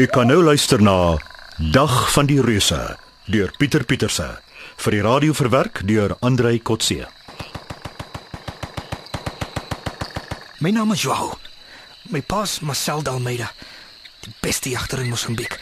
Jy 0.00 0.06
kan 0.08 0.30
nou 0.30 0.38
luister 0.40 0.80
na 0.80 1.18
Dag 1.74 1.92
van 2.14 2.24
die 2.24 2.38
Reuse 2.40 2.78
deur 3.28 3.50
Pieter 3.60 3.82
Pieterse 3.84 4.28
vir 4.80 4.94
die 4.96 5.02
radio 5.04 5.34
verwerk 5.36 5.82
deur 5.84 6.14
Andrei 6.24 6.54
Kotse. 6.64 7.04
My 10.64 10.72
naam 10.72 10.94
is 10.94 11.04
Joao. 11.04 11.34
My 12.08 12.22
pa's 12.24 12.62
Marcel 12.64 13.04
Dalmeida, 13.04 13.50
die 14.24 14.32
beste 14.40 14.72
jagter 14.72 15.04
in 15.04 15.12
Mosambiek. 15.12 15.58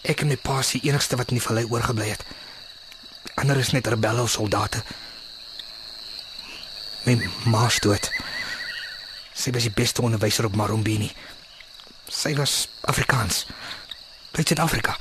Ek 0.00 0.24
en 0.24 0.32
my 0.32 0.40
pa 0.40 0.62
is 0.64 0.72
die 0.78 0.86
enigste 0.88 1.20
wat 1.20 1.28
in 1.28 1.42
die 1.42 1.44
vallei 1.44 1.66
oorgebly 1.68 2.08
het. 2.14 2.24
Ander 3.36 3.60
is 3.60 3.74
net 3.76 3.92
rebelle 3.92 4.24
of 4.24 4.32
soldate. 4.32 4.80
My 7.04 7.20
ma's 7.44 7.84
dood. 7.84 8.08
Sy 9.36 9.52
was 9.52 9.68
die 9.68 9.76
beste 9.76 10.08
onderwyser 10.08 10.48
op 10.48 10.56
Marombini. 10.56 11.12
Sy 12.08 12.32
was 12.40 12.62
Afrikaans. 12.90 13.46
Uit 14.32 14.46
Suid-Afrika. 14.46 14.96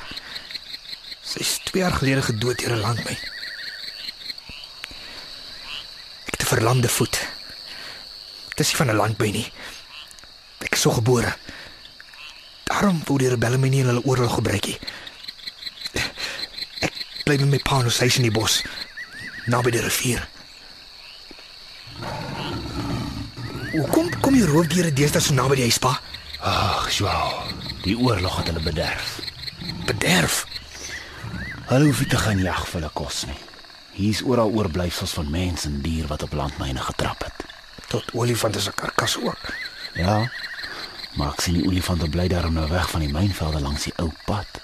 Sy 1.25 1.39
is 1.41 1.57
2 1.63 1.81
jaar 1.81 1.95
gelede 1.98 2.21
gedood 2.21 2.57
deur 2.62 2.75
'n 2.75 2.85
landmyn. 2.85 3.17
Ek 6.25 6.34
het 6.38 6.41
'n 6.41 6.53
verlamde 6.53 6.89
voet. 6.89 7.17
Dit 8.49 8.59
is 8.59 8.67
nie 8.67 8.77
van 8.81 8.89
'n 8.89 9.02
landmyn 9.02 9.31
nie. 9.31 9.52
Ek 10.57 10.73
is 10.73 10.81
so 10.81 10.91
gebore. 10.91 11.38
Daarom 12.63 13.02
wou 13.05 13.17
die 13.17 13.29
rebelle 13.29 13.57
my 13.57 13.67
nie 13.67 13.79
in 13.79 13.88
hulle 13.88 14.05
oorlog 14.05 14.34
gebruik 14.34 14.65
nie. 14.65 14.79
Ek 16.79 16.93
bly 17.23 17.37
met 17.37 17.49
my 17.49 17.57
pa 17.57 17.79
in 17.79 18.12
in 18.15 18.21
die 18.21 18.31
bos, 18.31 18.62
naby 19.45 19.71
die 19.71 19.81
rivier. 19.81 20.27
Hoekom 23.71 24.20
kom 24.20 24.34
die 24.34 24.45
roofdiere 24.45 24.93
deesdae 24.93 25.21
so 25.21 25.34
naby 25.34 25.55
die 25.55 25.63
huis, 25.63 25.77
pa? 25.77 26.01
Ag, 26.40 26.91
Joao, 26.91 27.43
die 27.84 27.98
oorlog 27.98 28.38
het 28.38 28.48
hulle 28.48 28.63
bederf. 28.63 29.20
Bederf. 29.85 30.46
Hulle 31.70 31.85
hoef 31.85 31.99
nie 31.99 32.10
te 32.10 32.18
gaan 32.18 32.40
jag 32.41 32.66
vir 32.68 32.80
hulle 32.80 32.91
kos 32.94 33.26
nie. 33.30 33.38
Hier's 33.99 34.22
oral 34.24 34.52
oorblyfsels 34.55 35.13
van 35.18 35.30
mense 35.30 35.68
en 35.68 35.82
dier 35.84 36.07
wat 36.07 36.24
op 36.24 36.34
landmyne 36.34 36.82
getrap 36.82 37.24
het. 37.24 37.46
Tot 37.88 38.13
olifante 38.13 38.62
se 38.62 38.72
karkas 38.72 39.18
ook. 39.18 39.54
Ja. 39.94 40.32
Maar 41.18 41.34
ek 41.34 41.44
sien 41.44 41.60
die 41.60 41.68
olifante 41.68 42.10
bly 42.10 42.27
daarom 42.32 42.54
nou 42.57 42.68
weg 42.70 42.90
van 42.90 43.04
die 43.04 43.12
mynvelde 43.13 43.62
langs 43.62 43.88
die 43.90 43.94
ou 43.98 44.12
pad. 44.26 44.62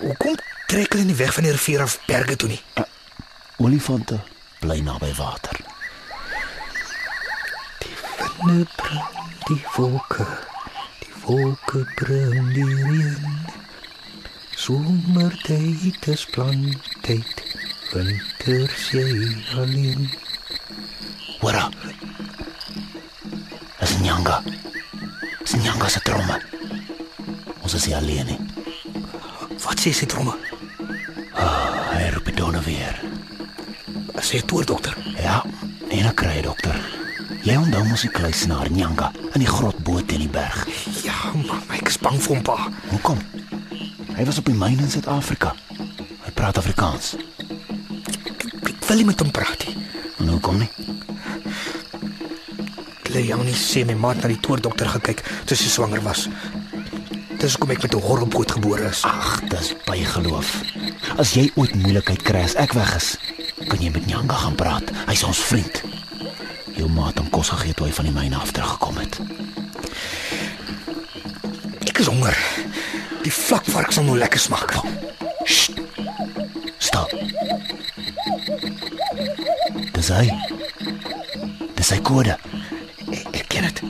Hoekom 0.00 0.38
trek 0.66 0.92
hulle 0.92 1.08
nie 1.08 1.18
weg 1.18 1.34
van 1.34 1.46
die 1.46 1.54
rivier 1.54 1.82
af 1.82 1.98
berge 2.06 2.36
toe 2.36 2.48
nie? 2.54 2.62
Olifante 3.56 4.20
bly 4.60 4.80
naby 4.80 5.14
water. 5.18 5.58
Winne 8.42 8.66
bring 8.76 9.04
die 9.46 9.60
wolke, 9.76 10.26
die 10.26 10.51
wolke 11.26 11.84
bring 11.96 12.52
die 12.54 12.74
reën. 12.84 13.38
Somertyd 14.56 16.06
is 16.06 16.24
plantyd, 16.30 17.42
winter 17.92 18.68
sy 18.78 19.04
alleen. 19.58 20.10
Hoora. 21.40 21.68
Dis 23.80 23.98
Nyanga. 24.00 24.42
Dis 25.40 25.56
Nyanga 25.62 25.88
se 25.88 26.00
tromme. 26.06 26.38
Ons 27.62 27.74
is 27.74 27.90
alleen 27.94 28.26
nie. 28.26 28.40
Wat 29.62 29.78
sê 29.82 29.94
sy 29.94 30.06
dromme? 30.06 30.34
Hy 31.34 32.08
roep 32.14 32.30
die 32.30 32.38
donne 32.38 32.62
weer. 32.66 32.98
Sê 34.22 34.38
toe 34.46 34.62
dokter. 34.64 34.94
Ja, 35.18 35.40
en 35.90 36.06
ek 36.06 36.20
kry 36.22 36.38
dokter. 36.46 37.01
Jy 37.42 37.56
onthou 37.58 37.82
mos 37.88 38.04
die 38.04 38.10
kluisenaar 38.14 38.68
Nyanga 38.70 39.08
in 39.34 39.42
die 39.42 39.50
grot 39.50 39.78
bo 39.82 39.98
teen 40.06 40.22
die 40.22 40.30
berg. 40.30 40.60
Ja, 41.02 41.32
maar 41.34 41.62
ek 41.74 41.88
is 41.90 41.98
bang 41.98 42.20
vir 42.22 42.36
hom 42.36 42.42
pa. 42.46 42.68
Hoekom? 42.92 43.18
Hy 44.14 44.26
was 44.28 44.38
op 44.38 44.46
die 44.46 44.54
myne 44.54 44.84
in 44.84 44.90
Suid-Afrika. 44.92 45.50
Hy 46.22 46.30
praat 46.38 46.60
Afrikaans. 46.60 47.16
Ek 48.62 48.86
wil 48.86 49.00
nie 49.00 49.08
met 49.08 49.24
hom 49.24 49.32
praat 49.34 49.66
nie. 49.66 49.74
En 50.22 50.30
hoekom 50.36 50.62
nie? 50.62 50.70
Leonie 53.10 53.56
sê 53.58 53.82
my 53.88 53.96
maat 53.98 54.22
na 54.22 54.30
die 54.30 54.38
toordokter 54.40 54.92
gekyk 54.94 55.24
toe 55.48 55.58
sy 55.58 55.72
swanger 55.72 56.04
was. 56.06 56.28
Dis 57.42 57.56
hoekom 57.56 57.74
ek 57.74 57.82
met 57.82 57.94
'n 57.98 58.06
horrelpoot 58.06 58.52
gebore 58.54 58.86
is. 58.86 59.02
Ag, 59.02 59.42
dis 59.50 59.74
bygeloof. 59.84 60.62
As 61.18 61.34
jy 61.34 61.50
ooit 61.56 61.74
moeilikheid 61.74 62.22
kry 62.22 62.46
as 62.46 62.54
ek 62.54 62.72
weg 62.72 62.94
is, 62.96 63.18
kan 63.66 63.82
jy 63.82 63.90
met 63.90 64.06
Nyanga 64.06 64.34
gaan 64.34 64.54
praat. 64.54 64.86
Hy's 65.10 65.24
ons 65.24 65.42
vriend. 65.50 65.82
Jou 66.76 66.88
maat 66.88 67.21
kos 67.32 67.48
gegee 67.54 67.74
toe 67.74 67.86
hy 67.88 67.92
van 67.96 68.08
die 68.08 68.14
myne 68.14 68.36
af 68.36 68.52
teruggekom 68.52 68.98
het. 69.00 69.18
Ek 71.88 71.98
is 71.98 72.10
honger. 72.10 72.36
Die 73.24 73.32
vlakvark 73.32 73.92
sal 73.94 74.04
nou 74.04 74.16
lekker 74.20 74.40
smaak. 74.40 74.74
Sst. 75.48 75.80
Stop. 76.82 77.14
Dis 79.96 80.10
hy. 80.12 80.26
Dis 81.78 81.92
sy 81.92 81.98
kode. 82.04 82.36
Ek, 83.08 83.26
ek 83.32 83.46
ken 83.52 83.68
dit. 83.68 83.82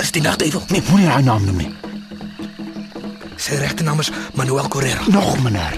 Dis 0.00 0.14
die 0.16 0.24
nagduivel. 0.24 0.64
Nee, 0.72 0.84
moenie 0.88 1.10
hy 1.12 1.22
naam 1.26 1.44
noem 1.48 1.64
nie. 1.64 1.72
Sy 3.36 3.58
regte 3.60 3.84
naam 3.86 4.00
is 4.02 4.10
Manuel 4.38 4.68
Correa. 4.72 5.02
Nog 5.12 5.36
meneer. 5.44 5.76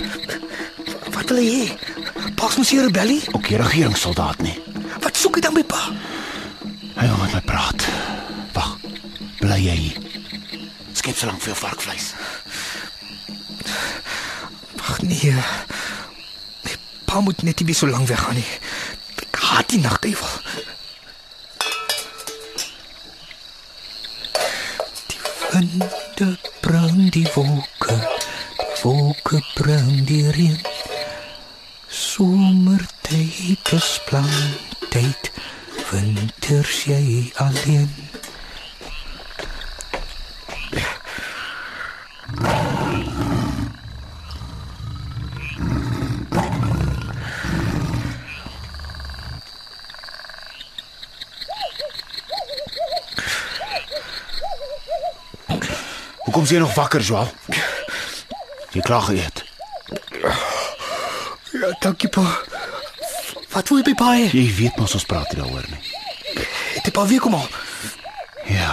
Wat 1.15 1.27
wil 1.33 1.43
hy 1.43 1.49
hê? 1.49 2.31
Pas 2.39 2.55
mos 2.57 2.71
hier 2.71 2.87
rebellie? 2.87 3.21
Ook 3.35 3.51
nie 3.51 3.59
regeringssoldaat 3.61 4.45
nie. 4.47 4.55
Wat 5.03 5.19
soek 5.19 5.41
hy 5.41 5.43
dan 5.49 5.59
by 5.59 5.67
pa? 5.67 5.89
So 11.19 11.27
lank 11.27 11.41
vir 11.43 11.51
jou 11.51 11.59
varkvleis. 11.59 12.13
Wag 14.79 15.01
nee. 15.03 15.33
My 16.63 16.77
pa 17.11 17.21
moet 17.27 17.43
net 17.43 17.65
nie 17.67 17.75
so 17.75 17.91
lank 17.91 18.07
weggaan 18.07 18.39
nie. 18.39 18.47
Ek 19.25 19.41
haat 19.49 19.73
die 19.73 19.81
nagduivel. 19.83 20.37
Hoekom 56.39 56.51
is 56.55 56.57
jy 56.57 56.63
nog 56.63 56.75
wakker, 56.75 57.03
Joao? 57.03 57.27
Jy 58.71 58.81
klaar 58.87 59.03
geëet. 59.03 59.41
Ja, 61.51 61.71
dankie 61.83 62.07
pa. 62.15 62.23
Wat 63.51 63.73
wil 63.73 63.81
jy 63.81 63.87
by 63.89 63.95
pa? 63.99 64.13
Jy 64.23 64.45
weet 64.55 64.79
mos 64.79 64.95
ons 64.95 65.07
praat 65.11 65.33
nie 65.33 65.41
daaroor 65.41 65.67
nie. 65.67 65.81
Het 66.77 66.87
jy 66.87 66.93
pa 66.95 67.07
weer 67.11 67.25
kom 67.25 67.35
al? 67.35 67.49
Ja. 68.53 68.71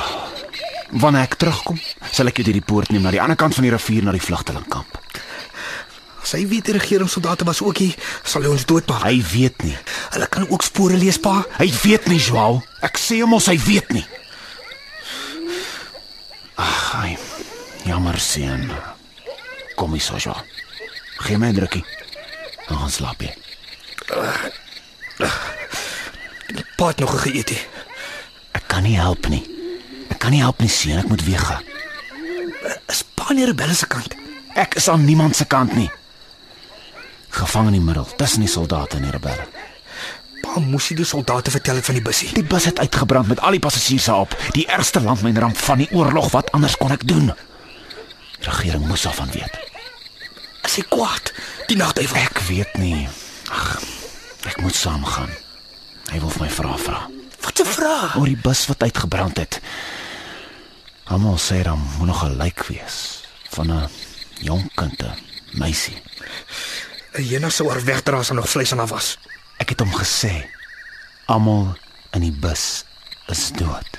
Wanneer 0.94 1.26
ek 1.26 1.40
terugkom, 1.42 1.82
sal 2.14 2.30
ek 2.30 2.38
jou 2.38 2.46
deur 2.52 2.60
die 2.60 2.68
poort 2.70 2.94
neem 2.94 3.02
na 3.02 3.16
die 3.16 3.24
ander 3.24 3.40
kant 3.42 3.58
van 3.58 3.66
die 3.66 3.74
rivier 3.74 4.06
na 4.06 4.14
die 4.14 4.22
vlugtelingkamp. 4.22 5.02
As 6.22 6.38
hy 6.38 6.46
weet 6.52 6.70
die 6.70 6.78
regeringssoldate 6.78 7.50
was 7.50 7.66
ook 7.66 7.82
hier, 7.82 7.98
sal 8.22 8.46
hy 8.46 8.54
ons 8.54 8.70
doodmaak. 8.70 9.08
Hy 9.10 9.18
weet 9.32 9.66
nie. 9.66 9.74
Hulle 10.14 10.30
kan 10.30 10.46
ook 10.52 10.70
spore 10.70 11.02
lees, 11.02 11.18
pa. 11.18 11.40
Hy 11.58 11.72
weet 11.82 12.14
nie, 12.14 12.22
Joao. 12.22 12.62
Ek 12.86 13.02
sê 13.02 13.24
hom 13.26 13.34
ons 13.40 13.50
hy 13.50 13.58
weet 13.66 13.90
nie. 13.98 14.06
Ag, 16.62 16.84
hy. 17.02 17.18
Jammer 18.16 18.32
seun. 18.32 18.72
Kom 19.76 19.92
hier, 19.92 20.02
so, 20.02 20.16
Joao. 20.16 20.40
Geen 21.18 21.40
my 21.40 21.52
drukkie. 21.52 21.84
Dan 22.68 22.78
gaan 22.78 22.90
slaap 22.90 23.22
jy. 23.22 23.34
Pa 26.78 26.88
het 26.88 27.00
nog 27.00 27.12
geëet. 27.22 27.50
He. 27.50 27.58
Ek 28.56 28.68
kan 28.72 28.84
nie 28.84 28.96
help 28.96 29.28
nie. 29.28 29.42
Ek 30.08 30.20
kan 30.20 30.32
nie 30.32 30.40
help 30.40 30.62
nie, 30.64 30.72
seun. 30.72 31.02
Ek 31.02 31.10
moet 31.12 31.24
weer 31.28 31.42
gaan. 31.44 31.64
Is 32.88 33.04
pa 33.16 33.36
nie 33.36 33.48
rebelle 33.50 33.76
se 33.76 33.88
kant? 33.92 34.16
Ek 34.56 34.78
is 34.80 34.88
aan 34.88 35.04
niemand 35.04 35.36
se 35.36 35.48
kant 35.52 35.76
nie. 35.76 35.90
Gevang 37.36 37.68
in 37.74 37.82
die 37.82 37.84
middel 37.84 38.08
tussen 38.16 38.46
die 38.46 38.52
soldate 38.52 38.96
en 38.96 39.10
die 39.10 39.12
rebelle. 39.12 39.50
Pa 40.46 40.62
moes 40.64 40.88
die 40.88 41.04
soldate 41.04 41.52
vertel 41.52 41.82
het 41.82 41.90
van 41.90 42.00
die 42.00 42.06
bussie. 42.06 42.32
Die 42.32 42.48
bus 42.48 42.70
het 42.72 42.80
uitgebrand 42.80 43.34
met 43.34 43.44
al 43.44 43.60
die 43.60 43.64
passasiers 43.64 44.08
daarop. 44.08 44.40
Die 44.56 44.70
ergste 44.72 45.04
landmynramp 45.04 45.60
van 45.68 45.84
die 45.84 45.90
oorlog. 45.92 46.32
Wat 46.32 46.54
anders 46.56 46.80
kon 46.80 46.96
ek 46.96 47.04
doen? 47.04 47.34
Regering 48.46 48.86
moes 48.88 49.02
daarvan 49.02 49.32
weet. 49.32 49.60
Is 50.64 50.76
hy 50.76 50.86
kwaad? 50.90 51.34
Die 51.68 51.78
nagduivel. 51.78 52.18
Ek 52.18 52.40
weet 52.50 52.78
nie. 52.78 53.08
Ag, 53.50 53.82
ek 54.46 54.62
moet 54.62 54.76
saamgaan. 54.76 55.34
Hy 56.12 56.20
wil 56.22 56.30
vir 56.30 56.46
my 56.46 56.50
vra 56.50 56.78
vra. 56.78 57.00
Wat 57.42 57.60
'n 57.60 57.66
vraag. 57.66 58.16
Oor 58.16 58.30
die 58.30 58.42
bus 58.42 58.66
wat 58.70 58.82
uitgebrand 58.84 59.38
het. 59.38 59.62
Almal 61.06 61.38
sê 61.38 61.62
dan 61.64 61.80
moet 61.98 62.08
nog 62.08 62.24
'n 62.24 62.38
lijk 62.38 62.66
wees. 62.70 63.26
van 63.56 63.72
'n 63.72 63.90
jong 64.40 64.72
kind, 64.76 65.04
'n 65.04 65.18
meisie. 65.52 66.02
'n 67.14 67.22
Hyena 67.22 67.50
sou 67.50 67.70
haar 67.70 67.84
wegdra 67.84 68.18
as 68.18 68.30
nog 68.30 68.50
vleis 68.50 68.72
aan 68.72 68.78
haar 68.78 68.88
was. 68.88 69.18
Ek 69.58 69.70
het 69.70 69.80
hom 69.80 69.94
gesê 69.96 70.46
almal 71.26 71.78
in 72.12 72.22
die 72.22 72.32
bus 72.32 72.84
is 73.28 73.52
dood. 73.52 73.92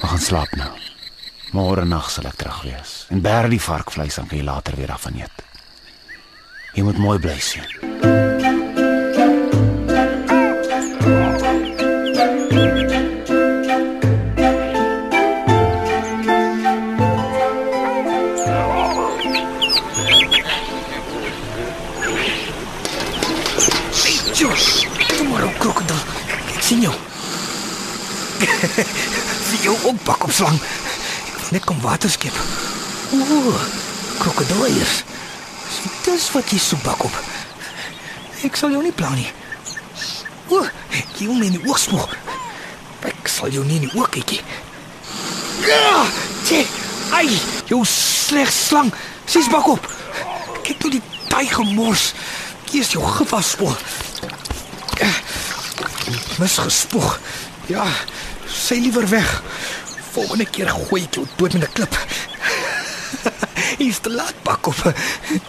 Ons 0.00 0.10
gaan 0.10 0.20
slaap 0.20 0.50
nou. 0.56 0.72
Môre 1.56 1.84
nag 1.88 2.10
sal 2.12 2.28
ek 2.28 2.36
terug 2.42 2.62
wees. 2.66 3.06
En 3.12 3.22
bær 3.24 3.48
die 3.48 3.62
varkvleis 3.62 4.20
dan 4.20 4.28
kan 4.28 4.38
jy 4.40 4.44
later 4.44 4.76
weer 4.76 4.92
daarvan 4.92 5.20
eet. 5.22 5.44
Jy 6.76 6.84
moet 6.84 7.00
mooi 7.00 7.18
bly 7.18 7.38
sien. 7.40 8.27
Wil 31.98 32.10
net 32.10 32.18
kom 32.18 32.28
water 32.28 32.30
skep. 32.30 32.32
Ooh, 33.12 33.54
krokodiliers. 34.18 35.04
Dis 36.04 36.30
wat 36.32 36.50
jy 36.50 36.58
so 36.58 36.76
bak 36.84 37.04
op. 37.04 37.14
Ek 38.44 38.56
sal 38.56 38.70
jou 38.70 38.82
nie 38.82 38.92
pla 38.92 39.10
nie. 39.14 39.26
Ooh, 40.50 40.66
jy 41.18 41.26
wil 41.26 41.38
my 41.38 41.46
in 41.46 41.58
die 41.58 41.66
oog 41.66 41.78
spoeg. 41.78 42.16
Ek 43.02 43.28
sal 43.28 43.50
jou 43.50 43.64
nie 43.64 43.80
in 43.80 43.88
die 43.88 43.98
oog 43.98 44.10
kyk 44.10 44.30
nie. 44.30 44.42
Ja, 45.66 46.06
tjie. 46.46 46.66
Ai, 47.12 47.28
jou 47.66 47.82
sleg 47.84 48.50
slang. 48.52 48.92
Sies 49.26 49.48
bak 49.50 49.66
op. 49.68 49.88
Kyk 50.62 50.78
toe 50.78 50.90
die 50.90 51.02
taai 51.28 51.46
gemors. 51.50 52.12
Hier 52.68 52.84
is 52.84 52.92
jou 52.92 53.02
gif 53.16 53.32
afspoel. 53.32 53.74
Mis 56.38 56.58
gespoeg. 56.62 57.18
Ja, 57.68 57.86
sy 58.46 58.78
liewer 58.84 59.08
weg. 59.10 59.42
Volgende 60.18 60.48
keer 60.50 60.66
gooi 60.66 61.04
ek 61.04 61.14
jou 61.14 61.26
dood 61.38 61.52
met 61.54 61.62
'n 61.62 61.72
klip. 61.72 61.94
Hier's 63.78 64.00
te 64.02 64.10
laat 64.10 64.34
bak 64.42 64.66
op. 64.66 64.80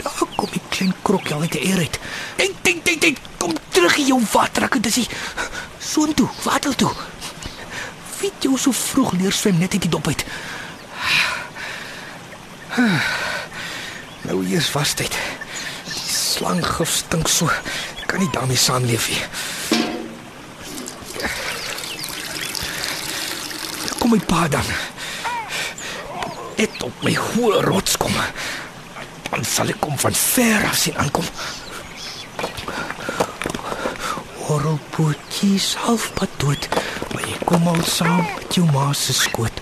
Daar 0.01 0.27
kom 0.35 0.49
die 0.51 0.61
klein 0.69 0.93
krokkie 1.01 1.33
al 1.33 1.41
uit 1.41 1.51
die 1.51 1.65
eer 1.65 1.77
uit. 1.77 1.99
Dink, 2.35 2.55
dink, 2.61 2.85
dink, 2.85 3.01
dink. 3.01 3.17
Kom 3.37 3.55
terug 3.69 3.97
in 3.97 4.05
jou 4.05 4.21
water. 4.31 4.63
Ek 4.63 4.77
dis 4.83 5.07
soontoe, 5.79 6.29
water 6.43 6.75
toe. 6.75 6.91
Wie 8.19 8.29
het 8.29 8.43
jou 8.43 8.57
so 8.57 8.71
vroeg 8.71 9.13
leer 9.17 9.33
swem 9.33 9.57
net 9.57 9.73
uit 9.73 9.81
die 9.81 9.89
dop 9.89 10.07
uit? 10.07 10.25
Nou 14.29 14.45
hier 14.45 14.57
is 14.61 14.69
vastheid. 14.69 15.15
Die 15.85 16.13
slanggif 16.13 16.91
stink 16.93 17.27
so. 17.27 17.49
Ek 17.49 18.05
kan 18.05 18.19
nie 18.21 18.29
daarmee 18.29 18.57
saamleef 18.57 19.09
nie. 19.09 19.23
Kom 24.09 24.17
my 24.17 24.25
pa 24.25 24.47
dan. 24.47 24.65
Net 26.57 26.81
op 26.81 27.03
my 27.05 27.11
hoë 27.13 27.59
rots 27.61 27.93
kom. 28.01 28.15
Dan 29.27 29.43
sal 29.45 29.69
ek 29.69 29.77
kom 29.83 29.99
van 30.01 30.15
ver 30.17 30.63
af 30.65 30.79
sien 30.81 30.95
aankom. 30.97 31.27
Horrelpootjies 34.47 35.67
halfpad 35.83 36.33
dood, 36.41 36.65
maar 37.13 37.27
jy 37.29 37.37
kom 37.51 37.69
al 37.69 37.85
saam 37.85 38.25
met 38.25 38.57
jou 38.57 38.65
ma 38.71 38.87
se 38.97 39.13
skoot. 39.13 39.61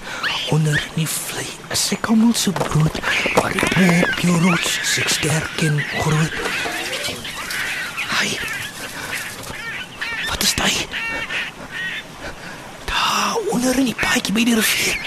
Onder 0.55 0.79
die 0.95 1.09
vlei 1.11 1.43
is 1.75 1.83
ek 1.97 2.07
almal 2.13 2.31
so 2.39 2.55
brood, 2.55 3.01
maar 3.35 3.51
ek 3.51 4.07
op 4.07 4.21
jou 4.29 4.37
rots, 4.45 4.77
is 4.85 4.95
ek 5.03 5.11
sterk 5.17 5.65
en 5.67 5.83
groot. 5.97 6.39
Hai. 8.15 8.31
Wat 10.31 10.47
is 10.47 10.55
dit? 10.63 10.97
Daar 13.17 13.35
onder 13.49 13.77
in 13.77 13.85
die 13.89 13.95
paadjie 13.97 14.33
by 14.33 14.43
die 14.45 14.53
rivier. 14.55 14.97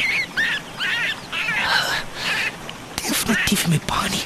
Definitief 2.98 3.68
my 3.70 3.78
pa 3.86 4.00
nie. 4.10 4.24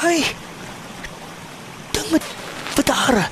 Hai. 0.00 0.24
Ding 1.94 2.10
met 2.10 2.26
wat 2.74 2.90
hare. 2.90 3.28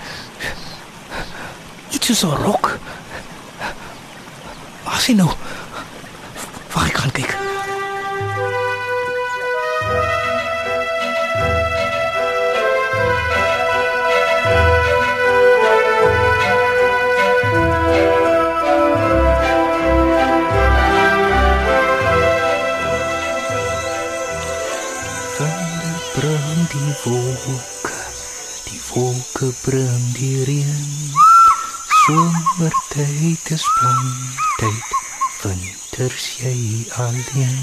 Iets 1.90 2.22
'n 2.22 2.38
rok. 2.46 2.78
Waar 4.84 4.98
is 5.02 5.06
hy 5.06 5.18
nou? 5.18 5.32
Waar 6.70 6.86
ek 6.86 6.96
gaan 6.96 7.12
kyk. 7.18 7.53
Wolke, 27.04 27.92
die 28.64 28.80
wolke 28.92 29.52
bring 29.60 30.04
die 30.16 30.44
reën. 30.44 31.12
Somertyd 32.04 33.50
is 33.52 33.64
plantyd, 33.76 34.94
winters 35.42 36.28
jy 36.40 36.86
alleen. 36.96 37.58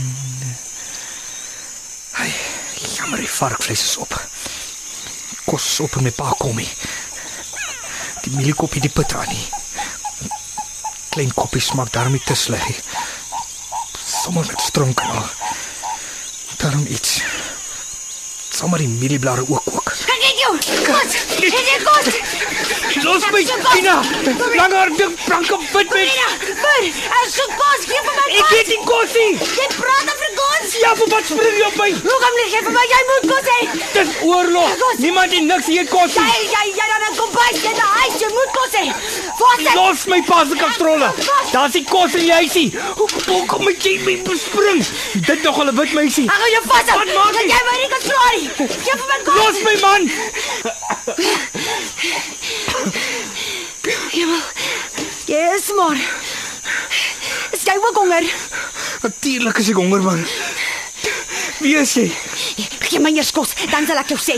Ai, 2.22 2.30
jammer 2.98 3.24
die 3.24 3.30
varkvleis 3.30 3.86
is 3.90 3.98
op. 3.98 4.14
Kos 5.46 5.80
op 5.82 5.98
in 5.98 6.06
my 6.10 6.14
pa 6.14 6.36
kom 6.38 6.62
nie. 6.62 6.70
Die 8.22 8.36
mieliekoppie 8.36 8.84
die 8.86 8.94
put 8.94 9.18
aan 9.18 9.30
nie. 9.34 9.48
Klein 11.12 11.34
koppie 11.34 11.62
smaak 11.62 11.90
daarmee 11.92 12.22
te 12.26 12.38
sleg. 12.38 12.70
Sommige 14.06 14.54
met 14.54 14.62
stronkanaal. 14.70 15.30
Daarom 16.62 16.86
iets. 16.86 17.31
Sommer 18.62 18.78
die 18.78 18.88
mielieblare 18.88 19.42
ook 19.48 19.63
ook. 19.74 19.92
Kyk 20.06 20.22
net 20.22 20.38
jou. 20.44 20.54
Kos. 20.86 21.12
Dit 21.40 21.54
is 21.54 21.84
kos. 21.84 22.06
Los 23.04 23.24
my, 23.34 23.42
Tina. 23.74 23.96
Langer 24.60 24.92
ding 24.98 25.16
planke 25.25 25.58
wit 25.74 25.90
met. 25.90 26.12
Vir. 26.62 26.84
Ek 27.22 27.32
soek 27.38 27.56
kos. 27.62 27.88
Gee 27.89 28.01
vir 28.06 28.13
my 28.20 28.27
Ek 28.27 28.44
kos. 28.44 28.51
weet 28.53 28.68
nie 28.74 28.80
kos 28.91 29.15
nie. 29.18 29.32
Jy 29.58 29.68
praat 29.80 30.12
Afrikaans. 30.13 30.75
Ja, 30.84 30.91
vir 31.00 31.10
wat 31.15 31.25
spring 31.32 31.58
jy 31.58 31.65
op 31.72 31.80
my? 31.82 31.89
Hoe 32.06 32.18
kom 32.25 32.38
jy 32.41 32.46
gee 32.53 32.63
vir 32.68 32.75
my? 32.77 32.86
Jy 32.94 33.01
moet 33.10 33.25
kos 33.34 33.50
hê. 33.53 33.60
Dis 33.98 34.13
oorlog. 34.30 34.75
Kos. 34.84 35.01
Niemand 35.08 35.34
het 35.38 35.48
niks 35.50 35.72
hier 35.74 35.88
kos 35.96 36.20
Jy 36.20 36.27
nie. 36.30 36.50
jy 36.53 36.63
jy 36.77 36.86
dan 37.06 37.18
kom 37.18 37.34
by. 37.39 37.50
Jy 37.65 37.74
hy 37.82 38.00
jy 38.22 38.30
moet 38.36 38.51
kos 38.56 38.75
hê. 38.80 38.86
Wat? 39.42 39.63
Los 39.75 40.06
my 40.12 40.22
pa 40.28 40.42
se 40.50 40.56
kastrole. 40.60 41.10
Daar's 41.51 41.74
nie 41.78 41.84
kos 41.90 42.16
in 42.20 42.25
die 42.28 42.34
huisie. 42.34 42.68
Hoe 42.98 43.42
kom 43.50 43.68
ek 43.72 43.84
jy 43.86 43.96
my 44.06 44.16
bespring? 44.28 44.84
Dit 45.28 45.44
nog 45.44 45.58
'n 45.63 45.75
wit 45.75 45.94
meisie. 45.94 46.28
Ek 46.30 46.38
gaan 46.42 46.51
jou 46.56 46.63
vas. 46.68 46.86
Wat 46.96 47.13
maak 47.18 47.34
jy? 47.36 47.46
Jy 47.54 47.62
my 47.70 47.75
nie 47.82 47.90
nie. 47.92 48.50
Gee 48.86 48.96
vir 49.00 49.08
my 49.12 49.20
kos. 49.25 49.36
Los 49.42 49.58
my 49.68 49.75
man. 49.86 50.01
Hemel. 54.12 54.42
Jy 55.25 55.42
is 55.56 55.72
maar. 55.75 55.98
Is 57.51 57.63
jy 57.63 57.75
ook 57.78 57.96
honger? 57.96 58.25
Natuurlik 59.01 59.58
is 59.58 59.70
ek 59.70 59.75
honger 59.75 60.01
man. 60.01 60.25
Wie 61.62 61.78
is 61.78 61.94
jy? 61.94 62.12
Gee 62.90 63.00
my 63.00 63.12
eers 63.16 63.32
kos, 63.32 63.54
dan 63.72 63.86
sal 63.88 64.00
ek 64.01 64.13
jou 64.13 64.20
sê. 64.20 64.38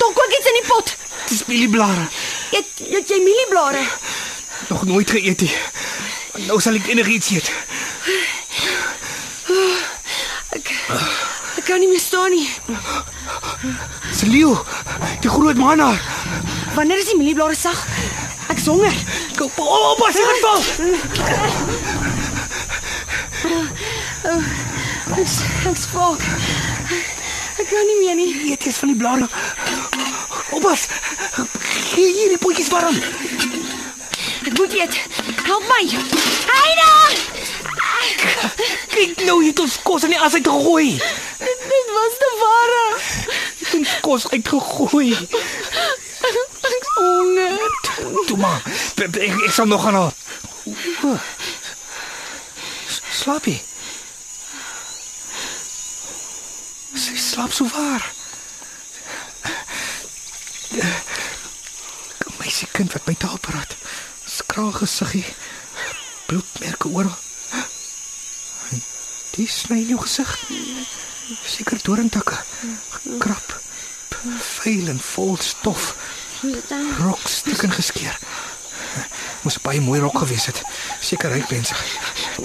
Daar 0.00 0.12
kook 0.16 0.36
iets 0.38 0.50
in 0.50 0.58
die 0.60 0.66
pot. 0.68 0.94
Dis 1.28 1.44
mielieblare. 1.48 2.08
Eet 2.54 2.80
eet 2.86 3.08
jy 3.10 3.18
mielieblare? 3.22 3.82
Nog 4.68 4.84
nooit 4.86 5.10
geëet 5.10 5.40
nie. 5.42 5.54
Nou 6.46 6.60
sal 6.62 6.76
ek 6.78 6.86
enigiets 6.92 7.30
eet. 7.34 7.48
Ek 10.54 10.70
ek 11.58 11.64
kan 11.66 11.82
nie 11.82 11.88
meer 11.90 12.02
staan 12.02 12.30
nie. 12.30 12.46
Leeu. 14.30 14.54
Die 15.20 15.30
groot 15.30 15.58
manna. 15.58 15.90
Wanneer 16.76 17.02
is 17.02 17.10
die 17.10 17.18
mielieblare 17.18 17.58
sag? 17.58 17.82
Ek 18.48 18.62
is 18.62 18.68
honger. 18.70 18.94
Kom 19.36 19.50
op, 19.58 19.98
pas 19.98 20.14
jy 20.14 20.38
val. 20.44 20.62
Ek 25.18 25.26
ek 25.72 25.82
spaak. 25.82 26.22
Ek 27.58 27.66
kan 27.70 27.90
nie 27.90 27.98
meer 28.04 28.16
nie. 28.22 28.30
Eet 28.52 28.70
eers 28.70 28.80
van 28.84 28.94
die 28.94 29.00
blare. 29.02 29.28
Oppas. 30.54 30.86
Gee 31.94 32.12
hier 32.12 32.28
die 32.28 32.38
potjies 32.38 32.68
warm. 32.68 32.96
Ek 34.44 34.52
moet 34.58 34.72
eet. 34.72 34.98
Help 35.44 35.66
my. 35.68 35.82
Heina! 36.50 36.90
Kyk 38.94 39.24
nou, 39.24 39.40
jy 39.42 39.50
het 39.50 39.62
ons 39.64 39.76
kos 39.82 40.06
in 40.06 40.14
die 40.14 40.20
as 40.20 40.36
uitgegooi. 40.38 40.94
Dit 41.42 41.90
was 41.96 42.16
te 42.22 42.30
ware. 42.40 42.86
Jy 43.58 43.66
het 43.66 43.76
ons 43.80 43.94
kos 44.06 44.28
uitgegooi. 44.30 45.10
Ek 46.24 46.40
is 46.70 46.90
honger. 46.94 47.68
Toe 48.30 48.38
maar. 48.40 48.62
Ek, 48.96 49.20
ek, 49.20 49.38
ek 49.48 49.52
sal 49.52 49.70
nog 49.70 49.82
gaan 49.84 50.00
haal. 50.00 50.12
Slaap 53.14 53.46
jy? 53.50 53.60
slaap 57.34 57.52
so 57.52 57.66
waar. 57.74 58.13
Se 62.54 62.66
kind 62.70 62.92
wat 62.92 63.06
my 63.06 63.14
taal 63.18 63.38
praat. 63.38 63.76
Skraal 64.24 64.72
gesiggie. 64.72 65.24
Bloedmerke 66.26 66.88
oral. 66.88 67.16
Dis 69.34 69.58
sny 69.64 69.80
in 69.82 69.88
jou 69.96 70.00
gesig. 70.04 70.30
Seker 71.42 71.82
doringtakke. 71.82 72.38
Krap. 73.18 73.56
Vuil 74.62 74.88
en 74.88 75.00
vol 75.00 75.36
stof. 75.42 75.96
Rok 77.02 77.26
stukken 77.28 77.74
geskeur. 77.74 78.18
Moes 79.44 79.58
baie 79.62 79.80
mooi 79.80 80.00
rok 80.00 80.18
gewees 80.18 80.46
het. 80.46 80.62
Seker 81.00 81.30
ryk 81.34 81.50
mense. 81.50 81.74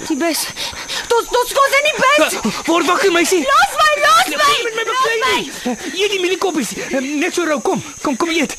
Die 0.08 0.16
bus. 0.20 0.46
Tot 1.08 1.28
tot 1.32 1.48
skot 1.48 1.76
in 1.78 1.88
die 1.88 1.96
bus. 2.00 2.36
Word 2.66 2.86
wakker 2.90 3.12
meisie. 3.12 3.40
Los 3.46 3.76
my, 3.80 3.92
los 4.04 4.28
my. 4.42 4.56
Met 4.64 4.74
my 4.76 4.84
Los 4.90 5.06
my. 5.06 5.38
baby. 5.64 5.96
Hier 5.96 6.08
die 6.12 6.20
mieliekoppies. 6.20 6.74
Net 7.00 7.34
so 7.34 7.44
rou 7.48 7.60
kom. 7.64 7.82
Kom 8.02 8.16
kom 8.16 8.30
eet. 8.34 8.56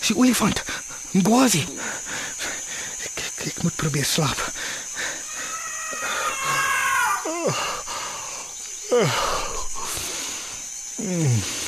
Sy 0.00 0.16
olifant. 0.16 0.62
Ngwazi. 1.18 1.64
Ek, 3.04 3.22
ek, 3.26 3.46
ek 3.52 3.62
moet 3.62 3.76
probeer 3.80 4.04
slaap. 4.08 4.40
Sy 10.98 11.67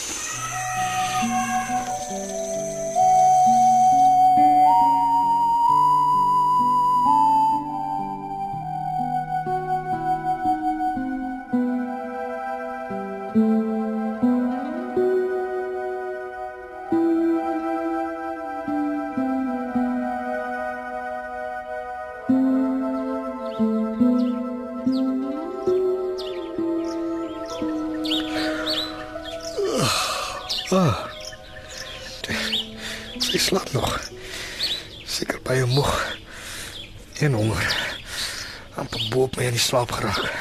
slaap 39.70 39.90
geraak. 39.92 40.32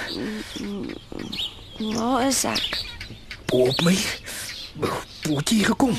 Waar 1.78 2.28
is 2.28 2.44
ek? 2.44 2.82
Op 3.54 3.82
my. 3.86 3.94
Hoe 5.28 5.38
het 5.38 5.50
jy 5.54 5.64
gekom? 5.68 5.94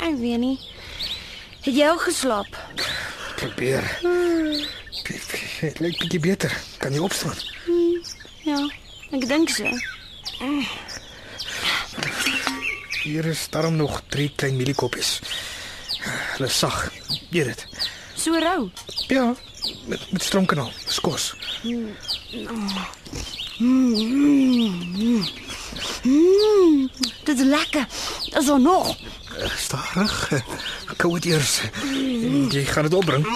Ek 0.00 0.16
weet 0.16 0.40
nie. 0.40 0.56
Het 1.66 1.74
jy 1.76 1.88
al 1.90 2.00
geslaap? 2.00 2.56
Probeer. 3.36 3.84
Dit 5.60 5.82
lyk 5.84 6.00
bietjie 6.00 6.22
beter. 6.24 6.56
Kan 6.80 6.96
jy 6.96 7.04
opstaan? 7.04 7.36
Ja, 8.48 8.56
ek 9.12 9.28
dink 9.28 9.52
so. 9.52 9.68
Hier 13.04 13.28
is 13.28 13.48
daarom 13.52 13.76
nog 13.76 14.00
drie 14.08 14.30
klein 14.32 14.56
mieliekoppies. 14.56 15.18
Hulle 16.38 16.48
sag. 16.48 16.86
Eet 17.32 17.52
dit. 17.52 17.66
So 18.16 18.32
rou. 18.40 18.70
Ja, 19.12 19.34
met 19.88 20.12
met 20.12 20.22
stroomkanaal. 20.24 20.72
Dis 20.88 21.00
kos. 21.04 21.34
Mm, 23.58 24.80
dit 27.24 27.38
is 27.38 27.44
lekker. 27.44 27.86
Is 28.38 28.48
er 28.48 28.60
nog? 28.60 28.96
Stadig. 29.56 30.30
Kou 30.96 31.14
dit 31.14 31.24
eers. 31.24 31.60
Jy 32.50 32.64
gaan 32.64 32.82
dit 32.82 32.94
opbring. 32.94 33.26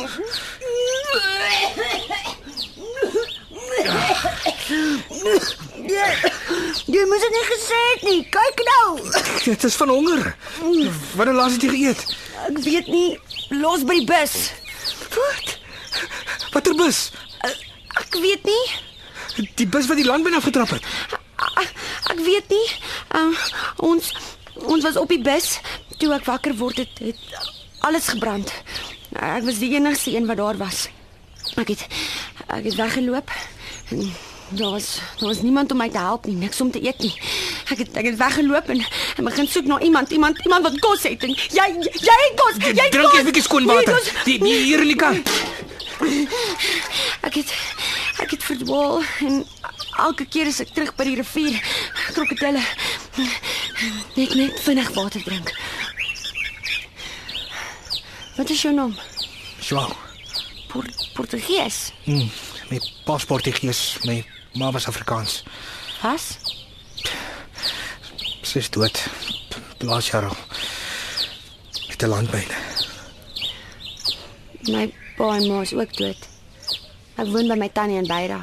Jy 6.87 7.05
moes 7.07 7.21
dit 7.25 7.35
nie 7.37 7.45
gesê 7.53 7.79
het 7.93 8.03
nie. 8.03 8.21
Kyk 8.35 8.63
nou. 8.71 8.89
Dit 9.45 9.65
is 9.65 9.75
van 9.75 9.89
honger. 9.89 10.35
Het 11.17 11.33
laas 11.33 11.53
het 11.53 11.63
jy 11.63 11.71
geëet? 11.77 12.05
Ek 12.49 12.59
weet 12.67 12.87
nie. 12.93 13.19
Los 13.63 13.85
by 13.87 14.01
die 14.03 14.07
bus. 14.09 14.35
Wat? 15.15 15.57
Watter 16.53 16.75
bus? 16.75 17.11
Ek 17.47 18.19
weet 18.21 18.45
nie. 18.45 18.65
Die 19.59 19.67
bus 19.67 19.89
wat 19.91 19.99
die 19.99 20.07
landbyn 20.07 20.39
afgetrap 20.39 20.71
het. 20.71 20.85
Ek, 21.59 21.73
ek 22.15 22.21
weet 22.25 22.53
nie. 22.55 22.67
Um, 23.19 23.35
ons 23.91 24.13
ons 24.69 24.83
was 24.83 24.97
op 24.99 25.11
die 25.11 25.23
bus 25.23 25.59
toe 25.99 26.11
ek 26.15 26.27
wakker 26.27 26.55
word 26.59 26.81
het, 26.83 26.99
het 27.03 27.51
alles 27.87 28.09
gebrand. 28.11 28.51
Ek 29.15 29.45
was 29.47 29.61
die 29.63 29.75
enigste 29.75 30.15
een 30.15 30.27
wat 30.27 30.41
daar 30.41 30.59
was. 30.59 30.87
Ek 31.57 31.75
het 31.75 31.87
ek 32.49 32.65
het 32.65 32.75
weggeloop. 32.79 33.31
En 33.91 34.11
daar 34.49 34.71
was 34.71 35.01
daar 35.19 35.29
was 35.29 35.43
niemand 35.43 35.73
om 35.73 35.79
my 35.79 35.89
te 35.89 35.99
help 35.99 36.27
nie, 36.27 36.35
niks 36.35 36.61
om 36.61 36.71
te 36.71 36.83
eet 36.85 36.99
nie. 36.99 37.15
Ek 37.69 37.79
het 37.79 37.97
ek 37.97 38.11
het 38.13 38.17
weggeloop 38.17 38.69
en, 38.75 38.85
en 39.17 39.25
begin 39.25 39.49
soek 39.49 39.67
na 39.67 39.81
iemand, 39.81 40.11
iemand 40.11 40.39
iemand 40.45 40.63
wat 40.63 40.79
kos 40.79 41.03
het 41.03 41.23
en 41.23 41.35
jy 41.35 41.67
jy 41.83 42.19
het 42.25 42.39
kos, 42.43 42.63
jy 42.67 42.89
Drink 42.91 43.15
'n 43.21 43.25
bietjie 43.31 43.43
skoon 43.43 43.67
water. 43.67 44.13
Die, 44.25 44.39
die 44.39 44.55
hier 44.65 44.81
in 44.81 44.93
die 44.95 44.97
kan. 44.97 45.23
Ek 47.21 47.35
het 47.35 47.53
ek 48.23 48.31
het 48.31 48.45
verdwaal 48.45 49.03
en 49.27 49.47
elke 49.99 50.27
keer 50.27 50.47
as 50.51 50.61
ek 50.61 50.73
terug 50.75 50.95
by 50.99 51.05
die 51.09 51.17
rivier 51.21 51.59
krokodille 52.15 52.63
net 54.17 54.35
net 54.35 54.61
vinnig 54.65 54.91
water 54.95 55.23
drink. 55.23 55.53
Wat 58.39 58.51
is 58.51 58.63
jou 58.63 58.75
naam? 58.75 58.95
Joao. 59.61 59.97
Port 60.69 61.11
Portugees. 61.15 61.93
Mm, 62.05 62.31
my 62.71 62.81
paspoort 63.05 63.45
het 63.45 63.59
gees, 63.63 63.97
my 64.05 64.21
ma 64.55 64.71
was 64.71 64.87
Afrikaans. 64.87 65.43
Was? 66.03 66.37
Sy 68.43 68.63
is 68.63 68.71
dood. 68.71 69.03
Laas 69.83 70.11
jaar 70.11 70.29
al. 70.31 70.37
Met 71.89 72.03
'n 72.03 72.09
landbyn. 72.09 72.51
My 74.63 74.93
pa 75.17 75.35
en 75.37 75.47
ma 75.49 75.61
is 75.61 75.75
ook 75.75 75.97
dood. 75.97 76.38
Ek 77.19 77.27
woon 77.27 77.49
by 77.51 77.57
my 77.59 77.69
tannie 77.75 77.99
in 77.99 78.07
Beira. 78.07 78.39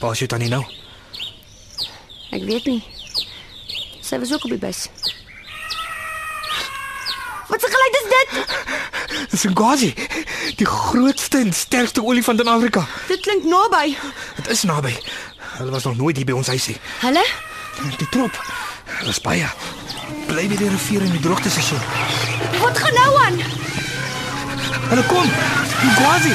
Waar 0.00 0.12
is 0.16 0.22
jy 0.24 0.26
tannie 0.30 0.48
nou? 0.50 0.64
Ek 2.34 2.42
weet 2.46 2.66
nie. 2.66 2.80
Sy 4.02 4.18
was 4.18 4.32
ook 4.34 4.46
op 4.48 4.54
die 4.56 4.58
bus. 4.62 4.88
Wat 7.50 7.62
'n 7.62 7.72
geluid 7.74 7.94
is 8.00 8.08
dit? 8.16 9.30
Dis 9.30 9.44
'n 9.46 9.54
Gwazi. 9.54 9.94
Die 10.56 10.66
grootste 10.66 11.38
en 11.38 11.52
sterkste 11.52 12.02
olifant 12.02 12.40
in 12.40 12.48
Afrika. 12.48 12.86
Dit 13.08 13.20
klink 13.20 13.44
naby. 13.44 13.96
Dit 14.36 14.48
is 14.48 14.62
naby. 14.62 14.96
Hulle 15.58 15.70
was 15.70 15.84
nog 15.84 15.96
nooit 15.96 16.16
hier 16.16 16.26
by 16.26 16.32
ons 16.32 16.46
huisie. 16.46 16.76
Hulle? 17.00 17.26
Die 17.98 18.08
trop. 18.08 18.34
Hulle 18.84 19.10
is 19.10 19.20
baie. 19.20 19.46
Bly 20.26 20.48
by 20.48 20.56
die 20.56 20.68
rivier 20.68 21.00
en 21.02 21.10
die 21.10 21.20
droogteseisoen. 21.20 21.80
Wat 22.60 22.78
gaan 22.78 22.94
nou 22.94 23.24
aan? 23.24 23.38
Hulle 24.90 25.06
kom. 25.06 25.26
Die 25.80 25.94
Gwazi. 25.96 26.34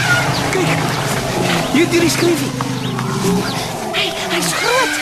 Kyk. 0.51 1.15
Hier 1.74 1.88
hierdie 1.92 2.10
skryfie. 2.10 2.52
Hy 3.96 4.06
hy's 4.32 4.52
groot. 4.60 4.94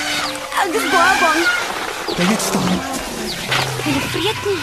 Ek 0.64 0.78
is 0.80 0.88
baie 0.94 1.16
bang. 1.22 1.42
Bly 2.14 2.26
net 2.30 2.42
staan. 2.48 2.80
Hulle 3.84 4.04
vreet 4.14 4.42
nie. 4.48 4.60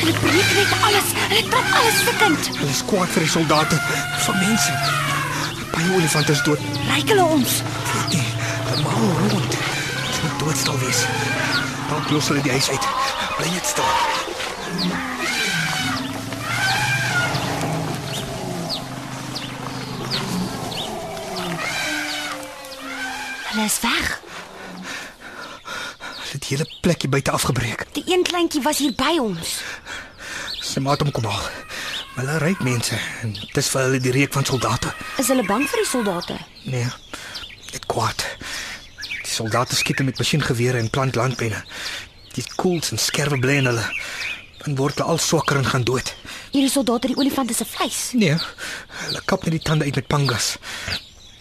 Hulle 0.00 0.14
breek 0.20 0.52
net 0.58 0.74
alles. 0.88 1.12
Hulle 1.28 1.42
trap 1.48 1.74
alles 1.80 2.00
stukkend. 2.02 2.50
Hulle 2.58 2.74
is 2.74 2.82
kwaad 2.90 3.12
vir 3.14 3.26
die 3.26 3.32
soldate, 3.36 3.80
vir 4.26 4.38
mense. 4.42 4.76
Baie 5.72 5.88
olifante 5.96 6.36
is 6.36 6.42
dood. 6.48 6.68
Ryk 6.90 7.14
hulle 7.14 7.26
ons. 7.36 7.58
Weet 7.92 8.18
nie. 8.18 8.28
Hulle 8.68 8.84
maal 8.84 9.32
rond. 9.32 9.56
Dit 9.56 10.22
moet 10.22 10.38
doodstil 10.44 10.78
wees. 10.84 11.04
Dan 11.90 12.08
los 12.10 12.32
hulle 12.32 12.44
die 12.46 12.54
huis 12.56 12.70
uit. 12.70 12.88
Bly 13.38 13.52
net 13.54 13.74
staan. 13.74 13.94
Hulle 23.46 23.64
is 23.64 23.80
weg. 23.80 24.20
Hulle 26.02 26.32
het 26.32 26.42
die 26.42 26.56
hele 26.56 26.66
plekkie 26.80 27.08
buite 27.08 27.30
afgebreek. 27.30 27.86
Die 27.92 28.04
een 28.06 28.22
kleintjie 28.26 28.62
was 28.62 28.78
hier 28.82 28.94
by 28.98 29.16
ons. 29.22 29.60
Sy 30.66 30.82
maat 30.82 31.00
hom 31.04 31.12
kom 31.14 31.24
haal. 31.30 31.46
Maar 32.16 32.24
hulle 32.24 32.38
ryk 32.42 32.62
mense 32.64 32.98
en 33.22 33.34
dis 33.54 33.68
vir 33.72 33.82
hulle 33.86 34.00
die 34.02 34.14
reuk 34.14 34.32
van 34.34 34.44
soldate. 34.48 34.92
Is 35.22 35.30
hulle 35.32 35.44
bang 35.46 35.66
vir 35.68 35.82
die 35.82 35.88
soldate? 35.90 36.38
Nee. 36.64 36.88
Net 37.72 37.86
kwaad. 37.86 38.24
Die 39.22 39.32
soldate 39.32 39.76
skiet 39.78 40.02
met 40.06 40.18
masjiengewere 40.18 40.80
en 40.82 40.90
plant 40.90 41.14
landpenne. 41.18 41.62
Die 42.34 42.44
koels 42.56 42.90
en 42.92 43.00
skerwe 43.00 43.38
bly 43.40 43.60
in 43.62 43.70
hulle. 43.70 43.84
Dan 44.64 44.78
word 44.80 44.98
hulle 44.98 45.14
al 45.14 45.22
swakker 45.22 45.60
en 45.60 45.68
gaan 45.70 45.84
dood. 45.86 46.14
Hierdie 46.50 46.72
soldate 46.72 47.12
die 47.12 47.18
olifante 47.20 47.54
se 47.54 47.68
vleis. 47.68 48.10
Nee. 48.18 48.34
Hulle 49.06 49.22
kap 49.28 49.44
net 49.46 49.58
die 49.58 49.66
tande 49.68 49.86
uit 49.86 50.00
met 50.00 50.08
pangas. 50.10 50.56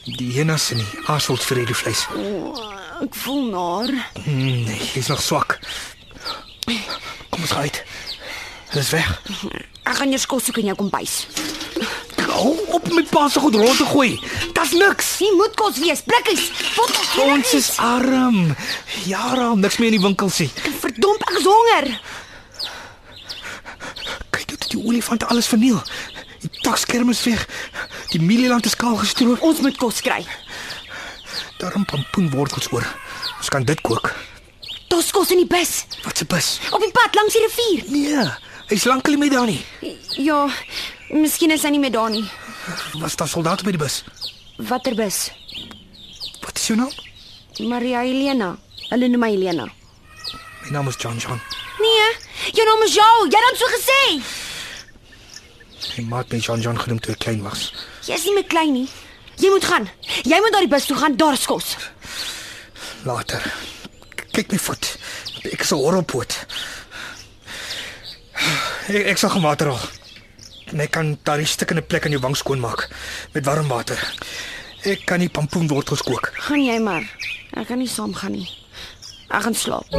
Die 0.06 0.32
hienas 0.32 0.70
en 0.72 0.78
die 0.84 1.00
aasvoels 1.10 1.46
vir 1.50 1.64
die 1.66 1.76
vleis. 1.76 2.06
Ek 3.02 3.16
voel 3.26 3.48
naar. 3.50 3.90
Mm, 4.26 4.64
nee, 4.68 4.90
jy's 4.94 5.10
nog 5.10 5.22
swak. 5.22 5.58
Kom 6.66 7.42
ons 7.42 7.54
uit. 7.58 7.82
Hulle 8.70 8.84
is 8.84 8.92
weg. 8.94 9.10
Ek 9.86 9.98
gaan 9.98 10.14
eers 10.14 10.28
kos 10.30 10.46
soek 10.46 10.62
in 10.62 10.70
jou 10.70 10.78
kombuis. 10.78 11.26
Hou 12.36 12.54
op 12.76 12.88
met 12.94 13.10
pa 13.10 13.26
se 13.32 13.40
goed 13.40 13.56
rond 13.56 13.78
te 13.80 13.86
gooi. 13.90 14.20
Dis 14.54 14.72
niks. 14.78 15.12
Nie 15.24 15.32
moet 15.40 15.54
kos 15.58 15.78
wees, 15.82 16.02
blikkies. 16.06 16.50
Bottels. 16.76 17.14
Ons 17.26 17.54
is 17.58 17.70
arm. 17.82 18.56
Jare 19.10 19.50
al 19.50 19.58
niks 19.62 19.80
meer 19.80 19.94
in 19.94 19.98
die 19.98 20.06
winkel 20.06 20.30
sien. 20.30 20.52
verdomp 20.84 21.24
ek 21.30 21.40
is 21.40 21.48
honger. 21.50 21.90
Kyk 24.36 24.50
hoe 24.52 24.58
dit 24.58 24.70
die 24.76 24.84
olifante 24.84 25.26
alles 25.32 25.48
verniel. 25.50 25.82
Die 26.46 26.62
takskerm 26.62 27.10
is 27.10 27.24
weg. 27.24 27.48
Die 28.14 28.22
mielieland 28.22 28.66
is 28.66 28.76
kaal 28.78 28.96
gestroop. 29.02 29.42
Ons 29.42 29.62
moet 29.66 29.78
kos 29.82 30.02
kry. 30.06 30.22
Daarom 31.58 31.86
pompoenwortels 31.90 32.70
oor. 32.72 32.86
Ons 33.40 33.50
kan 33.50 33.66
dit 33.66 33.82
kook. 33.82 34.12
Daar's 34.92 35.10
kos 35.16 35.32
in 35.34 35.42
die 35.42 35.50
bus. 35.50 35.86
Wat 36.04 36.22
'n 36.22 36.28
bus. 36.30 36.60
Op 36.72 36.82
die 36.82 36.92
pad 36.92 37.16
langs 37.16 37.34
die 37.34 37.42
rivier. 37.48 37.84
Nee, 37.90 38.30
hy's 38.68 38.84
lankal 38.86 39.14
nie 39.14 39.20
meer 39.20 39.32
daar 39.38 39.46
nie. 39.46 39.66
Ja, 40.22 40.50
miskien 41.10 41.52
is 41.52 41.64
hy 41.64 41.70
nie 41.70 41.80
meer 41.80 41.92
daar 41.92 42.10
nie. 42.10 42.30
Was 42.94 43.16
daar 43.16 43.28
soldate 43.28 43.64
by 43.64 43.72
die 43.72 43.80
bus? 43.80 44.04
Watter 44.58 44.96
bus? 44.96 45.32
Wat 46.42 46.58
is 46.58 46.68
jou 46.68 46.78
naam? 46.78 46.92
Maria 47.60 48.00
Helena. 48.02 48.58
Hulle 48.90 49.08
noem 49.08 49.20
my 49.20 49.32
Helena. 49.32 49.66
My 50.62 50.70
naam 50.70 50.88
is 50.88 50.96
John 50.98 51.18
John. 51.18 51.42
Nee, 51.80 52.16
jou 52.54 52.66
naam 52.66 52.84
is 52.84 52.94
jou. 52.94 53.28
Jy 53.30 53.38
het 53.38 53.46
dan 53.50 53.58
so 53.58 53.66
gesê. 53.66 54.45
My 55.98 56.04
ma 56.10 56.18
het 56.24 56.32
my 56.34 56.40
John 56.40 56.62
John 56.62 56.78
genoem 56.80 57.00
toe 57.00 57.14
ek 57.14 57.20
klein 57.26 57.42
was. 57.44 57.72
Jy's 58.08 58.26
nie 58.26 58.34
meer 58.34 58.48
klein 58.52 58.74
nie. 58.74 58.88
Jy 59.42 59.50
moet 59.52 59.66
gaan. 59.68 59.90
Jy 60.24 60.40
moet 60.44 60.52
na 60.56 60.60
die 60.64 60.72
bus 60.72 60.86
toe 60.90 60.98
gaan. 60.98 61.18
Daar 61.20 61.34
is 61.34 61.46
kos. 61.46 61.76
Later. 63.06 63.44
Kyk 64.36 64.52
my 64.52 64.60
voet. 64.60 64.98
Ek 65.52 65.62
is 65.62 65.72
'n 65.72 65.76
horrelpoot. 65.78 66.46
Ek, 68.88 69.06
ek 69.14 69.18
sal 69.18 69.30
gaan 69.30 69.42
water 69.42 69.68
haal. 69.68 69.90
En 70.74 70.80
ek 70.80 70.92
kan 70.92 71.18
daardie 71.24 71.46
stikkende 71.48 71.82
plek 71.82 72.06
aan 72.06 72.12
jou 72.12 72.22
wang 72.22 72.36
skoon 72.38 72.60
maak 72.60 72.90
met 73.34 73.46
warm 73.46 73.68
water. 73.68 74.00
Ek 74.84 75.06
kan 75.06 75.20
nie 75.20 75.30
pompoenwortels 75.30 76.02
kook. 76.02 76.32
Gaan 76.34 76.64
jy 76.66 76.80
maar. 76.80 77.06
Ek 77.54 77.68
kan 77.68 77.78
nie 77.78 77.88
saam 77.88 78.14
gaan 78.14 78.32
nie. 78.32 78.50
Ek 79.30 79.42
gaan 79.42 79.56
slaap. 79.56 79.90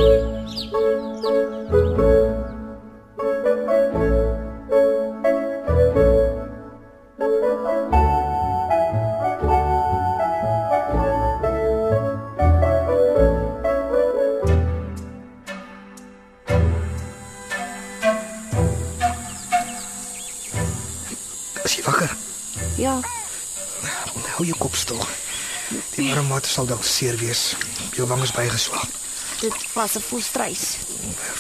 Sal 26.57 26.67
dalk 26.69 26.85
seer 26.89 27.17
wees. 27.21 27.53
Jou 27.97 28.07
wang 28.09 28.23
is 28.25 28.33
bygeswaap. 28.33 28.89
dit 29.41 29.55
was 29.75 29.95
'n 29.97 30.01
volstrys. 30.01 30.63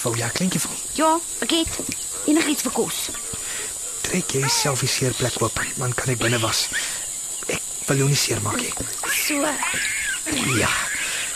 Vou 0.03 0.15
jy 0.17 0.29
kleintjie 0.29 0.61
van. 0.61 0.71
Ja, 0.93 1.19
ek 1.41 1.51
het 1.51 1.69
enigiets 2.27 2.63
vir 2.63 2.73
kos. 2.73 2.95
Trek 4.03 4.31
jy 4.33 4.49
self 4.49 4.81
die 4.81 4.89
seerplek 4.89 5.41
oop, 5.43 5.61
dan 5.77 5.95
kan 5.95 6.09
ek 6.09 6.19
binne 6.19 6.39
was. 6.39 6.67
Ek 7.47 7.61
wil 7.87 7.97
jou 7.97 8.09
nie 8.09 8.17
seermaak 8.17 8.57
nie. 8.61 8.73
So, 9.27 9.41
Ja. 10.59 10.69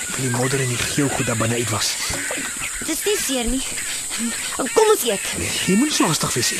Ek 0.01 0.17
wil 0.17 0.31
die 0.31 0.37
modder 0.37 0.61
en 0.61 0.69
die 0.69 0.77
geel 0.77 1.09
goed 1.09 1.27
daar 1.27 1.37
binne 1.37 1.55
uit 1.57 1.71
was. 1.71 1.89
dis 2.87 3.05
nie 3.05 3.17
seer 3.17 3.45
nie. 3.45 3.63
Kom 4.75 4.91
ons 4.91 5.03
eet. 5.05 5.21
Jy 5.67 5.75
moet 5.77 5.93
so 5.93 6.05
haastig 6.07 6.33
wees. 6.35 6.53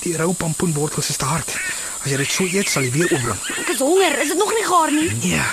Die 0.00 0.16
rou 0.16 0.32
pompoenwortels 0.32 1.08
is 1.08 1.16
te 1.16 1.24
hard. 1.24 1.48
As 2.04 2.10
jy 2.10 2.16
dit 2.16 2.30
so 2.30 2.44
eet, 2.44 2.68
sal 2.68 2.82
jy 2.82 2.90
weer 2.90 3.12
opbring. 3.12 3.38
Ek 3.58 3.68
is 3.68 3.78
honger. 3.78 4.18
Is 4.22 4.28
dit 4.28 4.38
nog 4.38 4.52
nie 4.54 4.64
gaar 4.64 4.92
nie? 4.92 5.28
Ja. 5.34 5.46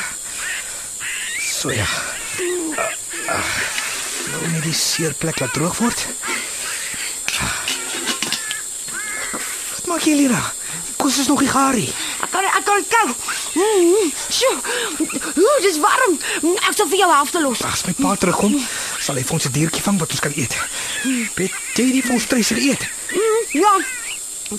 So 1.60 1.72
ja. 1.72 1.88
Ag. 3.28 3.48
Nou 4.32 4.48
net 4.48 4.64
die 4.64 4.74
seerplek 4.74 5.42
laat 5.44 5.52
droog 5.52 5.76
word. 5.82 6.06
Wat 9.74 9.90
maak 9.92 10.06
jy, 10.08 10.14
Lena? 10.22 10.40
Die 10.86 10.96
kos 10.96 11.18
is 11.20 11.28
nog 11.28 11.44
nie 11.44 11.52
gaar 11.52 11.76
nie. 11.76 11.90
Ek 12.24 12.32
kan 12.32 12.48
ek 12.48 12.64
kan 12.64 12.86
kou. 12.94 13.10
Mm, 13.60 14.08
sjoe. 14.32 14.56
Ooh, 15.36 15.60
dis 15.66 15.82
warm. 15.84 16.16
Ek 16.64 16.80
sal 16.80 16.88
vir 16.94 17.02
jou 17.02 17.12
helfte 17.12 17.44
los. 17.44 17.66
As 17.68 17.84
my 17.90 17.98
pa 18.00 18.16
terugkom, 18.16 18.56
sal 19.04 19.20
hy 19.20 19.28
vir 19.28 19.36
ons 19.36 19.52
'n 19.52 19.56
diertjie 19.60 19.84
vang 19.84 20.00
wat 20.00 20.16
ons 20.16 20.24
kan 20.24 20.40
eet. 20.40 20.56
Bet 21.36 21.52
jy 21.76 21.92
die 21.92 22.08
volstreis 22.08 22.56
eet? 22.56 22.88
Mm, 23.12 23.44
ja. 23.60 23.76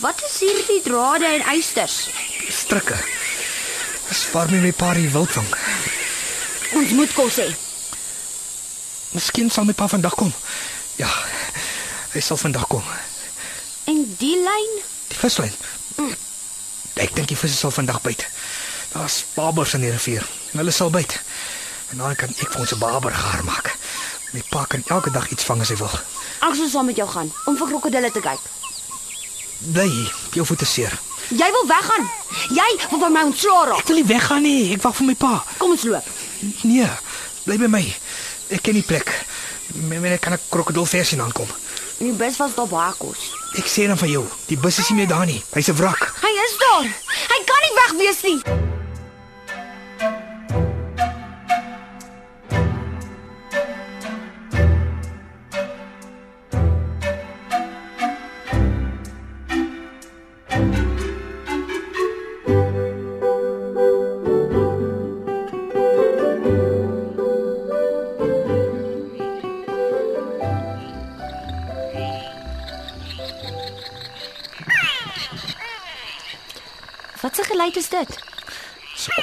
Wat 0.04 0.20
is 0.28 0.36
hierdie 0.44 0.82
drade 0.84 1.32
en 1.32 1.48
eisters? 1.48 2.10
Strikke. 2.52 3.00
Dis 4.12 4.28
waarmee 4.36 4.60
my 4.60 4.72
pa 4.76 4.92
die 4.92 5.08
wild 5.08 5.32
vang. 5.32 5.48
Ons 6.74 6.90
moet 6.94 7.12
kos 7.12 7.36
hê. 7.42 7.48
Miskien 9.14 9.50
sal 9.50 9.66
my 9.66 9.74
pa 9.74 9.88
vandag 9.90 10.14
kom. 10.14 10.32
Ja. 11.00 11.10
Hy 12.14 12.20
sal 12.22 12.38
vandag 12.38 12.66
kom. 12.70 12.84
En 13.90 14.04
die 14.18 14.36
lyn? 14.38 14.76
Die 15.10 15.18
vislyn. 15.18 15.54
Ek 17.00 17.14
dink 17.16 17.30
die 17.30 17.38
visse 17.38 17.56
sal 17.56 17.74
vandag 17.74 18.00
byt. 18.04 18.26
Daar's 18.92 19.24
babers 19.34 19.74
in 19.78 19.84
die 19.86 19.90
rivier 19.94 20.26
en 20.52 20.62
hulle 20.62 20.74
sal 20.74 20.90
byt. 20.94 21.16
En 21.90 22.02
dan 22.02 22.14
kan 22.18 22.30
ek 22.38 22.52
vir 22.52 22.60
ons 22.60 22.72
'n 22.74 22.78
baber 22.78 23.14
gaar 23.14 23.44
maak. 23.44 23.74
My 24.32 24.42
pa 24.50 24.64
kan 24.64 24.82
elke 24.86 25.10
dag 25.10 25.30
iets 25.30 25.44
vang 25.44 25.60
as 25.60 25.68
hy 25.68 25.76
wil. 25.76 25.90
Ek 26.40 26.54
sal 26.54 26.68
saam 26.68 26.86
met 26.86 26.96
jou 26.96 27.08
gaan 27.08 27.32
om 27.46 27.56
vir 27.56 27.66
krokodille 27.66 28.10
te 28.12 28.20
kyk. 28.20 28.40
Bly 29.58 30.10
jou 30.32 30.46
voete 30.46 30.64
seer. 30.64 30.98
Jy 31.28 31.50
wil 31.50 31.66
weggaan. 31.66 32.10
Jy 32.54 32.70
wil 32.90 32.98
by 32.98 33.08
my 33.08 33.22
ontslaa 33.22 33.64
raak. 33.64 33.78
Ek 33.78 33.86
wil 33.86 33.96
nie 33.96 34.06
weggaan 34.06 34.42
nie. 34.42 34.72
Ek 34.74 34.82
wag 34.82 34.96
vir 34.96 35.06
my 35.06 35.14
pa. 35.14 35.44
Kom 35.58 35.70
ons 35.70 35.82
loop. 35.82 36.04
Nee, 36.62 36.88
bly 37.44 37.58
by 37.58 37.66
my. 37.66 37.82
Ek 38.48 38.62
ken 38.62 38.74
die 38.74 38.86
plek. 38.86 39.12
Mense 39.74 40.18
kan 40.18 40.32
'n 40.32 40.38
krokodilversie 40.48 41.20
aankom. 41.20 41.48
In 41.98 42.06
die 42.06 42.16
bus 42.16 42.36
was 42.36 42.54
daar 42.54 42.66
baie 42.66 42.92
kos. 42.98 43.18
Ek 43.56 43.66
sê 43.66 43.86
dan 43.86 43.98
vir 43.98 44.08
jou, 44.08 44.24
die 44.46 44.56
bus 44.56 44.78
is 44.78 44.88
nie 44.88 44.96
meer 44.96 45.08
daar 45.08 45.26
nie. 45.26 45.42
Hy's 45.52 45.68
'n 45.68 45.76
wrak. 45.76 46.14
Hy 46.22 46.32
is 46.46 46.56
daar. 46.58 46.84
Hy 47.28 47.40
kan 47.44 47.60
nie 47.60 47.74
weg 47.74 47.92
wees 47.98 48.22
nie. 48.22 48.79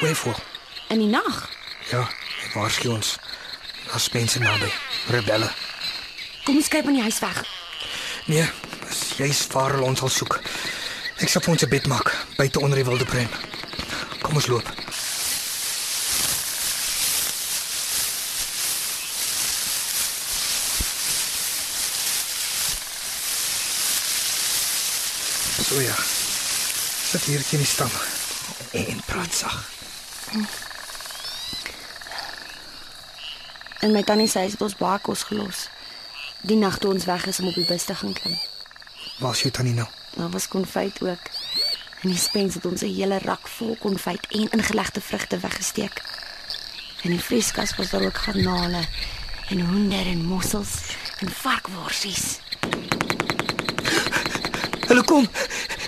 Dis 0.08 0.18
'n 0.18 0.22
kweefvoël. 0.22 0.44
In 0.88 1.00
die 1.00 1.08
nag. 1.08 1.50
Ja, 1.90 2.10
waarsku 2.54 2.90
ons. 2.90 3.18
Daar's 3.88 4.10
mense 4.10 4.40
naby. 4.40 4.72
Rebelle. 5.08 5.50
Kom 6.44 6.56
ons 6.56 6.68
kyk 6.68 6.84
van 6.84 6.94
die 6.94 7.02
huis 7.02 7.20
weg. 7.20 7.46
Nee, 8.26 8.50
dis 8.88 9.00
jy's 9.18 9.48
waar 9.52 9.80
ons 9.80 10.00
sal 10.00 10.10
soek. 10.10 10.40
Ek 11.18 11.30
sal 11.30 11.42
vir 11.42 11.52
ons 11.52 11.64
'n 11.64 11.70
bed 11.70 11.88
maak 11.88 12.26
buite 12.38 12.60
onder 12.60 12.76
die 12.76 12.86
wilde 12.86 13.06
pruim. 13.06 13.30
Kom 14.22 14.36
ons 14.36 14.48
loop. 14.48 14.68
So 25.68 25.82
ja. 25.82 25.96
Sit 27.10 27.24
hier 27.24 27.44
teen 27.44 27.60
die 27.60 27.68
stam 27.68 27.92
en 28.72 29.02
praat 29.06 29.34
sag. 29.34 29.77
In 33.80 33.92
my 33.92 34.04
tannie 34.04 34.28
se 34.28 34.40
huis 34.40 34.52
het 34.52 34.62
ons 34.62 34.76
baie 34.76 35.00
kos 35.00 35.24
gelos. 35.24 35.68
Die 36.42 36.58
nag 36.58 36.78
toe 36.84 36.92
ons 36.94 37.06
weg 37.06 37.26
is 37.32 37.40
om 37.40 37.48
op 37.48 37.56
die 37.56 37.66
bus 37.66 37.84
te 37.88 37.96
gaan 37.96 38.14
klim. 38.14 38.36
Waar 39.20 39.32
is 39.32 39.42
jy 39.46 39.52
tannie 39.52 39.74
nou? 39.74 39.88
Daar 40.18 40.30
was 40.30 40.48
konfyt 40.48 41.02
ook. 41.02 41.30
En 42.02 42.10
die 42.10 42.20
spens 42.20 42.54
het 42.60 42.66
ons 42.66 42.82
'n 42.82 42.94
hele 42.94 43.20
rak 43.24 43.48
vol 43.48 43.78
konfyt 43.80 44.28
en 44.30 44.50
ingelegde 44.50 45.02
vrugte 45.02 45.40
weggesteek. 45.40 46.02
In 47.02 47.12
die 47.12 47.24
vrieskas 47.24 47.76
was 47.76 47.90
daar 47.90 48.02
ook 48.02 48.18
garnale 48.18 48.84
en 49.50 49.60
hoender 49.60 50.06
en 50.06 50.26
mossels 50.26 50.74
en 51.20 51.30
varkworsies. 51.30 52.40
Hulle 54.88 55.04
kom. 55.04 55.30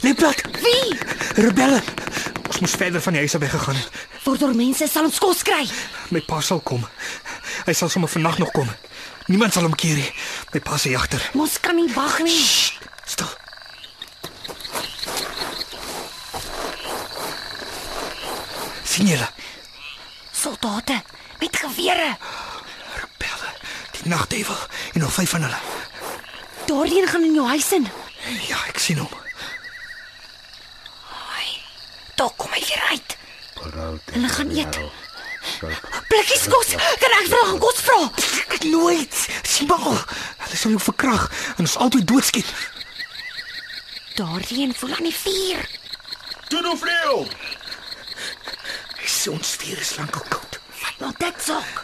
Lê 0.01 0.13
plat. 0.13 0.41
Wie? 0.61 0.97
Rebelle. 1.35 1.81
Ons 2.49 2.59
moes 2.63 2.77
verder 2.81 3.01
van 3.05 3.15
die 3.15 3.21
huis 3.21 3.35
af 3.37 3.41
weggegaan 3.45 3.77
het. 3.77 3.99
Voordat 4.25 4.55
mense 4.57 4.87
sal 4.89 5.07
ons 5.07 5.19
kos 5.21 5.43
kry. 5.47 5.63
My 6.09 6.21
pa 6.25 6.41
sal 6.41 6.59
kom. 6.65 6.85
Hy 7.65 7.73
sal 7.77 7.91
sommer 7.93 8.09
vannag 8.09 8.41
nog 8.41 8.51
kom. 8.55 8.69
Niemand 9.29 9.53
sal 9.53 9.69
hom 9.69 9.77
keer 9.77 10.01
nie. 10.01 10.09
My 10.53 10.63
pa 10.65 10.77
se 10.81 10.89
jagter. 10.89 11.21
Ons 11.37 11.59
kan 11.61 11.77
nie 11.77 11.91
wag 11.93 12.19
nie. 12.25 12.41
Stil. 13.05 13.29
sien 18.99 19.07
julle? 19.07 19.29
Soldate 20.31 21.01
met 21.39 21.55
gewere. 21.55 22.17
Rebelle. 22.93 23.51
Die 23.91 24.11
nagduivel 24.11 24.57
en 24.93 24.99
nog 24.99 25.13
vyf 25.13 25.29
van 25.29 25.41
hulle. 25.41 25.59
Daardie 26.65 27.01
een 27.01 27.07
gaan 27.07 27.23
in 27.23 27.33
jou 27.33 27.47
huis 27.47 27.71
in. 27.71 27.87
Ja, 28.47 28.57
ek 28.67 28.77
sien 28.77 28.97
hom. 28.97 29.13
Ai. 31.35 31.47
Daar 32.15 32.33
kom 32.35 32.51
hy 32.51 32.59
weer 32.59 32.83
uit. 32.91 33.17
Hulle 34.13 34.29
gaan 34.29 34.51
eet. 34.55 34.79
Blikkies 36.07 36.47
kos. 36.51 36.73
Kan 37.01 37.15
ek 37.19 37.29
vir 37.31 37.39
hulle 37.43 37.59
kos 37.63 37.83
vra? 37.85 37.99
Ek 38.55 38.67
nooit. 38.69 39.21
Sien 39.47 39.69
maar. 39.71 40.03
Hulle 40.45 40.57
sal 40.63 40.75
jou 40.75 40.81
verkrag 40.89 41.29
en 41.57 41.65
ons 41.67 41.77
altyd 41.85 42.07
doodskiet. 42.07 42.53
Daardie 44.19 44.65
een 44.65 44.75
voel 44.75 44.97
aan 44.97 45.07
die 45.07 45.15
vuur. 45.15 45.63
Toe 46.49 46.61
nou 46.65 46.75
sê 49.19 49.31
ons 49.33 49.55
vuur 49.61 49.79
is 49.83 49.95
lankal 49.97 50.23
koud. 50.31 50.59
Wat 50.99 51.17
dit 51.19 51.41
sok? 51.43 51.81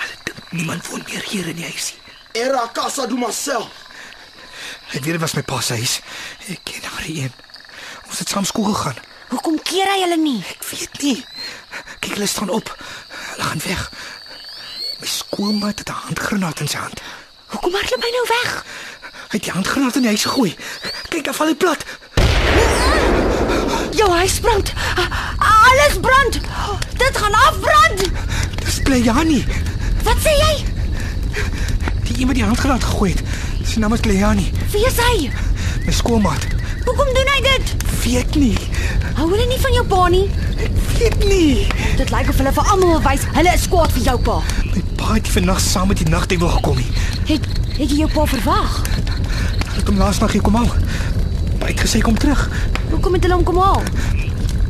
Hulle 0.00 0.16
dink 0.28 0.52
niemand 0.52 0.90
woon 0.90 1.04
meer 1.08 1.24
hier 1.30 1.48
in 1.52 1.56
die 1.60 1.68
huisie. 1.68 1.96
Era 2.36 2.66
casa 2.76 3.06
do 3.08 3.16
Marcel. 3.16 3.64
Hy 4.90 5.00
weet 5.00 5.14
dit 5.16 5.22
was 5.22 5.36
my 5.38 5.44
pa 5.46 5.60
se 5.64 5.78
huis. 5.80 6.00
Ek 6.52 6.60
ken 6.68 6.84
daardie 6.84 7.22
een. 7.22 7.34
Ons 8.10 8.20
het 8.20 8.34
saam 8.34 8.44
skool 8.48 8.72
gegaan. 8.74 9.00
Hoekom 9.34 9.56
keer 9.66 9.88
hy 9.90 9.96
hulle 10.04 10.16
nie? 10.22 10.40
Ek 10.46 10.62
weet 10.70 11.00
nie. 11.02 11.16
Kyk, 11.98 12.12
hulle 12.14 12.26
staan 12.30 12.52
op. 12.54 12.70
Hulle 13.32 13.46
gaan 13.48 13.62
weg. 13.64 13.80
My 15.00 15.08
skoolmaat 15.10 15.78
het 15.82 15.88
'n 15.90 15.98
handgranaat 16.06 16.60
in 16.60 16.68
sy 16.68 16.78
hand. 16.78 17.02
Hoekom 17.50 17.74
hardloop 17.74 18.02
hy 18.06 18.12
nou 18.14 18.26
weg? 18.28 18.64
Hy 19.02 19.36
het 19.36 19.42
die 19.42 19.52
handgranaat 19.52 19.96
in 19.96 20.02
die 20.06 20.12
huis 20.14 20.24
gegooi. 20.24 20.56
Kyk, 21.08 21.24
daar 21.24 21.34
val 21.34 21.46
hy 21.46 21.54
plat. 21.54 21.84
Jou 23.90 24.10
huis 24.10 24.38
brand. 24.40 24.72
Alles 25.38 25.98
brand. 26.00 26.40
Dit 26.96 27.16
gaan 27.16 27.34
afbrand. 27.34 28.00
Dis 28.64 28.82
Klejani. 28.82 29.44
Wat 30.02 30.18
sê 30.22 30.30
jy? 30.30 30.64
Die 32.06 32.16
iemand 32.16 32.36
die 32.38 32.44
handgranaat 32.46 32.84
gegooi 32.84 33.10
het. 33.10 33.22
Sy 33.66 33.78
naam 33.78 33.92
is 33.94 34.00
Klejani. 34.00 34.52
Wie 34.70 34.86
is 34.86 34.96
hy? 34.96 35.30
My 35.86 35.92
skoolmaat. 35.92 36.46
Hoekom 36.84 37.10
doen 37.16 37.28
hy 37.32 37.40
dit? 37.42 37.74
Weet 38.04 38.34
nie. 38.34 38.56
Hou 39.16 39.28
hulle 39.30 39.46
nie 39.48 39.60
van 39.60 39.72
jou 39.72 39.84
pa 39.88 40.08
nie? 40.12 40.24
Weet 40.98 41.24
nie. 41.24 41.66
Dit 41.96 42.10
lyk 42.12 42.28
of 42.28 42.40
hulle 42.40 42.52
vir 42.52 42.70
almal 42.72 42.90
wil 42.96 43.02
wys 43.06 43.24
hulle 43.36 43.52
is 43.56 43.66
kwaad 43.72 43.92
vir 43.96 44.04
jou 44.10 44.16
pa. 44.26 44.36
My 44.68 44.82
pa 45.00 45.14
het 45.16 45.28
vannag 45.32 45.60
saam 45.64 45.88
met 45.92 46.02
die 46.02 46.08
nagduivel 46.12 46.52
gekom 46.58 46.80
nie. 46.82 46.90
Het 47.30 47.46
het 47.78 47.90
jy 47.90 48.02
jou 48.02 48.10
pa 48.12 48.26
verwag? 48.30 48.76
Het 49.74 49.88
hom 49.88 49.98
laas 49.98 50.20
nag 50.22 50.34
hier 50.36 50.44
kom 50.44 50.58
haal. 50.60 50.72
Hy 51.64 51.70
het 51.72 51.80
gesê 51.86 52.02
kom 52.04 52.18
terug. 52.20 52.42
Hoekom 52.90 53.16
het 53.16 53.24
hulle 53.24 53.38
hom 53.40 53.46
kom 53.48 53.60
haal? 53.62 53.80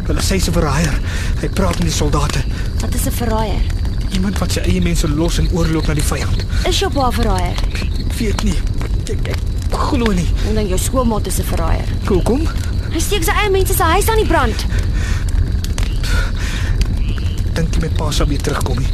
Hulle 0.07 0.23
sê 0.23 0.39
sy 0.39 0.55
verraaier. 0.55 0.95
Hy 1.41 1.51
praat 1.59 1.81
met 1.81 1.89
die 1.91 1.97
soldate. 1.97 2.45
Wat 2.81 2.95
is 2.95 3.07
'n 3.07 3.17
verraaier? 3.23 3.65
Iemand 4.13 4.39
wat 4.39 4.53
sy 4.53 4.61
eie 4.61 4.81
mense 4.81 5.09
los 5.09 5.39
en 5.39 5.49
oorloop 5.53 5.87
na 5.87 5.95
die 5.95 6.09
vyand. 6.13 6.45
Is 6.69 6.79
jou 6.79 6.91
pa 6.93 7.09
'n 7.09 7.13
verraaier? 7.13 7.57
Weet 8.19 8.45
nie. 8.45 8.59
Ek, 9.11 9.29
ek 9.29 9.54
glo 9.77 10.13
nie. 10.13 10.29
En 10.49 10.55
dan 10.55 10.67
jou 10.69 10.79
skoolmaat 10.79 11.27
is 11.27 11.39
'n 11.39 11.45
verraaier. 11.45 11.89
Hoekom? 12.07 12.47
Hy 12.93 13.01
steek 13.01 13.23
sy 13.23 13.31
eie 13.31 13.51
mense 13.51 13.75
se 13.75 13.83
huis 13.83 14.09
aan 14.09 14.17
die 14.17 14.27
brand. 14.27 14.67
Dink 17.55 17.75
jy 17.75 17.81
my 17.81 17.89
pa 17.89 18.11
sal 18.11 18.27
weer 18.27 18.43
terugkom 18.43 18.79
nie? 18.79 18.93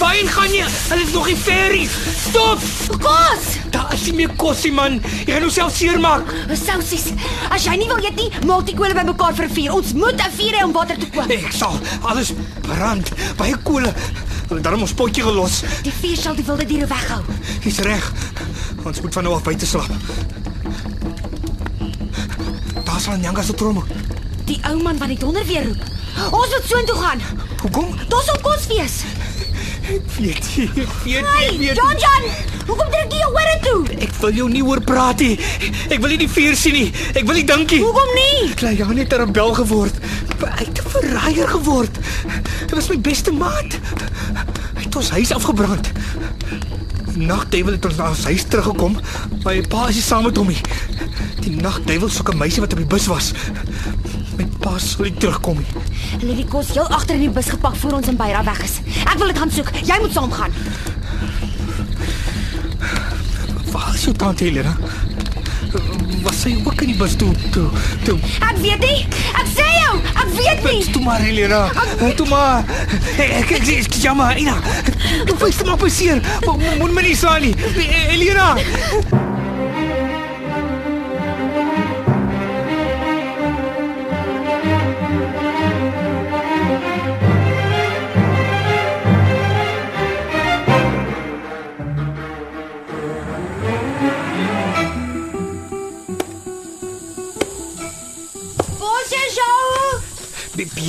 Waarheen 0.00 0.28
gaan 0.32 0.52
jy? 0.52 0.64
Hulle 0.88 1.02
is 1.04 1.12
nog 1.12 1.26
nie 1.28 1.36
ferry. 1.36 1.88
Stop! 2.28 2.62
Kos! 3.02 3.48
Daar 3.70 3.92
is 3.92 4.06
nie 4.08 4.14
meer 4.22 4.30
kosie 4.40 4.72
man. 4.72 4.96
Jy 5.26 5.34
gaan 5.34 5.44
jouself 5.44 5.74
seermaak. 5.76 6.30
Sousies. 6.56 7.10
As 7.52 7.66
jy 7.68 7.76
nie 7.76 7.88
wil 7.90 8.00
eet 8.00 8.16
nie, 8.16 8.30
maak 8.48 8.64
die 8.70 8.76
kole 8.78 8.96
bymekaar 8.96 9.36
vir 9.36 9.44
'n 9.50 9.54
vuur. 9.58 9.72
Ons 9.76 9.92
moet 9.92 10.16
'n 10.16 10.32
vuur 10.38 10.54
hê 10.56 10.64
om 10.64 10.72
water 10.72 10.96
te 10.96 11.06
kook. 11.10 11.28
Ek 11.30 11.52
sal 11.52 11.76
alles 12.02 12.32
brand. 12.62 13.12
Baie 13.36 13.56
kole. 13.62 13.92
Hulle 14.48 14.60
darm 14.60 14.80
ons 14.80 14.92
potjie 14.94 15.22
gelos. 15.22 15.62
Die 15.82 15.92
vuur 15.92 16.16
sal 16.16 16.34
die 16.34 16.44
wilde 16.44 16.64
diere 16.64 16.86
weghou. 16.86 17.22
Dis 17.62 17.78
reg. 17.78 18.12
Ons 18.84 19.00
moet 19.00 19.12
van 19.12 19.22
nou 19.22 19.34
af 19.34 19.42
buite 19.42 19.66
slaap. 19.66 19.90
Daar 22.84 23.00
sal 23.00 23.16
Nyanga 23.16 23.42
se 23.42 23.54
trommel. 23.54 23.84
Die 24.46 24.60
ou 24.64 24.82
man 24.82 24.98
wat 24.98 25.08
die 25.08 25.18
donder 25.18 25.44
weer 25.46 25.64
roep. 25.64 25.82
Ons 26.32 26.50
moet 26.50 26.64
soontoe 26.66 26.96
gaan. 26.96 27.20
Hoekom? 27.62 27.96
Daar 28.08 28.22
sal 28.22 28.38
kos 28.40 28.66
wees. 28.66 29.04
Ek 29.88 30.10
weet 30.18 30.56
nie. 30.56 30.68
Ek 30.76 30.92
weet 31.04 31.24
nie. 31.50 31.58
weet 31.58 31.76
John 31.76 31.96
John, 31.98 32.26
hoekom 32.66 32.90
druk 32.90 33.12
jy 33.12 33.18
jou 33.18 33.32
ore 33.32 33.56
toe? 33.62 33.96
Ek 34.00 34.12
wil 34.20 34.32
jou 34.32 34.48
nie 34.50 34.62
hoor 34.62 34.80
praat 34.80 35.18
nie. 35.20 35.38
Ek 35.90 35.98
wil 36.00 36.08
nie 36.10 36.18
die 36.18 36.28
vuur 36.28 36.56
sien 36.56 36.72
nie. 36.76 36.92
Ek 37.14 37.24
wil 37.26 37.34
nie 37.34 37.44
dankie. 37.44 37.80
Hoekom 37.82 38.12
nie? 38.14 38.54
Klei 38.54 38.76
Jan 38.76 38.96
het 38.96 39.12
'n 39.12 39.16
rebel 39.24 39.54
geword. 39.54 39.94
Hy 40.40 40.64
het 40.64 40.78
'n 40.78 40.88
verraaier 40.88 41.48
geword. 41.48 41.98
Hy 42.70 42.74
was 42.74 42.88
my 42.88 42.98
beste 43.00 43.32
maat. 43.32 43.78
Hy 44.76 44.82
het 44.84 44.96
ons 44.96 45.10
huis 45.10 45.32
afgebrand. 45.32 45.90
Nagduivel 47.16 47.72
het 47.72 47.84
ons 47.84 47.96
na 47.96 48.08
ons 48.08 48.24
huis 48.24 48.44
teruggekom. 48.44 48.96
My 49.44 49.60
pa 49.68 49.88
is 49.88 49.94
nie 49.94 50.02
saam 50.02 50.24
met 50.24 50.36
hom 50.36 50.46
nie. 50.46 50.60
Die 51.40 51.56
nagduivel 51.56 52.08
soek 52.08 52.32
'n 52.32 52.36
meisie 52.38 52.60
wat 52.60 52.72
op 52.72 52.78
die 52.78 52.86
bus 52.86 53.06
was. 53.06 53.32
My 54.36 54.46
pa 54.60 54.78
sal 54.78 55.04
nie 55.04 55.14
terugkom 55.14 55.56
nie. 55.56 55.66
Hulle 56.20 56.32
het 56.32 56.36
die 56.36 56.46
kos 56.48 56.68
heel 56.72 56.88
agter 56.88 57.14
in 57.14 57.20
die 57.20 57.30
bus 57.30 57.48
gepak 57.48 57.76
voor 57.76 57.92
ons 57.92 58.08
in 58.08 58.16
Beira 58.16 58.44
weg 58.44 58.62
is. 58.62 58.80
Ek 59.10 59.18
wil 59.18 59.26
dit 59.26 59.38
gaan 59.38 59.50
soek. 59.50 59.70
Jy 59.84 59.96
moet 60.00 60.12
saamgaan. 60.12 60.52
Waar 63.72 63.94
is 63.94 64.04
jou 64.04 64.14
tante 64.16 64.44
Helena? 64.44 64.76
Was 66.22 66.40
sy 66.42 66.52
ook 66.64 66.82
in 66.82 66.92
die 66.92 66.96
bus 66.98 67.14
toe 67.16 67.30
toe 67.54 67.68
toe? 68.04 68.18
Ek 68.42 68.58
weet 68.62 68.82
nie. 68.84 69.06
Ek 69.38 69.48
sê 69.54 69.66
jou, 69.80 69.94
ek 70.14 70.32
weet 70.36 70.64
nie. 70.66 70.82
Toe 70.92 71.02
maar 71.04 71.22
Helena. 71.22 71.62
Toe 72.18 72.26
maar. 72.30 72.66
Ek 73.16 73.32
ek 73.42 73.54
ek 73.60 73.72
ek 73.78 73.98
jammer, 74.02 74.38
Ina. 74.38 74.58
Toe 75.26 75.38
wys 75.44 75.62
hom 75.62 75.74
op 75.76 75.86
seer. 75.90 76.22
Moet 76.46 76.92
my 76.94 77.06
nie 77.06 77.16
slaan 77.16 77.42
nie. 77.48 77.54
Helena. 78.10 78.54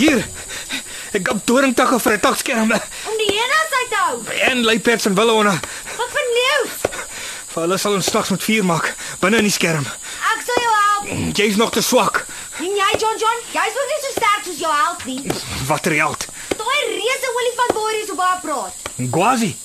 Hier. 0.02 0.24
Ek 1.14 1.28
het 1.28 1.42
doringtakke 1.46 2.00
vir 2.00 2.14
'n 2.18 2.20
takskerm 2.20 2.72
om 2.72 3.18
die 3.22 3.32
heenas 3.38 3.72
uit 3.80 3.90
te 3.90 3.98
hou. 4.06 4.16
en 4.50 4.64
luiperds 4.64 5.06
en 5.06 5.16
wille 5.16 5.32
onder. 5.32 5.60
Wat 5.98 6.10
van 6.16 6.28
leeu? 6.38 6.62
Vir 7.52 7.62
hulle 7.62 7.78
sal 7.78 7.94
ons 7.94 8.06
slags 8.06 8.30
met 8.30 8.44
vuur 8.44 8.66
maak 8.66 8.96
binne 9.20 9.38
in 9.38 9.44
die 9.44 9.52
skerm. 9.52 9.86
Ek 10.34 10.40
sal 10.46 10.58
jou 10.64 10.74
help. 10.86 11.36
Jy's 11.38 11.56
nog 11.56 11.72
te 11.72 11.82
swak. 11.82 12.26
En 12.58 12.66
jy 12.82 12.92
John 12.98 13.18
John, 13.20 13.40
jy's 13.52 13.76
nog 13.78 13.88
nie 13.92 14.00
so 14.02 14.12
sterk 14.16 14.42
soos 14.46 14.60
jou 14.60 14.74
help 14.74 15.06
nie. 15.06 15.22
Watter 15.68 15.94
held? 15.96 16.26
Daai 16.58 16.82
reuse 16.88 17.28
olifant 17.38 17.74
waar 17.74 17.94
jy 17.94 18.06
so 18.08 18.16
baie 18.16 18.40
praat. 18.42 18.74
Gwazi. 19.12 19.56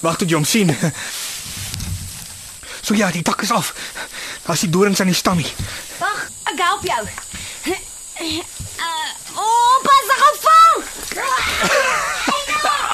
Wag 0.00 0.16
tot 0.16 0.28
jy 0.28 0.34
hom 0.34 0.44
sien. 0.44 0.76
So 2.82 2.94
ja, 2.94 3.10
die 3.10 3.22
dak 3.22 3.42
is 3.42 3.50
af. 3.50 3.74
Daar's 4.46 4.60
die 4.60 4.70
dorings 4.70 5.00
aan 5.00 5.06
die 5.06 5.14
stammie. 5.14 5.52
Wag, 5.98 6.28
ek 6.44 6.58
help 6.58 6.82
jou. 6.82 7.06
Uh, 8.80 9.40
oh, 9.44 9.74
pas 9.84 10.12
ek 10.14 10.22
geval. 10.26 10.74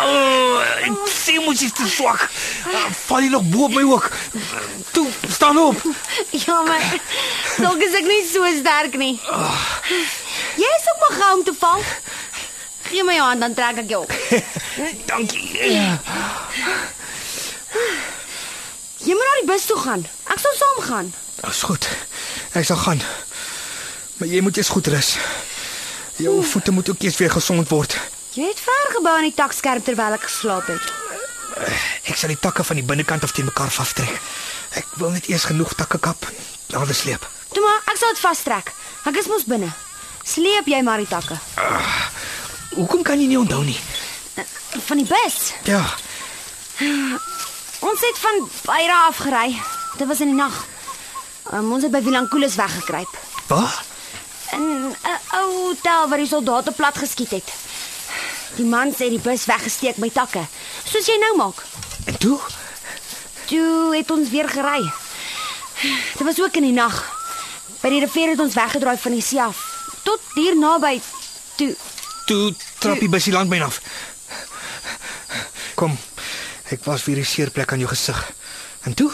Oh, 0.07 0.61
ek 0.85 1.09
sien 1.11 1.42
mos 1.44 1.61
jy's 1.62 1.72
te 1.77 1.87
swak. 1.88 2.27
Val 3.07 3.25
jy 3.25 3.31
nog 3.33 3.46
bo 3.51 3.66
op 3.68 3.75
my 3.75 3.83
ook? 3.87 4.11
Toe, 4.92 5.07
staan 5.31 5.59
op. 5.59 5.81
Jammer. 6.46 6.85
Dalk 7.62 7.81
is 7.87 7.96
ek 7.96 8.07
nie 8.11 8.22
so 8.29 8.44
sterk 8.59 8.99
nie. 9.01 9.14
Jy 10.61 10.70
is 10.79 10.88
ook 10.92 11.01
maar 11.05 11.16
gou 11.20 11.33
om 11.38 11.44
te 11.46 11.55
val. 11.59 11.83
Gee 12.87 13.03
my 13.07 13.16
jou 13.16 13.27
hand 13.27 13.42
dan 13.42 13.55
trek 13.57 13.81
ek 13.83 13.90
jou 13.90 14.03
op. 14.05 14.12
Dankie. 15.11 15.49
Jy 19.07 19.14
moet 19.14 19.27
na 19.27 19.35
die 19.40 19.49
bus 19.49 19.66
toe 19.70 19.79
gaan. 19.81 20.07
Ek 20.31 20.38
sal 20.42 20.55
saam 20.59 20.66
saam 20.77 20.85
gaan. 20.90 21.12
Dis 21.44 21.62
goed. 21.62 21.88
Ek 22.53 22.64
sal 22.64 22.77
gaan. 22.77 23.01
Maar 24.16 24.29
jy 24.29 24.40
moet 24.40 24.57
eers 24.57 24.68
goed 24.72 24.87
rus. 24.87 25.16
Jou 26.16 26.42
voete 26.44 26.70
moet 26.72 26.88
ook 26.90 27.02
eers 27.02 27.16
weer 27.16 27.31
gesond 27.31 27.68
word. 27.68 27.96
Jy 28.37 28.46
het 28.48 28.61
ver 28.61 28.87
gebou 28.96 29.12
aan 29.16 29.29
die 29.29 29.35
takskerm 29.37 29.83
terwyl 29.85 30.16
ek 30.16 30.24
geslaap 30.29 30.66
het. 30.66 30.92
Ek 32.07 32.16
sal 32.16 32.33
die 32.33 32.38
takke 32.40 32.64
van 32.64 32.76
die 32.76 32.85
binnekant 32.85 33.24
af 33.24 33.33
teen 33.33 33.48
mekaar 33.48 33.72
aftrek. 33.81 34.12
Ek 34.76 34.87
wil 35.00 35.11
net 35.14 35.29
eers 35.33 35.44
genoeg 35.48 35.72
takke 35.76 35.98
kap 35.98 36.29
nader 36.72 36.94
sleep. 36.94 37.24
Toe 37.52 37.62
maar, 37.64 37.81
ek 37.92 37.96
sal 38.00 38.12
dit 38.12 38.20
vastrek. 38.20 38.72
Ek 39.09 39.16
is 39.20 39.29
mos 39.33 39.44
binne. 39.48 39.70
Sleep 40.26 40.66
jy 40.68 40.83
maar 40.85 40.98
die 41.00 41.09
takke. 41.09 41.38
Hoekom 42.76 43.02
kan 43.07 43.20
jy 43.20 43.29
nie 43.31 43.38
onthou 43.40 43.62
nie? 43.64 43.79
Van 44.88 45.00
die 45.00 45.07
bus. 45.09 45.52
Ja, 45.64 45.85
Ons 47.81 48.00
het 48.05 48.18
van 48.20 48.48
Beira 48.66 49.07
afgery. 49.07 49.55
Dit 49.96 50.09
was 50.09 50.20
in 50.20 50.33
die 50.33 50.37
nag. 50.37 50.57
Um, 51.52 51.70
ons 51.72 51.85
het 51.87 51.92
by 51.92 52.00
Vilankulis 52.05 52.57
weggekruip. 52.59 53.12
wat? 53.48 53.85
In 54.57 54.92
'n 54.92 55.21
ou 55.38 55.49
hotel 55.69 56.09
waar 56.09 56.19
die 56.19 56.27
soldate 56.27 56.73
plat 56.73 56.99
geskiet 56.99 57.31
het. 57.31 57.53
Die 58.57 58.64
man 58.64 58.92
sê 58.92 59.09
die 59.12 59.21
bus 59.21 59.45
weggesteek 59.45 59.97
by 59.97 60.11
takke, 60.11 60.47
soos 60.85 61.07
jy 61.07 61.19
nou 61.21 61.37
maak. 61.37 61.64
En 62.05 62.19
toe? 62.19 62.40
Toe 63.47 63.97
het 63.97 64.11
ons 64.11 64.31
weer 64.31 64.49
gery. 64.49 64.90
Dit 66.16 66.25
was 66.25 66.40
ook 66.40 66.57
in 66.57 66.62
die 66.62 66.73
nag. 66.73 67.14
By 67.81 67.88
die 67.88 68.01
rivier 68.01 68.29
het 68.29 68.40
ons 68.40 68.55
weggedraai 68.55 68.97
van 68.99 69.12
die 69.12 69.23
see 69.23 69.42
af 69.42 69.77
tot 70.07 70.23
hier 70.38 70.57
naby 70.57 71.01
toe. 71.59 71.75
Toe 72.27 72.55
trap 72.79 73.03
jy 73.03 73.11
busie 73.11 73.35
landmyn 73.35 73.66
af. 73.66 73.81
Kom. 75.79 75.97
Ek 76.71 76.83
was 76.87 77.05
weer 77.07 77.21
die 77.21 77.27
seerplek 77.27 77.73
aan 77.73 77.83
jou 77.83 77.90
gesig. 77.90 78.19
En 78.87 78.95
toe? 78.95 79.11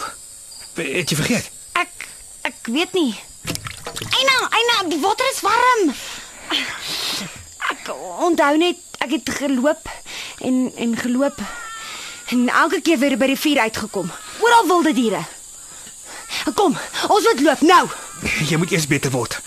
Het 0.77 1.09
jy 1.09 1.17
vergeet? 1.17 1.49
Ek 1.77 2.07
ek 2.49 2.69
weet 2.73 2.93
nie. 2.97 3.13
Eina, 4.13 4.37
Eina, 4.49 4.77
die 4.89 4.99
water 5.01 5.25
is 5.33 5.41
warm. 5.45 5.93
Ek 7.71 7.91
onthou 8.23 8.57
net 8.57 8.79
ek 9.03 9.17
het 9.17 9.29
geloop 9.39 9.89
en 10.39 10.71
en 10.75 10.97
geloop 10.97 11.39
en 12.33 12.49
elke 12.49 12.81
keer 12.81 12.99
weer 12.99 13.17
by 13.19 13.27
die 13.33 13.39
vuur 13.39 13.59
uitgekom. 13.67 14.11
Oral 14.39 14.67
wilde 14.67 14.93
diere. 14.93 15.23
Kom, 16.55 16.77
ons 17.07 17.27
moet 17.29 17.41
loop 17.45 17.61
nou. 17.61 17.83
Jy 18.49 18.57
moet 18.57 18.71
eers 18.71 18.87
beter 18.87 19.11
word. 19.11 19.37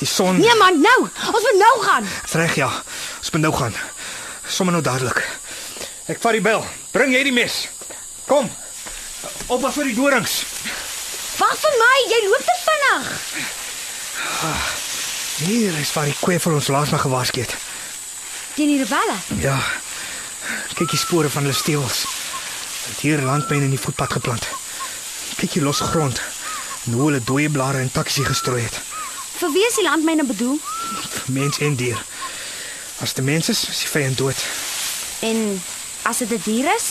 Die 0.00 0.08
son 0.08 0.40
Nee 0.40 0.56
man, 0.58 0.80
nou. 0.80 0.98
Ons 1.32 1.44
moet 1.48 1.58
nou 1.60 1.74
gaan. 1.84 2.08
Dis 2.24 2.36
reg 2.40 2.56
ja. 2.56 2.70
Ons 3.18 3.30
moet 3.34 3.44
nou 3.44 3.52
gaan. 3.54 3.76
Sommige 4.48 4.78
nou 4.78 4.84
dadelik. 4.84 5.20
Ek 6.10 6.20
vat 6.20 6.36
die 6.36 6.44
bel. 6.44 6.64
Bring 6.92 7.12
jy 7.14 7.22
die 7.28 7.34
mes. 7.36 7.66
Kom. 8.26 8.48
Op 9.46 9.64
af 9.64 9.76
vir 9.78 9.90
die 9.90 9.96
dorings. 9.96 10.40
Wag 11.42 11.58
vir 11.58 11.74
my, 11.80 11.94
jy 12.06 12.18
loop 12.28 12.42
te 12.46 12.54
vinnig. 12.62 13.06
Hier 15.42 15.78
is 15.80 15.90
waar 15.96 16.06
die 16.06 16.38
vir 16.44 16.54
ons 16.54 16.68
laas 16.70 16.92
nog 16.94 17.02
gewaarsku 17.02 17.42
het. 17.42 17.54
Teen 18.54 18.70
die 18.70 18.78
rebelle. 18.78 19.16
Ja. 19.42 19.56
Kyk 20.76 20.92
die 20.92 21.00
spore 21.00 21.30
van 21.32 21.42
hulle 21.42 21.56
steels. 21.56 22.04
Het 22.86 23.00
hier 23.02 23.22
landmyne 23.26 23.66
in 23.66 23.74
die 23.74 23.80
voetpad 23.80 24.14
geplant. 24.20 24.46
Kyk 25.40 25.56
die 25.56 25.64
los 25.66 25.80
grond. 25.80 26.20
En 26.86 26.98
hoe 26.98 27.08
hulle 27.08 27.22
dooie 27.26 27.50
blare 27.50 27.82
en 27.82 27.90
takke 27.90 28.14
hier 28.14 28.28
gestrooi 28.30 28.62
het. 28.62 28.78
Vir 29.40 29.50
wie 29.56 29.66
is 29.66 29.80
die 29.80 29.86
landmyne 29.88 30.26
bedoel? 30.28 30.60
Vir 31.16 31.34
mens 31.40 31.58
en 31.58 31.74
dier. 31.80 31.98
As 33.02 33.16
die 33.18 33.26
mens 33.26 33.50
is, 33.50 33.64
is 33.72 33.82
die 33.82 33.90
vyand 33.90 34.18
dood. 34.22 34.46
En 35.26 35.62
as 36.06 36.22
dit 36.22 36.30
'n 36.30 36.42
dier 36.44 36.70
is, 36.76 36.86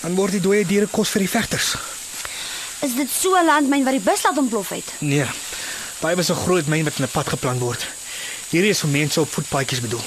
Dan 0.00 0.14
word 0.14 0.36
die 0.36 0.42
dooie 0.42 0.66
diere 0.66 0.86
kos 0.86 1.10
vir 1.10 1.24
die 1.24 1.30
vegters. 1.30 1.72
Is 2.80 2.94
dit 2.94 3.10
so 3.10 3.34
'n 3.36 3.44
landmyn 3.44 3.84
wat 3.84 3.92
die 3.92 4.00
bus 4.00 4.22
laat 4.22 4.38
ontplof 4.38 4.68
het. 4.68 4.92
Nee. 4.98 5.26
Daai 6.00 6.14
was 6.16 6.30
'n 6.30 6.34
groot 6.34 6.66
myn 6.66 6.84
wat 6.84 6.98
in 6.98 7.04
'n 7.04 7.10
pad 7.10 7.28
geplan 7.28 7.58
word. 7.58 7.86
Hierdie 8.48 8.70
is 8.70 8.80
vir 8.80 8.88
mense 8.88 9.20
op 9.20 9.32
voetpaadjies 9.32 9.80
bedoel. 9.80 10.04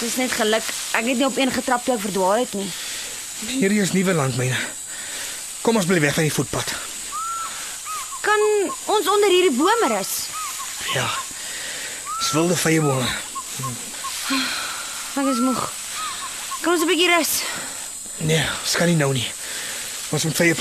Dis 0.00 0.16
net 0.16 0.32
geluk. 0.32 0.62
Ek 0.92 1.04
het 1.04 1.16
nie 1.16 1.24
op 1.24 1.36
een 1.36 1.52
getrap 1.52 1.84
toe 1.84 1.94
ek 1.94 2.00
verdwaal 2.00 2.38
het 2.38 2.52
nie. 2.52 2.70
Hierdie 3.46 3.80
is 3.80 3.92
nuwe 3.92 4.12
landmyne. 4.12 4.56
Kom 5.60 5.76
ons 5.76 5.86
bly 5.86 6.00
weg 6.00 6.14
van 6.14 6.22
die 6.22 6.32
voetpad. 6.32 6.72
Kan 8.20 8.40
ons 8.84 9.08
onder 9.08 9.28
hierdie 9.28 9.56
bome 9.56 9.88
rus? 9.88 10.08
Ja. 10.94 11.10
Dis 12.18 12.32
wilde 12.32 12.56
vyebome. 12.56 13.06
Ek 15.16 15.26
is 15.32 15.38
moeg. 15.38 15.72
Kan 16.60 16.72
ons 16.72 16.82
'n 16.82 16.86
bietjie 16.86 17.16
rus? 17.16 17.42
Nee, 18.16 18.44
ons 18.62 18.76
kan 18.76 18.86
nie 18.86 18.96
nou 18.96 19.12
nie. 19.12 19.30
Ons 20.12 20.24
moet 20.24 20.36
vye 20.36 20.54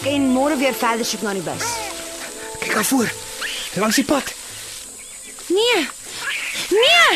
soek 0.00 0.12
en 0.12 0.32
môre 0.32 0.56
weer 0.56 0.74
verder 0.74 1.04
soek 1.04 1.22
na 1.22 1.32
die 1.32 1.42
bus. 1.42 1.64
Kyk 2.60 2.74
daar 2.74 2.84
voor. 2.84 3.10
Langs 3.76 3.96
die 3.96 4.04
pad. 4.04 4.24
Nee. 5.46 5.88
Nee! 6.70 7.10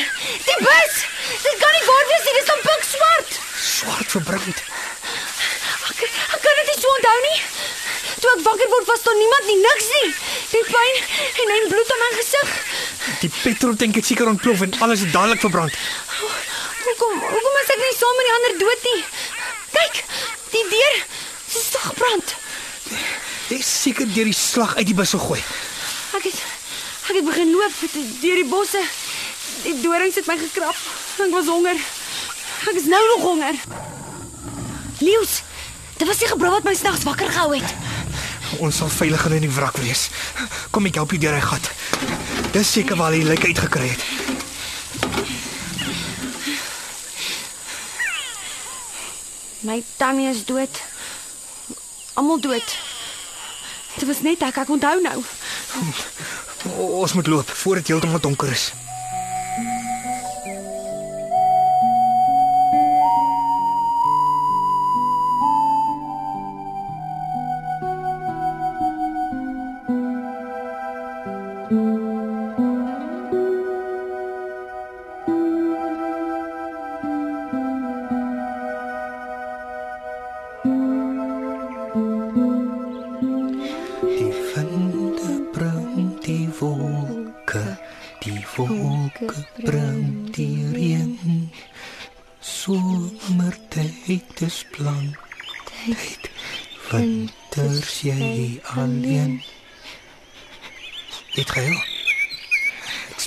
Die 0.44 0.58
bus! 0.60 0.94
Dit 1.42 1.56
kan 1.58 1.72
nie 1.72 1.84
waar 1.86 2.04
wees 2.08 2.24
nie, 2.24 2.34
dit 2.34 2.42
is 2.42 2.48
dan 2.48 2.60
pik 2.60 2.84
swart. 2.88 3.38
Swart 3.60 4.10
verbrand. 4.10 4.62
Ek 5.88 6.02
ek 6.04 6.40
kan 6.44 6.60
dit 6.60 6.68
nie 6.70 6.78
so 6.80 6.92
onthou 6.96 7.18
nie. 7.24 7.40
Toe 8.20 8.30
ek 8.34 8.44
wakker 8.44 8.70
word 8.74 8.86
was 8.92 9.02
daar 9.06 9.18
niemand 9.18 9.48
nie, 9.48 9.58
niks 9.62 9.88
nie. 9.96 10.12
Die 10.52 10.64
pyn 10.68 10.94
en 11.40 11.54
'n 11.56 11.68
bloed 11.72 11.92
aan 11.94 12.04
my 12.04 12.12
gesig. 12.20 12.54
Die 13.20 13.32
petroltank 13.42 13.94
het 13.94 14.06
seker 14.06 14.28
ontplof 14.28 14.60
en 14.60 14.78
alles 14.80 15.00
het 15.00 15.12
dadelik 15.12 15.40
verbrand. 15.40 15.74
Hoekom 16.84 17.18
hoekom 17.32 17.60
is 17.64 17.74
ek 17.74 17.82
nie 17.84 17.96
saam 17.98 18.16
met 18.20 18.26
die 18.28 18.36
ander 18.38 18.54
dood 18.62 18.80
nie? 18.90 19.04
Kyk, 19.72 20.04
die 20.50 20.66
deur 20.70 20.94
is 21.54 21.70
tog 21.70 21.86
gebrand. 21.92 22.42
Jy 23.48 23.58
is 23.60 23.70
seker 23.82 24.03
deur 24.14 24.30
die 24.30 24.36
slag 24.36 24.76
uit 24.76 24.86
die 24.86 24.94
bus 24.94 25.14
gegooi. 25.16 25.40
Ek 26.14 26.28
het 26.28 26.42
ek 27.04 27.18
het 27.18 27.26
begin 27.26 27.50
loop 27.52 27.80
deur 28.22 28.38
die 28.40 28.48
bosse. 28.48 28.82
Die 29.64 29.74
dorings 29.80 30.16
het 30.20 30.28
my 30.28 30.36
gekrap. 30.40 30.78
Ek 31.24 31.32
was 31.32 31.50
honger. 31.50 31.80
Ek 32.70 32.78
is 32.80 32.86
nou 32.90 33.02
nog 33.10 33.26
honger. 33.26 33.58
Leus, 35.04 35.42
dit 35.98 36.06
was 36.08 36.22
die 36.22 36.30
gebrul 36.30 36.54
wat 36.54 36.64
my 36.64 36.74
snags 36.74 37.04
wakker 37.04 37.30
gehou 37.30 37.54
het. 37.56 37.74
Ons 38.62 38.78
sal 38.80 38.92
veilig 38.92 39.26
in 39.30 39.44
die 39.44 39.50
wrak 39.50 39.76
wees. 39.82 40.08
Kom 40.70 40.86
ek 40.86 41.00
help 41.00 41.14
jou 41.16 41.20
deur 41.26 41.34
hy 41.34 41.42
gat. 41.44 41.70
Dis 42.54 42.70
seker 42.70 42.96
waar 43.00 43.12
hy 43.12 43.24
lijk 43.26 43.44
uitgekry 43.44 43.90
het. 43.90 44.02
My 49.64 49.82
tannie 49.96 50.28
is 50.28 50.44
dood. 50.44 50.82
Almal 52.14 52.40
dood. 52.40 52.83
Was 54.04 54.20
net 54.20 54.42
ek, 54.44 54.58
ek 54.60 54.68
onthou 54.68 55.00
nou. 55.00 55.18
O, 56.76 57.00
ons 57.00 57.12
moet 57.16 57.26
loop 57.26 57.48
voor 57.48 57.80
dit 57.80 57.92
heeltemal 57.92 58.20
donker 58.20 58.50
is. 58.52 58.72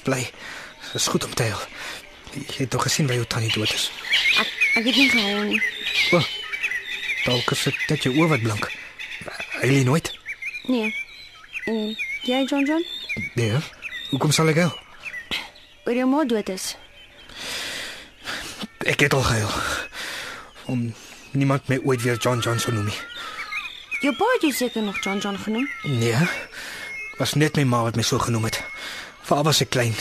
Bly. 0.07 0.23
Dit 0.87 0.95
is 1.01 1.07
goed 1.11 1.25
om 1.27 1.33
te 1.35 1.43
huil. 1.43 1.59
Jy 2.37 2.57
het 2.63 2.69
tog 2.73 2.83
gesien 2.87 3.07
waar 3.07 3.15
jou 3.19 3.27
tannie 3.27 3.51
dood 3.53 3.71
is. 3.73 3.89
Ek 4.39 4.51
ek 4.79 4.85
het 4.89 4.95
nie 4.95 5.09
gehuil 5.11 5.43
nie. 5.51 5.61
O. 6.15 6.21
Dalk 7.25 7.51
is 7.55 7.63
dit 7.67 7.79
net 7.91 8.03
jou 8.07 8.13
oë 8.15 8.27
wat 8.35 8.43
blink. 8.45 8.67
Huil 9.59 9.73
jy 9.79 9.83
nooit? 9.87 10.11
Nee. 10.67 10.93
En 11.67 11.95
Jy, 12.27 12.41
John 12.49 12.65
John? 12.67 12.83
Nee. 13.39 13.55
Hoekom 14.11 14.31
sal 14.35 14.49
ek 14.51 14.59
huil? 14.59 14.73
Oor 15.87 15.95
jou 15.95 16.07
ma 16.11 16.23
dood 16.27 16.49
is. 16.51 16.73
Ek 18.87 18.99
het 19.05 19.13
al 19.15 19.23
gehuil. 19.27 19.51
Om 20.71 20.83
niemand 21.31 21.67
my 21.71 21.79
ooit 21.83 22.01
weer 22.03 22.19
John 22.19 22.39
John 22.43 22.59
sou 22.59 22.73
noem 22.75 22.89
nie. 22.91 22.99
Jou 24.03 24.13
pa 24.19 24.27
het 24.35 24.43
jou 24.45 24.53
seker 24.53 24.83
nog 24.83 24.99
John 25.03 25.19
John 25.23 25.39
genoem. 25.43 25.67
Nee. 25.83 26.19
Was 27.17 27.33
net 27.39 27.55
my 27.57 27.63
ma 27.63 27.81
wat 27.87 27.95
my 27.95 28.03
so 28.05 28.19
genoem 28.19 28.43
het. 28.51 28.59
Vir 29.27 29.37
al 29.37 29.43
was 29.43 29.59
ek 29.63 29.73
klein. 29.75 29.95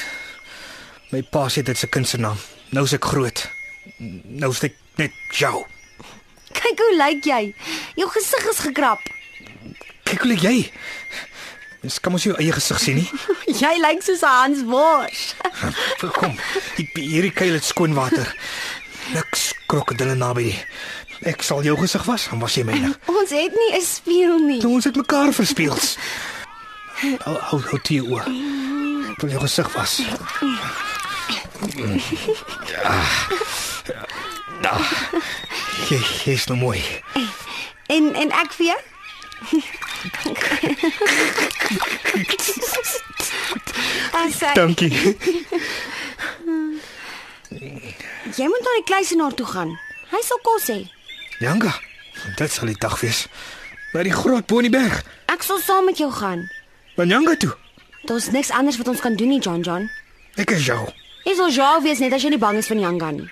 My 1.10 1.22
pa 1.22 1.48
sê 1.50 1.64
dit 1.66 1.78
se 1.78 1.88
kind 1.90 2.06
se 2.06 2.18
naam. 2.22 2.38
Nou 2.70 2.84
is 2.86 2.94
ek 2.94 3.08
groot. 3.10 3.42
Nou 3.98 4.52
is 4.54 4.62
ek 4.66 4.76
net 5.00 5.14
jou. 5.34 5.64
Kyk 6.54 6.82
hoe 6.82 6.92
lyk 6.98 7.26
jy. 7.26 7.42
Jou 7.98 8.06
gesig 8.14 8.46
is 8.52 8.62
gekrap. 8.68 9.02
Kyk 10.06 10.22
hoe 10.22 10.30
lyk 10.30 10.44
jy. 10.46 10.54
Mens 11.82 11.98
kan 12.02 12.14
mos 12.14 12.26
jou 12.26 12.36
eie 12.38 12.54
gesig 12.54 12.78
sien 12.82 13.00
nie. 13.00 13.08
Jy 13.62 13.74
lyk 13.82 14.00
soos 14.02 14.22
'n 14.22 14.30
Hans 14.30 14.62
Bos. 14.66 15.34
Kom. 16.18 16.38
Hier 16.78 17.02
hierdie 17.02 17.34
kuil 17.34 17.58
het 17.58 17.66
skoon 17.66 17.94
water. 17.94 18.30
Niks 19.14 19.52
krokodille 19.70 20.14
naby 20.18 20.50
nie. 20.50 20.58
Ek 21.26 21.42
sal 21.42 21.62
jou 21.64 21.76
gesig 21.80 22.04
was, 22.06 22.26
dan 22.30 22.42
was 22.42 22.54
jy 22.58 22.64
myne. 22.66 22.92
Ons 23.08 23.30
het 23.34 23.54
nie 23.54 23.70
'n 23.74 23.82
spieël 23.82 24.38
nie. 24.38 24.60
Toe 24.60 24.72
ons 24.78 24.84
het 24.84 24.96
mekaar 24.96 25.32
verspeel. 25.32 25.78
Hou 27.26 27.36
hou 27.50 27.60
hou 27.60 27.78
toe. 27.84 28.20
Ek 28.20 28.75
wil 29.16 29.30
jou 29.30 29.40
gesig 29.40 29.72
was. 29.72 30.02
Ja. 32.66 33.04
Ja. 34.62 34.78
Jy 35.88 35.98
jy's 36.24 36.46
nou 36.46 36.58
mooi. 36.58 36.82
En 37.86 38.14
en 38.14 38.30
ek 38.30 38.52
vir 38.52 38.66
jou? 38.66 38.80
Dankie. 44.54 44.90
jy 48.36 48.46
moet 48.48 48.64
na 48.64 48.72
die 48.78 48.86
kluisenaar 48.88 49.34
toe 49.34 49.46
gaan. 49.46 49.76
Hy 50.10 50.22
sal 50.24 50.40
kos 50.42 50.70
hê. 50.72 50.80
Janga, 51.42 51.72
dit 52.38 52.50
sal 52.52 52.72
die 52.72 52.80
dag 52.80 52.96
wees. 53.00 53.26
By 53.92 54.02
die 54.08 54.16
groot 54.16 54.48
bo 54.48 54.60
in 54.62 54.70
die 54.70 54.74
berg. 54.74 55.04
Ek 55.32 55.44
sal 55.46 55.60
saam 55.62 55.84
met 55.88 56.00
jou 56.00 56.10
gaan. 56.12 56.48
Van 56.96 57.08
Janga 57.12 57.36
toe. 57.40 57.54
Daar's 58.06 58.30
niks 58.30 58.50
anders 58.50 58.76
wat 58.76 58.88
ons 58.88 59.00
kan 59.00 59.14
doen 59.14 59.28
nie, 59.28 59.40
John 59.40 59.60
John. 59.60 59.90
Ek 60.38 60.50
is 60.54 60.66
jou. 60.66 60.78
Jy 61.26 61.34
sal 61.34 61.50
jou 61.50 61.82
wees 61.82 61.98
net 61.98 62.12
as 62.14 62.22
jy 62.22 62.30
nie 62.30 62.38
bang 62.38 62.58
is 62.60 62.68
van 62.70 62.78
Janga 62.78 63.10
nie. 63.10 63.26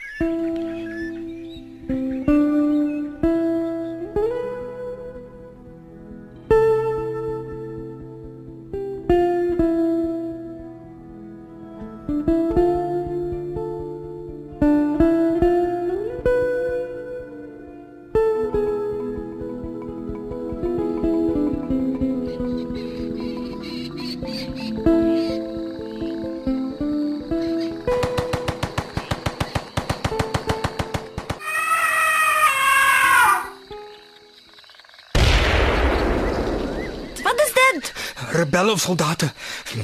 Rebelle 38.74 38.96
of 38.96 38.98
soldate, 38.98 39.32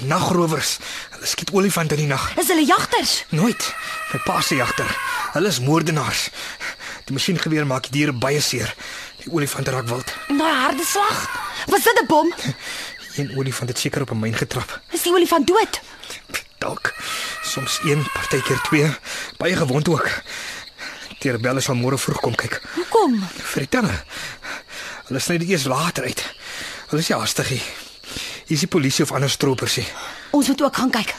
nagrowers. 0.06 0.78
Hulle 1.14 1.26
skiet 1.26 1.50
olifante 1.54 1.94
in 1.94 2.00
die 2.00 2.08
nag. 2.10 2.24
Is 2.38 2.48
hulle 2.50 2.64
jagters? 2.66 3.24
Nooit. 3.30 3.74
My 4.12 4.18
pa 4.24 4.40
se 4.40 4.56
jagter. 4.56 4.88
Hulle 5.34 5.46
is 5.48 5.60
moordenaars. 5.62 6.30
Die 7.06 7.14
masjiengeweer 7.14 7.66
maak 7.66 7.86
die 7.86 7.92
diere 8.00 8.12
baie 8.12 8.40
seer. 8.42 8.72
Die 9.22 9.30
olifante 9.30 9.70
raak 9.70 9.86
wild. 9.86 10.10
En 10.28 10.40
daai 10.42 10.54
harde 10.64 10.84
slag? 10.84 11.22
Was 11.70 11.84
dit 11.86 12.00
'n 12.02 12.06
bom? 12.06 12.32
Een 13.16 13.36
olifant 13.36 13.70
het 13.70 13.78
seker 13.78 14.02
op 14.02 14.10
'n 14.10 14.18
myn 14.18 14.34
getrap. 14.34 14.80
Is 14.90 15.02
die 15.02 15.12
olifant 15.12 15.46
dood? 15.46 15.80
Dalk 16.58 16.94
soms 17.42 17.80
een, 17.84 18.02
partykeer 18.12 18.60
twee, 18.62 18.90
baie 19.38 19.56
gewond 19.56 19.88
ook. 19.88 20.08
Die 21.20 21.30
rebelle 21.30 21.60
sal 21.60 21.74
môre 21.74 21.98
vroeg 21.98 22.20
kom 22.20 22.34
kyk. 22.34 22.60
Hoekom? 22.74 23.22
Vir 23.52 23.60
die 23.60 23.68
tande. 23.68 24.04
Hulle 25.06 25.20
sny 25.20 25.38
dit 25.38 25.48
eers 25.48 25.64
later 25.64 26.04
uit. 26.04 26.24
Hulle 26.88 27.02
is 27.02 27.08
nie 27.08 27.18
haastig 27.18 27.50
nie. 27.50 27.62
Is 28.50 28.64
die 28.64 28.68
polisie 28.68 29.04
of 29.04 29.12
ander 29.14 29.30
stroopers 29.30 29.76
nie. 29.78 29.86
Ons 30.34 30.48
moet 30.50 30.62
ook 30.62 30.76
gaan 30.76 30.90
kyk. 30.90 31.14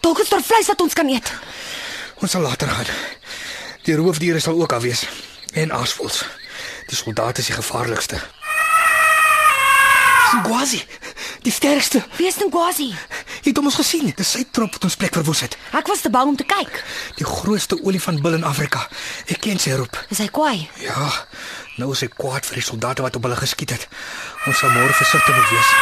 Dalk 0.00 0.20
is 0.22 0.28
daar 0.30 0.42
vleis 0.46 0.66
wat 0.70 0.80
ons 0.80 0.94
kan 0.94 1.08
eet. 1.10 1.32
Ons 2.22 2.30
sal 2.30 2.44
later 2.46 2.70
gaan. 2.70 2.92
Die 3.82 3.96
roofdiere 3.98 4.38
sal 4.40 4.60
ook 4.60 4.72
afwees 4.76 5.06
en 5.58 5.72
aasvoëls. 5.74 6.22
Die 6.86 6.96
soldate 6.96 7.42
is 7.42 7.50
die 7.50 7.56
gevaarlikste. 7.56 8.20
Singwazi, 10.30 10.82
die 11.42 11.52
sterkste. 11.52 12.04
Wie 12.16 12.28
is 12.28 12.36
Ngwazi? 12.36 12.92
Jy 13.42 13.50
het 13.50 13.58
hom 13.58 13.70
ons 13.70 13.78
gesien. 13.80 14.10
Dis 14.16 14.30
sy 14.36 14.44
trop 14.52 14.74
wat 14.76 14.84
ons 14.84 14.96
plek 15.00 15.14
verwoes 15.16 15.40
het. 15.46 15.56
Ek 15.78 15.88
was 15.88 16.04
te 16.04 16.10
bang 16.12 16.34
om 16.34 16.36
te 16.36 16.46
kyk. 16.46 16.82
Die 17.18 17.26
grootste 17.26 17.78
olifantbil 17.82 18.36
in 18.38 18.44
Afrika. 18.44 18.84
Ek 19.26 19.40
ken 19.46 19.58
sy 19.62 19.72
roep. 19.78 19.98
Is 20.12 20.20
hy 20.22 20.28
kwaai? 20.28 20.68
Ja, 20.84 21.08
nou 21.80 21.90
is 21.96 22.04
hy 22.04 22.10
kwaad 22.12 22.46
vir 22.46 22.60
die 22.60 22.66
soldate 22.68 23.06
wat 23.06 23.16
op 23.16 23.24
hulle 23.26 23.40
geskiet 23.40 23.72
het. 23.74 23.88
Ons 24.46 24.60
sal 24.60 24.74
môre 24.76 24.92
versigtig 24.92 25.34
moet 25.34 25.56
wees. 25.56 25.72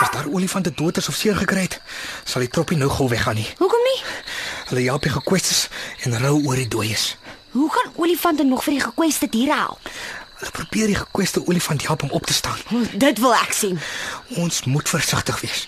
As 0.00 0.10
daar 0.10 0.26
olifante 0.32 0.72
dood 0.74 0.96
is 0.96 1.08
of 1.08 1.14
seer 1.14 1.36
gekry 1.36 1.66
het, 1.66 1.80
sal 2.24 2.40
die 2.40 2.48
troppie 2.48 2.76
nou 2.80 2.88
gou 2.90 3.08
weggaan 3.08 3.36
nie. 3.36 3.46
Hoekom 3.58 3.82
nie? 3.84 3.98
Hulle 4.70 4.86
help 4.86 5.04
die 5.04 5.12
gekwestes 5.12 5.66
en 6.06 6.16
rou 6.22 6.38
oor 6.46 6.56
die 6.56 6.68
dooies. 6.68 7.18
Hoe 7.52 7.68
gaan 7.72 7.92
olifante 7.96 8.46
nog 8.48 8.64
vir 8.64 8.78
die 8.78 8.84
gekweste 8.86 9.28
diere 9.28 9.58
help? 9.60 9.90
Hulle 10.40 10.50
probeer 10.56 10.86
die 10.86 10.96
gekweste 10.96 11.44
olifant 11.46 11.84
help 11.86 12.02
om 12.02 12.16
op 12.16 12.26
te 12.26 12.32
staan. 12.32 12.58
Dit 12.96 13.20
wil 13.20 13.34
ek 13.36 13.52
sien. 13.52 13.80
Ons 14.40 14.64
moet 14.64 14.88
versigtig 14.88 15.40
wees. 15.44 15.66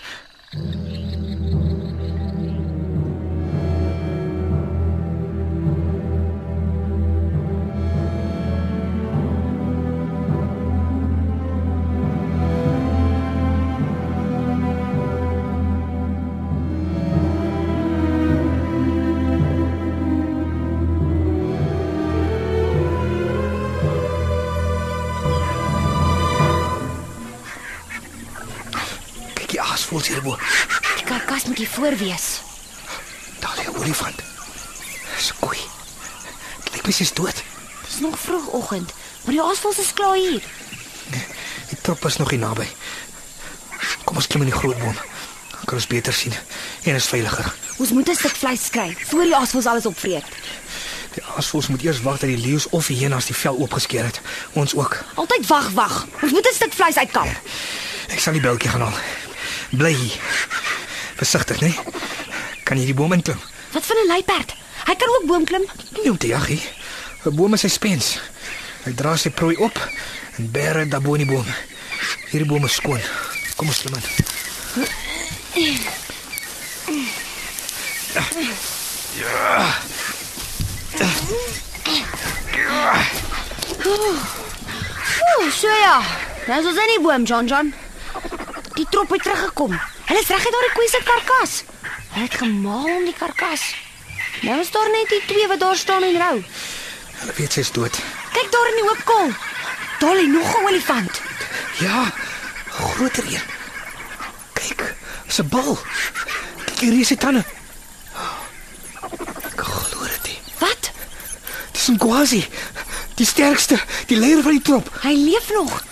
Hier 31.63 31.71
voor 31.71 31.97
wees. 31.97 32.41
Daar 33.39 33.55
lê 33.57 33.63
'n 33.63 33.77
olifant. 33.77 34.19
Dis 35.15 35.31
'n 35.31 35.39
koei. 35.39 35.59
Dit 36.63 36.73
lyk 36.73 36.81
presies 36.81 37.13
dood. 37.13 37.43
Dis 37.85 37.99
nog 37.99 38.19
vroegoggend, 38.19 38.93
maar 39.23 39.33
die 39.33 39.41
aasvoëls 39.41 39.77
is 39.77 39.93
klaar 39.93 40.15
hier. 40.15 40.43
Die 41.69 41.81
trop 41.81 42.05
is 42.05 42.17
nog 42.17 42.29
hier 42.29 42.39
naby. 42.39 42.67
Kom 44.03 44.15
ons 44.15 44.27
klim 44.27 44.41
in 44.41 44.49
die 44.49 44.59
groot 44.59 44.77
boom. 44.77 44.95
Dan 45.51 45.65
kan 45.65 45.73
ons 45.73 45.87
beter 45.87 46.13
sien 46.13 46.33
en 46.83 46.95
is 46.95 47.05
veiliger. 47.05 47.53
Ons 47.77 47.89
moet 47.91 48.09
'n 48.09 48.15
stuk 48.15 48.35
vleis 48.35 48.69
kry 48.69 48.97
voor 49.05 49.23
die 49.23 49.35
aasvoëls 49.35 49.65
alles 49.65 49.85
opvreet. 49.85 50.25
Die 51.13 51.23
aasvoëls 51.23 51.67
moet 51.67 51.83
eers 51.83 52.01
wag 52.01 52.19
dat 52.19 52.29
die 52.29 52.37
leeu's 52.37 52.69
of 52.69 52.87
die 52.87 52.97
hyenas 52.97 53.25
die 53.25 53.35
vel 53.35 53.57
oopgeskeer 53.57 54.03
het. 54.03 54.21
Ons 54.53 54.75
ook. 54.75 55.03
Altyd 55.13 55.47
wag, 55.47 55.69
wag. 55.69 56.07
Ons 56.21 56.31
moet 56.31 56.47
'n 56.47 56.55
stuk 56.55 56.73
vleis 56.73 56.97
uitkamp. 56.97 57.39
Ek 58.07 58.19
sal 58.19 58.33
die 58.33 58.41
beltjie 58.41 58.69
gaan 58.69 58.81
haal. 58.81 58.97
Bly 59.69 59.93
hier. 59.93 60.19
Versigtig, 61.15 61.61
né? 61.61 61.73
Kan 62.63 62.77
jy 62.79 62.85
die 62.85 62.97
boom 62.97 63.13
inklim? 63.13 63.39
Wat 63.73 63.85
van 63.85 63.97
'n 63.97 64.07
luiperd? 64.07 64.55
Hy 64.85 64.95
kan 64.95 65.09
ook 65.09 65.25
boom 65.27 65.45
klim. 65.45 65.65
Nie 66.03 66.11
om 66.11 66.17
te 66.17 66.27
jag 66.27 66.47
nie. 66.49 66.61
'n 67.25 67.35
Boom 67.35 67.53
is 67.53 67.61
sy 67.61 67.67
spens. 67.67 68.19
Hy 68.83 68.91
dra 68.93 69.15
sy 69.17 69.29
prooi 69.29 69.55
op 69.55 69.77
en 70.37 70.51
bære 70.51 70.83
dit 70.83 70.91
daarbo 70.91 71.13
in 71.13 71.27
die 71.27 71.35
boom. 71.35 71.45
Hierdie 72.31 72.47
boom 72.47 72.65
is 72.65 72.73
skoon. 72.73 73.01
Kom 73.55 73.67
ons 73.67 73.79
klim 73.79 73.93
in. 73.95 74.03
Ooh, 85.23 85.51
so 85.51 85.67
ja. 85.67 86.01
Nou 86.47 86.59
is 86.59 86.65
ons 86.65 86.77
in 86.77 86.91
die 86.95 87.01
boom, 87.01 87.23
John 87.23 87.47
John. 87.47 87.73
Die 88.75 88.87
trop 88.89 89.09
het 89.09 89.23
teruggekom. 89.23 89.79
Hulle 90.05 90.19
is 90.19 90.27
reg 90.27 90.45
uit 90.45 90.53
daar 90.53 90.67
die 90.67 90.73
koei 90.75 90.87
se 90.89 91.01
karkas. 91.03 91.63
Hulle 92.13 92.25
het 92.27 92.35
gemaal 92.41 92.89
om 92.97 93.05
die 93.05 93.15
karkas. 93.17 93.63
Nou 94.41 94.59
is 94.59 94.71
daar 94.71 94.89
net 94.91 95.09
die 95.09 95.21
twee 95.25 95.47
wat 95.47 95.59
daar 95.59 95.75
staan 95.75 96.03
en 96.03 96.17
rou. 96.17 96.43
Hulle 97.19 97.33
weet 97.37 97.51
sy's 97.57 97.71
dood. 97.71 97.99
Kyk 98.33 98.51
daar 98.51 98.67
in 98.71 98.79
die 98.81 98.87
oop 98.89 99.03
kol. 99.05 99.31
Daar 99.99 100.15
lê 100.19 100.25
nog 100.27 100.49
'n 100.59 100.65
olifant. 100.67 101.21
Ja, 101.79 102.11
groter 102.69 103.23
een. 103.23 103.41
Kyk, 104.53 104.95
Dis 105.27 105.39
'n 105.39 105.47
bal. 105.49 105.77
Kyk 106.65 106.79
hier 106.79 106.99
is 106.99 107.07
die 107.07 107.17
tande. 107.17 107.43
Ek 109.51 109.61
glo 109.61 110.03
dit. 110.03 110.23
nie. 110.27 110.39
Wat? 110.59 110.91
Dis 111.71 111.87
'n 111.89 111.97
Gwazi. 111.99 112.47
Die 113.15 113.25
sterkste, 113.25 113.79
die 114.07 114.17
leier 114.17 114.41
van 114.41 114.51
die 114.51 114.61
trop. 114.61 114.89
Hy 115.01 115.13
leef 115.13 115.49
nog. 115.53 115.83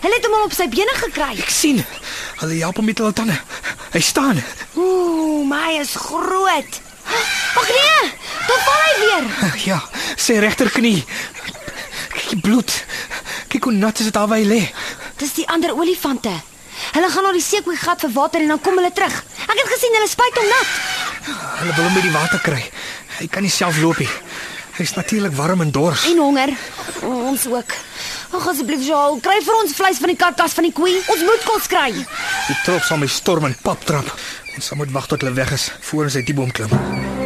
Hulle 0.00 0.14
het 0.14 0.24
hom 0.24 0.34
al 0.34 0.42
op 0.44 0.52
sy 0.52 0.68
bene 0.68 0.92
gekry. 0.94 1.38
Ek 1.38 1.48
sien. 1.50 1.84
Hulle 2.40 2.58
help 2.60 2.76
hom 2.80 2.84
met 2.84 2.98
hulle 3.00 3.12
tande. 3.16 3.36
Hy 3.92 4.00
staan. 4.04 4.42
Ooh, 4.76 5.44
my 5.48 5.78
is 5.80 5.94
groot. 5.96 6.80
Wag 7.56 7.68
nee, 7.68 8.10
dan 8.48 8.64
val 8.66 8.82
hy 8.82 8.94
weer. 9.00 9.28
Ja, 9.64 9.78
sy 10.20 10.36
regterknie. 10.42 11.04
Kyk 12.12 12.28
die 12.34 12.40
bloed. 12.42 12.74
Kyk 13.52 13.70
hoe 13.70 13.72
nat 13.72 14.02
is 14.02 14.10
dit 14.10 14.16
daar 14.16 14.28
waar 14.28 14.42
hy 14.42 14.48
lê. 14.50 14.60
Dis 15.20 15.32
die 15.38 15.46
ander 15.48 15.72
olifante. 15.72 16.34
Hulle 16.92 17.08
gaan 17.12 17.24
na 17.24 17.32
die 17.32 17.44
seekoei 17.44 17.76
gat 17.80 18.04
vir 18.04 18.12
water 18.12 18.42
en 18.44 18.52
dan 18.52 18.60
kom 18.60 18.76
hulle 18.76 18.92
terug. 18.92 19.16
Ek 19.46 19.56
het 19.56 19.72
gesien 19.72 19.96
hulle 19.96 20.10
spuit 20.10 20.40
hom 20.40 20.50
nat. 20.52 20.74
Hulle 21.62 21.72
wil 21.72 21.86
hom 21.88 21.96
by 21.96 22.04
die 22.04 22.14
water 22.14 22.42
kry. 22.44 22.60
Hy 23.16 23.30
kan 23.32 23.46
nie 23.46 23.52
self 23.52 23.80
loop 23.80 24.02
nie. 24.02 24.10
Hy's 24.76 24.92
natuurlik 24.94 25.32
warm 25.32 25.60
en 25.60 25.70
dors. 25.70 26.04
En 26.10 26.18
honger. 26.18 26.52
Ons 27.02 27.46
ook. 27.46 27.72
Ag 28.36 28.48
asseblief, 28.48 28.82
Joel, 28.84 29.16
kry 29.24 29.38
vir 29.44 29.56
ons 29.62 29.72
vleis 29.72 30.00
van 30.02 30.12
die 30.12 30.18
karkas 30.20 30.56
van 30.58 30.68
die 30.68 30.72
koei. 30.76 30.92
Ons 31.14 31.22
moet 31.24 31.46
kos 31.48 31.68
kry. 31.72 31.92
Die 31.96 32.58
trop 32.66 32.84
sal 32.84 33.00
my 33.00 33.08
storm 33.08 33.48
en 33.48 33.56
pap 33.62 33.86
trap. 33.88 34.10
Ons 34.56 34.68
sal 34.68 34.76
moet 34.76 34.92
wag 34.92 35.08
tot 35.08 35.24
hulle 35.24 35.36
weg 35.38 35.56
is 35.56 35.70
voor 35.88 36.10
ons 36.10 36.20
uit 36.20 36.28
die 36.28 36.36
boom 36.36 36.52
klim. 36.52 37.25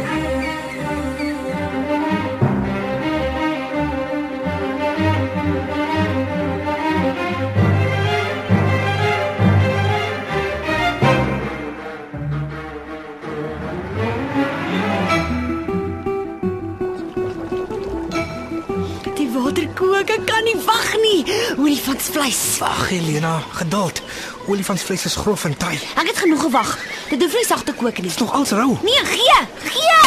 Kook, 20.01 20.17
ek 20.17 20.25
kan 20.25 20.45
nie 20.45 20.57
wag 20.65 20.87
nie. 21.01 21.19
Olifantsvleis. 21.57 22.57
Wag, 22.61 22.89
Helena, 22.89 23.41
geduld. 23.59 24.01
Olifantsvleis 24.47 25.05
is 25.05 25.15
grof 25.15 25.45
en 25.45 25.57
taai. 25.57 25.77
Ek 25.95 26.07
het 26.09 26.17
genoeg 26.23 26.41
gewag. 26.47 26.71
Dit 27.11 27.21
hoef 27.21 27.35
nie 27.37 27.45
sag 27.45 27.63
te 27.67 27.73
kook 27.73 27.99
nie. 27.99 28.09
Dis 28.09 28.17
nog 28.17 28.33
als 28.33 28.53
rou. 28.57 28.77
Nee, 28.81 29.05
gee. 29.05 29.37
Gee. 29.67 29.99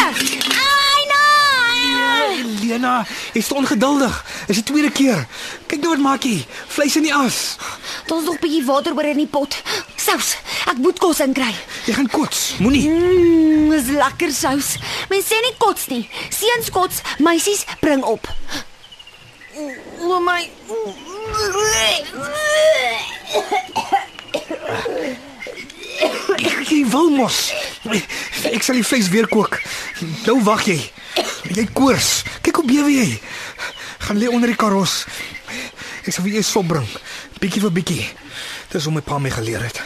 Ai 0.51 1.05
nee. 1.11 2.43
Helena, 2.43 3.05
jy's 3.33 3.47
te 3.47 3.55
ongeduldig. 3.55 4.19
Dis 4.49 4.59
die 4.59 4.67
tweede 4.67 4.91
keer. 4.91 5.23
Kyk 5.69 5.85
nou 5.85 5.93
wat 5.95 6.03
maak 6.03 6.27
jy. 6.27 6.41
Vleis 6.75 6.99
in 6.99 7.07
die 7.07 7.15
as. 7.15 7.55
Daar's 8.09 8.27
nog 8.27 8.35
'n 8.35 8.43
bietjie 8.43 8.65
water 8.65 8.93
oor 8.93 9.07
in 9.07 9.23
die 9.23 9.31
pot. 9.31 9.61
Sous. 9.95 10.35
Ek 10.67 10.77
moet 10.77 10.99
kos 10.99 11.19
inkry. 11.19 11.55
Jy 11.85 11.93
gaan 11.93 12.09
kots. 12.09 12.55
Moenie. 12.59 12.89
Mmm, 12.89 13.69
dis 13.69 13.87
lekker 13.95 14.31
sous. 14.31 14.77
Mense 15.09 15.27
sê 15.33 15.39
nie 15.41 15.55
kots 15.57 15.87
nie. 15.87 16.09
Seuns 16.29 16.69
kots, 16.69 17.01
meisies 17.19 17.63
bring 17.79 18.03
op. 18.03 18.27
O 19.55 20.19
my. 20.19 20.49
Ek 26.43 26.67
jy 26.67 26.81
wil 26.91 27.09
mos. 27.15 27.37
Ek 28.51 28.65
sal 28.65 28.75
die 28.75 28.83
vleis 28.83 29.07
weer 29.13 29.29
kook. 29.31 29.61
Nou 30.25 30.41
wag 30.43 30.65
jy. 30.67 30.75
Jy 31.55 31.65
koors. 31.77 32.25
Kyk 32.43 32.59
hoe 32.59 32.67
bewe 32.67 32.91
jy. 32.91 33.07
Gaan 34.05 34.19
lê 34.19 34.27
onder 34.27 34.51
die 34.51 34.59
karos. 34.59 35.05
Ek 36.03 36.11
sal 36.11 36.27
vir 36.27 36.41
jou 36.41 36.45
sop 36.45 36.67
bring. 36.73 36.89
Bietjie 37.39 37.63
vir 37.63 37.75
bietjie. 37.79 38.03
Dis 38.73 38.89
hoe 38.89 38.93
my 38.97 39.05
pa 39.05 39.21
my 39.23 39.31
geleer 39.31 39.63
het. 39.63 39.79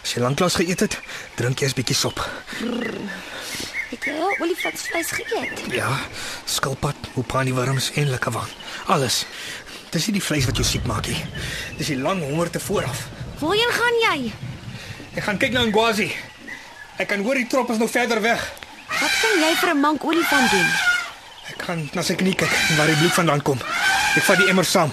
As 0.00 0.14
jy 0.16 0.24
lanklaas 0.24 0.56
geëet 0.56 0.86
het, 0.86 0.96
drink 1.36 1.60
eers 1.60 1.76
bietjie 1.76 1.98
sop. 1.98 2.24
Het 4.00 4.14
jy 4.14 4.20
al 4.24 4.36
olifantsvleis 4.40 5.10
geëet? 5.12 5.58
Ja, 5.76 5.90
skilpad, 6.48 6.96
mopani 7.12 7.52
worms 7.52 7.90
en 8.00 8.08
lekkewang. 8.08 8.48
Alles. 8.88 9.26
Dis 9.92 10.06
nie 10.08 10.14
die 10.16 10.22
vleis 10.24 10.46
wat 10.48 10.56
jou 10.56 10.64
siek 10.64 10.86
maak 10.88 11.04
nie. 11.10 11.18
Dis 11.76 11.90
die 11.92 11.98
lang 12.00 12.22
honger 12.24 12.48
te 12.54 12.62
vooraf. 12.64 13.02
Waarheen 13.42 13.74
gaan 13.76 13.98
jy? 14.06 14.32
Ek 15.20 15.26
gaan 15.26 15.36
kyk 15.42 15.52
na 15.52 15.66
Ngwazi. 15.68 16.08
Ek 16.96 17.10
kan 17.12 17.20
hoor 17.26 17.36
die 17.36 17.44
trop 17.50 17.68
is 17.74 17.80
nou 17.82 17.88
verder 17.92 18.22
weg. 18.24 18.40
Wat 18.88 19.18
kan 19.20 19.36
jy 19.44 19.52
vir 19.60 19.74
'n 19.74 19.80
mank 19.80 20.04
olifant 20.04 20.50
doen? 20.50 20.70
Ek 21.52 21.62
gaan 21.68 21.90
na 21.92 22.02
sy 22.02 22.14
knie 22.14 22.34
kyk 22.34 22.56
waar 22.78 22.86
die 22.86 22.96
bloed 22.96 23.12
vandaan 23.12 23.42
kom. 23.42 23.58
Ek 24.16 24.22
vat 24.22 24.38
die 24.38 24.48
emmer 24.48 24.64
saam. 24.64 24.90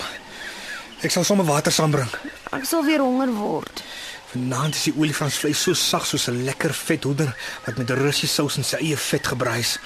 Ek 1.02 1.12
sal 1.12 1.24
sommer 1.24 1.46
water 1.46 1.72
saambring. 1.72 2.10
Ek 2.52 2.66
sal 2.66 2.84
weer 2.84 3.00
honger 3.00 3.32
word. 3.32 3.84
Vanaand 4.32 4.76
is 4.76 4.84
die 4.90 4.94
olifantsvleis 4.98 5.62
so 5.64 5.74
sag 5.74 6.06
soos 6.06 6.28
'n 6.28 6.44
lekker 6.44 6.74
vet 6.74 7.04
hoender 7.04 7.32
wat 7.66 7.78
met 7.78 7.90
Russiese 7.90 8.34
sous 8.34 8.58
en 8.58 8.64
sy 8.64 8.78
eie 8.78 8.98
vet 8.98 9.28
gebraai 9.28 9.60
is. 9.60 9.80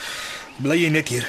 Bly 0.58 0.78
jy 0.82 0.90
net 0.90 1.08
hier. 1.10 1.28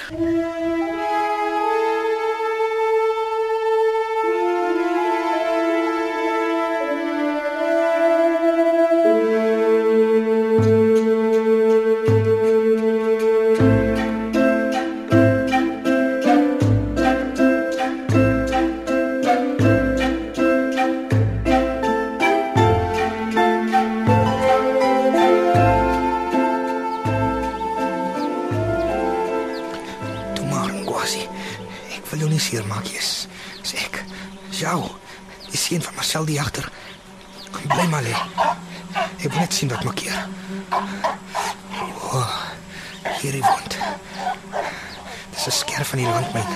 Die 46.12 46.20
landmyn 46.20 46.46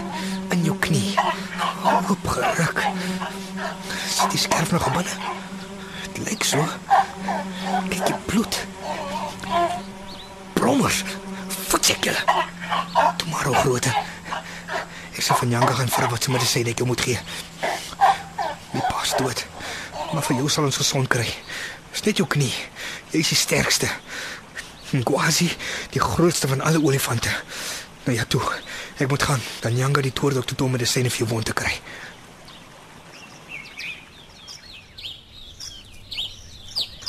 in 0.48 0.64
jou 0.64 0.76
knie. 0.78 1.14
Opgeruk. 2.10 2.82
Sit 4.08 4.30
die 4.30 4.40
skerf 4.40 4.72
nog 4.72 4.92
binne? 4.92 5.10
Dit 6.12 6.24
lyk 6.28 6.44
so. 6.44 6.64
Kyk 7.88 8.04
die 8.04 8.18
bloed. 8.26 8.58
Brommers. 10.52 11.02
Futsek 11.68 12.04
julle. 12.04 12.42
Tomorrow 13.16 13.56
groote. 13.62 13.92
Ek 15.16 15.24
sê 15.24 15.36
van 15.40 15.54
Janka 15.56 15.74
gaan 15.78 15.92
vra 15.92 16.10
wat 16.12 16.28
sy 16.28 16.62
dat 16.62 16.74
ek 16.74 16.84
jou 16.84 16.88
moet 16.88 17.00
gee. 17.00 17.18
My 18.72 18.82
pa's 18.90 19.16
dood. 19.16 19.46
Maar 20.12 20.22
vir 20.22 20.42
jou 20.42 20.48
sal 20.52 20.68
ons 20.68 20.82
gesond 20.82 21.08
kry. 21.08 21.26
Dis 21.92 22.04
net 22.04 22.20
jou 22.20 22.28
knie. 22.28 22.52
Jy 23.12 23.24
is 23.24 23.32
die 23.32 23.40
sterkste. 23.40 23.88
Ngwazi, 24.92 25.48
die 25.90 26.00
grootste 26.00 26.48
van 26.48 26.60
alle 26.60 26.82
olifante. 26.82 27.32
Nou 28.06 28.18
ja, 28.18 28.24
toe. 28.24 28.42
Ek 28.96 29.08
moet 29.08 29.22
gaan. 29.22 29.40
Dan 29.60 29.76
Janka 29.76 30.00
die 30.00 30.12
toerdokter 30.12 30.56
toe 30.56 30.66
om 30.66 30.72
medisyne 30.72 31.10
vir 31.10 31.18
jou 31.24 31.28
wond 31.28 31.44
te 31.44 31.52
kry. 31.52 31.72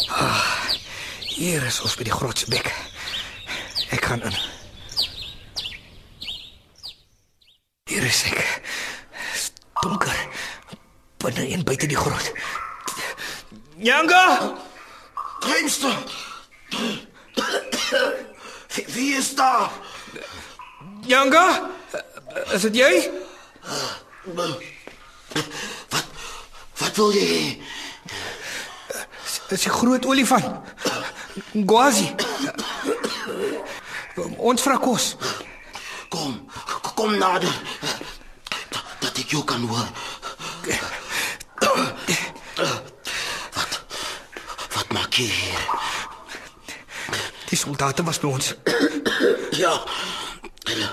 Ah, 0.10 0.72
hier 1.22 1.62
is 1.70 1.78
ons 1.86 1.94
by 2.00 2.08
die 2.08 2.16
grootste 2.18 2.50
bek. 2.50 2.72
Ek 3.94 4.10
gaan 4.10 4.26
in. 4.26 4.40
Hier 7.94 8.10
is 8.10 8.24
ek. 8.32 8.42
Dis 9.30 9.52
donker. 9.84 10.18
Binne 11.22 11.46
en 11.54 11.64
buite 11.64 11.86
die 11.86 12.00
grot. 12.00 12.32
Nyanga! 13.78 14.24
Kleinste. 15.46 15.94
Wie 18.98 19.14
is 19.14 19.36
daar? 19.38 19.86
Nyanga? 21.08 21.70
Is 22.54 22.62
dit 22.62 22.76
jy? 22.76 23.12
Wat 24.36 26.06
wat 26.78 26.96
wil 26.96 27.12
jy? 27.16 27.28
hê? 27.28 27.58
Dis 29.48 29.64
die 29.64 29.72
groot 29.72 30.06
olifant. 30.06 30.46
Ngwazi. 31.56 32.10
Ons 34.38 34.62
vra 34.62 34.76
kos. 34.84 35.16
Kom, 36.12 36.36
kom 36.96 37.16
nader. 37.18 37.56
Dat 39.00 39.16
ek 39.24 39.32
jou 39.32 39.44
kan 39.48 39.64
hoor. 39.72 39.88
Wat 43.56 43.80
wat 44.76 44.92
maak 44.92 45.16
jy 45.22 45.32
hier? 45.32 45.64
Die 47.48 47.58
soldate 47.60 48.04
was 48.04 48.20
by 48.20 48.36
ons. 48.36 48.52
Ja. 49.56 49.78
Hulle 50.68 50.90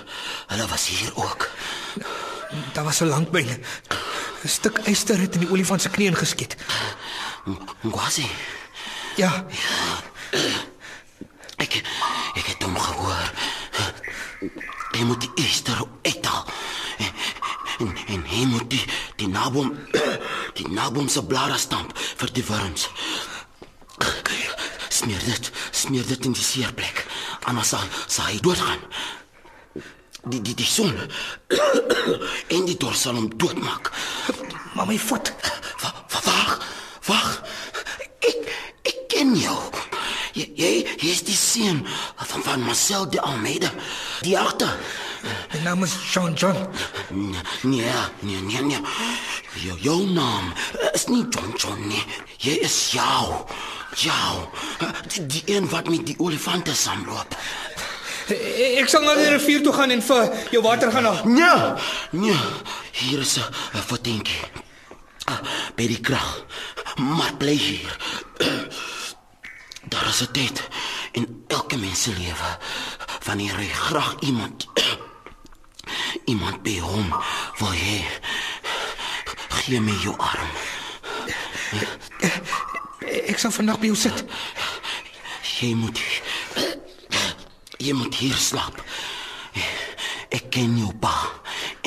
hulle 0.47 0.67
was 0.71 0.87
hier 0.89 1.13
ook. 1.15 1.49
Daar 2.73 2.85
was 2.85 3.01
'n 3.01 3.05
landmyn. 3.09 3.49
'n 4.45 4.49
Stuk 4.49 4.79
yster 4.85 5.19
het 5.19 5.35
in 5.35 5.41
die 5.41 5.51
olifant 5.51 5.83
se 5.83 5.89
knie 5.89 6.09
ingeskiet. 6.09 6.57
Ngwazi. 7.81 8.29
Ja. 9.17 9.47
Ek 11.57 11.83
ek 12.35 12.47
het 12.47 12.63
hom 12.63 12.79
gehoor. 12.79 13.33
Hy 14.91 15.03
moet 15.03 15.21
die 15.21 15.31
Easter 15.35 15.83
uithaal. 16.03 16.47
En, 16.99 17.13
en, 17.79 17.97
en 18.07 18.25
hy 18.25 18.45
moet 18.45 18.71
die 18.71 18.85
die 19.17 19.29
naboom 19.29 19.79
die 20.55 20.69
naboom 20.69 21.09
se 21.09 21.25
blare 21.25 21.59
stamp 21.59 21.99
vir 21.99 22.33
die 22.33 22.45
wurms. 22.45 22.89
Smeer 24.89 25.25
dit, 25.25 25.51
smeer 25.71 26.07
dit 26.07 26.25
in 26.25 26.33
die 26.33 26.43
seerplek. 26.43 27.07
Anders 27.43 27.69
sal 27.69 27.83
sal 28.07 28.31
hy 28.31 28.39
doodgaan. 28.41 28.81
Die 30.27 30.41
die 30.43 30.55
die 30.57 30.65
son 30.67 30.95
en 32.55 32.65
die 32.69 32.77
dors 32.81 33.01
sal 33.05 33.15
hom 33.19 33.29
doodmaak. 33.37 33.91
Maar 34.75 34.87
my 34.89 34.99
voet. 34.99 35.33
Wa- 35.83 35.93
wa- 36.09 36.23
Wag, 36.25 36.53
wag. 37.07 37.31
Ek 38.25 38.49
ek 38.89 39.01
ken 39.13 39.35
jou. 39.37 39.57
Jy 40.35 40.47
jy 40.59 40.71
jy 40.99 41.11
is 41.13 41.21
die 41.29 41.37
seun 41.37 41.83
van 42.31 42.43
van 42.47 42.65
Marcel 42.65 43.05
de 43.13 43.21
Almeida. 43.21 43.71
Die 44.25 44.39
agter. 44.39 44.73
My 45.53 45.61
naam 45.65 45.85
is 45.87 45.95
John 46.13 46.35
John. 46.37 46.57
Nee, 47.11 47.37
nee, 47.63 47.93
nee, 48.21 48.41
nee, 48.43 48.63
nee. 48.63 48.81
Jou, 49.65 49.77
jou 49.81 50.01
naam 50.11 50.51
is 50.93 51.07
nie 51.09 51.23
John 51.33 51.53
John 51.57 51.87
nie. 51.89 52.03
Jy 52.45 52.57
is 52.67 52.79
jou. 52.97 53.45
Jou. 54.01 54.33
Die, 55.13 55.27
die 55.37 55.43
een 55.55 55.69
wat 55.71 55.89
met 55.89 56.05
die 56.09 56.17
olifante 56.19 56.75
saamloop. 56.75 57.37
E- 58.29 58.79
Ek 58.81 58.89
sal 58.89 59.03
na 59.05 59.15
die 59.15 59.29
rivier 59.29 59.63
toe 59.63 59.73
gaan 59.73 59.91
en 59.91 60.03
vir 60.03 60.31
jou 60.51 60.63
water 60.63 60.91
gaan 60.93 61.05
haal. 61.05 61.25
Nee, 61.25 61.73
nee. 62.11 62.37
Hier 62.93 63.21
is 63.21 63.37
'n 63.39 63.83
verdenkie. 63.87 64.41
Ah, 65.27 65.41
By 65.77 65.87
die 65.87 66.01
krag. 66.01 66.45
Maar 66.97 67.35
bly 67.39 67.57
hier. 67.57 67.97
Daar 69.89 70.07
is 70.09 70.21
'n 70.23 70.31
tyd 70.33 70.69
in 71.13 71.45
elke 71.49 71.77
mens 71.77 72.03
se 72.03 72.11
lewe 72.11 72.59
wanneer 73.25 73.57
hy 73.57 73.69
graag 73.69 74.15
iemand 74.21 74.67
iemand 76.33 76.63
by 76.63 76.79
hom 76.79 77.09
wil 77.59 77.73
hê. 77.73 78.05
Gee 79.49 79.81
my 79.81 79.93
jou 80.03 80.15
arm. 80.19 80.51
Ek 83.29 83.39
sal 83.39 83.51
vandag 83.51 83.79
by 83.81 83.87
jou 83.87 83.97
sit. 83.97 84.25
Jy 85.61 85.75
moet 85.75 85.99
jy 87.79 87.93
moet 87.93 88.15
hier 88.15 88.37
slaap. 88.39 88.83
Ek 90.35 90.49
ken 90.51 90.75
jou 90.79 90.91
pa 91.01 91.15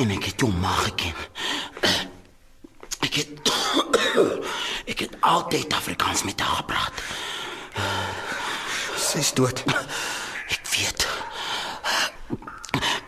en 0.00 0.10
ek 0.14 0.24
het 0.30 0.40
jou 0.40 0.50
ma 0.52 0.72
geken. 0.86 1.14
Ek 3.04 3.14
het 3.20 3.52
ek 4.92 4.98
het 5.04 5.14
altyd 5.20 5.72
Afrikaans 5.72 6.24
met 6.24 6.40
haar 6.40 6.62
gepraat. 6.62 6.92
Sy's 8.96 9.32
dood. 9.36 9.64
Ek 10.48 10.64
weet. 10.74 11.06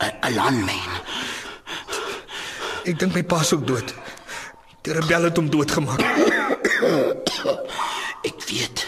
'n 0.01 0.13
'n 0.27 0.35
landmyn. 0.35 0.91
Ek 2.85 2.99
dink 2.99 3.15
my 3.15 3.23
pa 3.23 3.41
is 3.41 3.53
ook 3.53 3.67
dood. 3.67 3.95
Die 4.83 4.93
rebelle 4.93 5.29
het 5.29 5.37
hom 5.37 5.51
doodgemaak. 5.51 6.01
Ek 8.31 8.39
weet. 8.49 8.87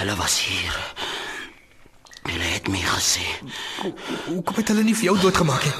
Hulle 0.00 0.16
was 0.16 0.40
hier. 0.40 0.72
Hulle 2.28 2.44
het 2.44 2.68
my 2.68 2.80
gesê. 2.84 3.24
Hoekom 4.26 4.54
het 4.60 4.68
hulle 4.68 4.82
nie 4.84 4.94
vir 4.96 5.08
jou 5.08 5.16
doodgemaak 5.22 5.64
nie? 5.64 5.72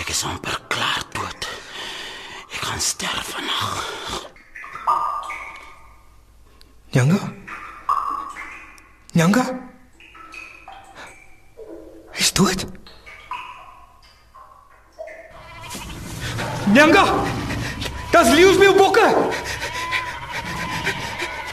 Ek 0.00 0.08
is 0.12 0.24
amper 0.28 0.58
klaar 0.68 1.04
dood. 1.16 1.48
Ek 2.52 2.60
gaan 2.60 2.80
sterf 2.84 3.32
vandag. 3.32 4.28
Nyanga? 6.92 7.20
Nyanga? 9.16 9.44
Hy's 12.18 12.32
dood. 12.36 12.66
Nyanga! 16.74 17.04
Das 18.12 18.28
leeu's 18.34 18.58
my 18.58 18.74
bokke. 18.76 19.06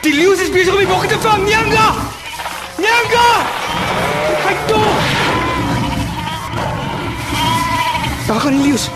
Die 0.02 0.14
leeu's 0.14 0.40
is 0.40 0.50
besig 0.50 0.72
om 0.72 0.78
die 0.78 0.90
bokke 0.90 1.08
te 1.08 1.18
vang, 1.24 1.48
Nyanga! 1.48 2.07
Nyanga! 2.78 3.28
Hy 4.46 4.54
toe. 4.66 4.86
Daar 8.26 8.40
gaan 8.40 8.60
leeu's. 8.62 8.88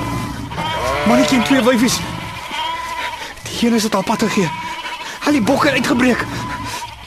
Mannetjie 1.06 1.38
en 1.38 1.44
twee 1.44 1.62
wyfies. 1.62 1.96
Die 3.42 3.66
een 3.66 3.74
is 3.74 3.82
dit 3.82 3.94
al 3.94 4.02
pad 4.02 4.22
gegee. 4.22 4.50
Al 5.24 5.32
die 5.32 5.42
bokke 5.42 5.70
uitgebreek. 5.70 6.26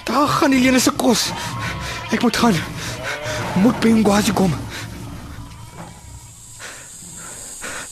Daar 0.03 0.27
gaan 0.27 0.49
die 0.49 0.59
lene 0.59 0.79
se 0.79 0.91
kos. 0.91 1.29
Ek 2.11 2.21
moet 2.21 2.37
gaan. 2.37 2.55
Moet 3.61 3.79
by 3.79 3.87
Ngwazi 3.87 4.33
kom. 4.33 4.53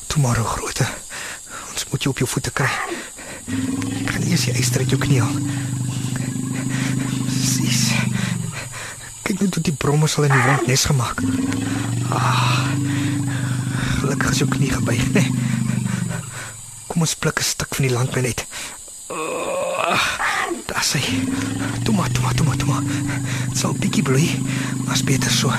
Tomorrow 0.07 0.45
groete. 0.45 0.87
Ons 1.71 1.85
moet 1.89 2.03
jou 2.03 2.13
op 2.13 2.17
jou 2.17 2.29
voete 2.29 2.51
kry. 2.51 2.69
Ek 4.03 4.11
gaan 4.11 4.27
eers 4.27 4.45
die 4.47 4.57
yster 4.59 4.83
uit 4.83 4.89
jou 4.89 4.99
knie 5.01 5.21
haal. 5.21 5.39
Net 9.83 9.91
die 9.91 9.99
brommers 9.99 10.17
al 10.17 10.23
in 10.23 10.31
die 10.31 10.43
wond 10.47 10.67
nes 10.67 10.85
gemaak. 10.85 11.17
Ah. 12.09 12.67
Gelukkig 13.99 14.29
is 14.31 14.37
jou 14.39 14.47
knie 14.49 14.69
gebuig, 14.71 15.09
né? 15.11 15.19
Nee. 15.19 15.31
Kom 16.87 17.03
ons 17.03 17.15
pluk 17.15 17.39
'n 17.39 17.43
stuk 17.43 17.75
van 17.75 17.87
die 17.87 17.93
landbyn 17.93 18.25
uit. 18.25 18.45
Daar 20.71 20.85
sê. 20.87 21.01
Toe 21.83 21.95
maar, 21.95 22.11
toe 22.11 22.23
maar, 22.23 22.33
toe 22.33 22.45
maar, 22.45 22.57
toe 22.57 22.67
maar. 22.67 22.83
Sal 23.53 23.73
bietjie 23.73 24.03
maar 24.85 24.95
is 24.95 25.03
beter 25.03 25.31
so. 25.31 25.51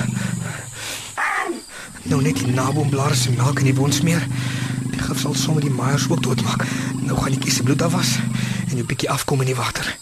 Nou 2.03 2.21
net 2.21 2.35
die 2.35 2.47
naboomblare 2.47 3.15
se 3.15 3.31
melk 3.31 3.59
in 3.59 3.65
die 3.65 3.75
wond 3.75 3.93
smeer. 3.93 4.27
Die 4.89 4.99
gif 4.99 5.19
sal 5.19 5.33
sommer 5.35 5.61
die 5.61 5.69
maaiers 5.71 6.09
ook 6.09 6.23
doodmaak. 6.23 6.65
Nou 7.01 7.17
gaan 7.21 7.33
ek 7.33 7.41
kies 7.41 7.61
bloed 7.61 7.81
afwas 7.81 8.17
en 8.69 8.77
'n 8.77 8.85
bietjie 8.85 9.09
afkom 9.09 9.39
in 9.41 9.53
die 9.53 9.55
water. 9.55 9.97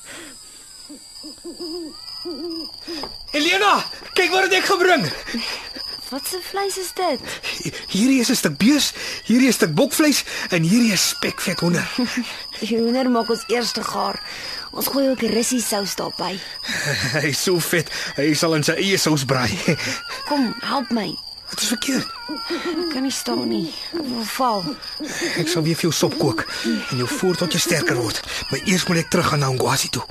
Elena, 3.33 3.83
kyk 4.13 4.31
wat 4.31 4.47
het 4.47 4.53
ek 4.59 4.65
gebring. 4.69 5.05
Wat 6.13 6.27
se 6.29 6.39
vleis 6.45 6.77
is 6.77 6.91
dit? 6.93 7.19
Hierdie 7.89 8.19
is 8.21 8.29
'n 8.29 8.35
stuk 8.35 8.57
bees, 8.57 8.93
hierdie 9.25 9.47
is 9.47 9.55
'n 9.55 9.59
stuk 9.65 9.73
bokvleis 9.73 10.23
en 10.49 10.61
hierdie 10.61 10.93
is 10.93 11.07
spekvet 11.09 11.59
hoender. 11.59 11.87
Die 12.59 12.77
hoender 12.77 13.09
maak 13.09 13.29
ons 13.29 13.43
eerste 13.47 13.83
gaar. 13.83 14.21
Ons 14.71 14.87
gooi 14.87 15.09
ook 15.09 15.21
russie 15.21 15.61
sous 15.61 15.95
daarbey. 15.95 16.39
Hy 17.21 17.27
is 17.27 17.43
so 17.43 17.59
vet, 17.59 17.89
hy 18.15 18.33
sal 18.33 18.55
in 18.55 18.63
sy 18.63 18.73
eie 18.73 18.97
sous 18.97 19.25
braai. 19.25 19.53
Kom, 20.29 20.53
help 20.61 20.89
my. 20.89 21.13
Wat 21.49 21.61
is 21.61 21.67
verkeerd? 21.67 22.07
Ek 22.49 22.89
kan 22.93 23.03
nie 23.05 23.11
staan 23.11 23.47
nie. 23.49 23.73
Ek 23.93 24.05
wil 24.09 24.25
val. 24.25 24.63
Ek 25.37 25.47
sal 25.47 25.61
weer 25.61 25.77
vir 25.77 25.89
jou 25.89 25.93
sop 25.93 26.17
kook 26.17 26.45
en 26.65 26.97
jou 26.97 27.07
voer 27.07 27.37
tot 27.37 27.53
jy 27.53 27.59
sterker 27.61 27.97
word. 28.01 28.21
Maar 28.49 28.65
eers 28.65 28.87
moet 28.89 29.03
ek 29.03 29.09
terug 29.13 29.29
gaan 29.29 29.45
na 29.45 29.51
Ngwasi 29.53 29.89
toe. 29.93 30.05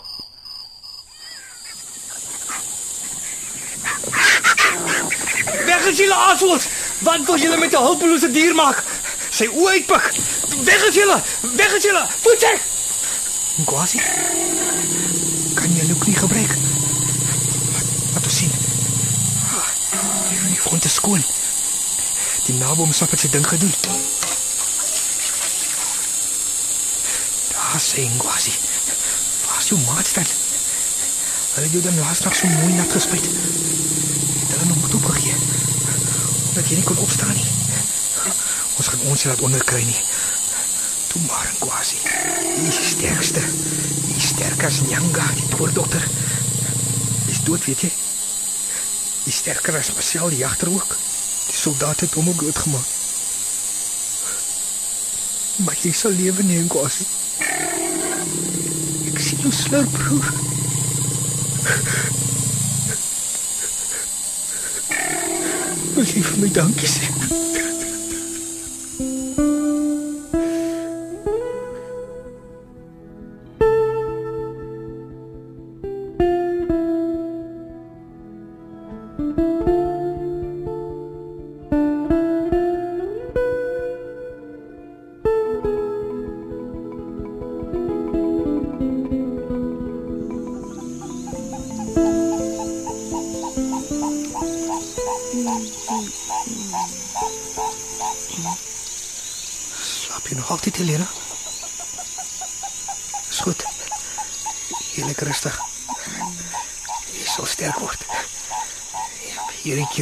Weg 5.67 5.82
is 5.93 6.01
julle 6.01 6.19
assels! 6.33 6.69
Wat 7.05 7.25
wil 7.29 7.39
julle 7.39 7.59
met 7.59 7.73
'n 7.73 7.85
hulpelose 7.87 8.31
dier 8.31 8.55
maak? 8.55 8.85
Sy 9.31 9.47
oë 9.47 9.71
uitpik. 9.77 10.13
Weg 10.65 10.87
is 10.89 10.95
julle! 10.95 11.23
Weg 11.41 11.73
is 11.77 11.83
julle! 11.83 12.05
Voetsek! 12.25 12.61
Ngwasi. 13.57 14.01
Kan 15.55 15.77
jy 15.77 15.85
nou 15.87 15.99
knie 15.99 16.17
gebruik? 16.17 16.53
Wat, 17.73 17.87
wat 18.15 18.25
ons 18.25 18.37
sien? 18.37 18.53
Die 20.49 20.61
grond 20.61 20.85
is 20.85 20.95
skoon. 20.95 21.25
Die 22.47 22.55
naboom 22.55 22.93
sap 22.93 23.11
het 23.11 23.21
sy 23.21 23.29
ding 23.29 23.47
gedoen. 23.49 23.75
Daar 27.53 27.81
sê 27.81 28.09
Ngwasi. 28.17 28.53
Waar 29.47 29.61
is 29.61 29.69
jou 29.69 29.81
maat 29.87 30.07
staan? 30.07 30.27
Hulle 31.55 31.67
het 31.67 31.73
jou 31.73 31.83
dan 31.85 31.99
laas 32.01 32.21
nag 32.25 32.37
so 32.37 32.47
mooi 32.49 32.73
nat 32.73 32.93
gespuit. 32.93 33.29
Het 34.41 34.51
hulle 34.57 34.65
nog 34.73 34.81
moet 34.81 34.95
opgegee. 34.95 35.35
Omdat 36.49 36.62
jy 36.73 36.81
nie 36.81 36.89
kon 36.89 37.03
opstaan 37.05 37.35
nie. 37.37 37.49
Ons 38.81 38.89
gaan 38.89 39.09
ons 39.13 39.25
laat 39.29 39.45
onderkry 39.45 39.83
nie. 39.85 39.99
Toe 41.13 41.21
maar. 41.29 41.51
Die 41.93 42.69
is 42.69 42.79
die 42.79 42.89
sterkste. 42.89 43.41
Die 44.07 44.17
is 44.17 44.29
sterker 44.33 44.67
as 44.71 44.81
Nyanga, 44.87 45.25
die 45.37 45.49
toordokter. 45.53 46.05
Dis 47.27 47.43
dood, 47.45 47.65
weet 47.69 47.85
jy? 47.85 47.91
Die 49.27 49.35
sterker 49.35 49.77
as 49.79 49.93
Marcel 49.93 50.33
die 50.33 50.41
jagter 50.41 50.73
ook. 50.73 50.97
Die 51.49 51.59
soldaat 51.59 52.05
het 52.07 52.17
hom 52.17 52.29
ook 52.33 52.45
doodgemaak. 52.47 52.89
Maar 55.67 55.77
jy 55.85 55.93
sal 55.97 56.17
lewe 56.17 56.47
nie, 56.49 56.63
Ngwasi. 56.65 57.05
Ek 59.13 59.21
sien 59.21 59.45
jou 59.45 59.53
slurp, 59.53 59.93
broer. 59.99 60.52
Wil 66.13 66.21
jy 66.21 66.29
vir 66.29 67.22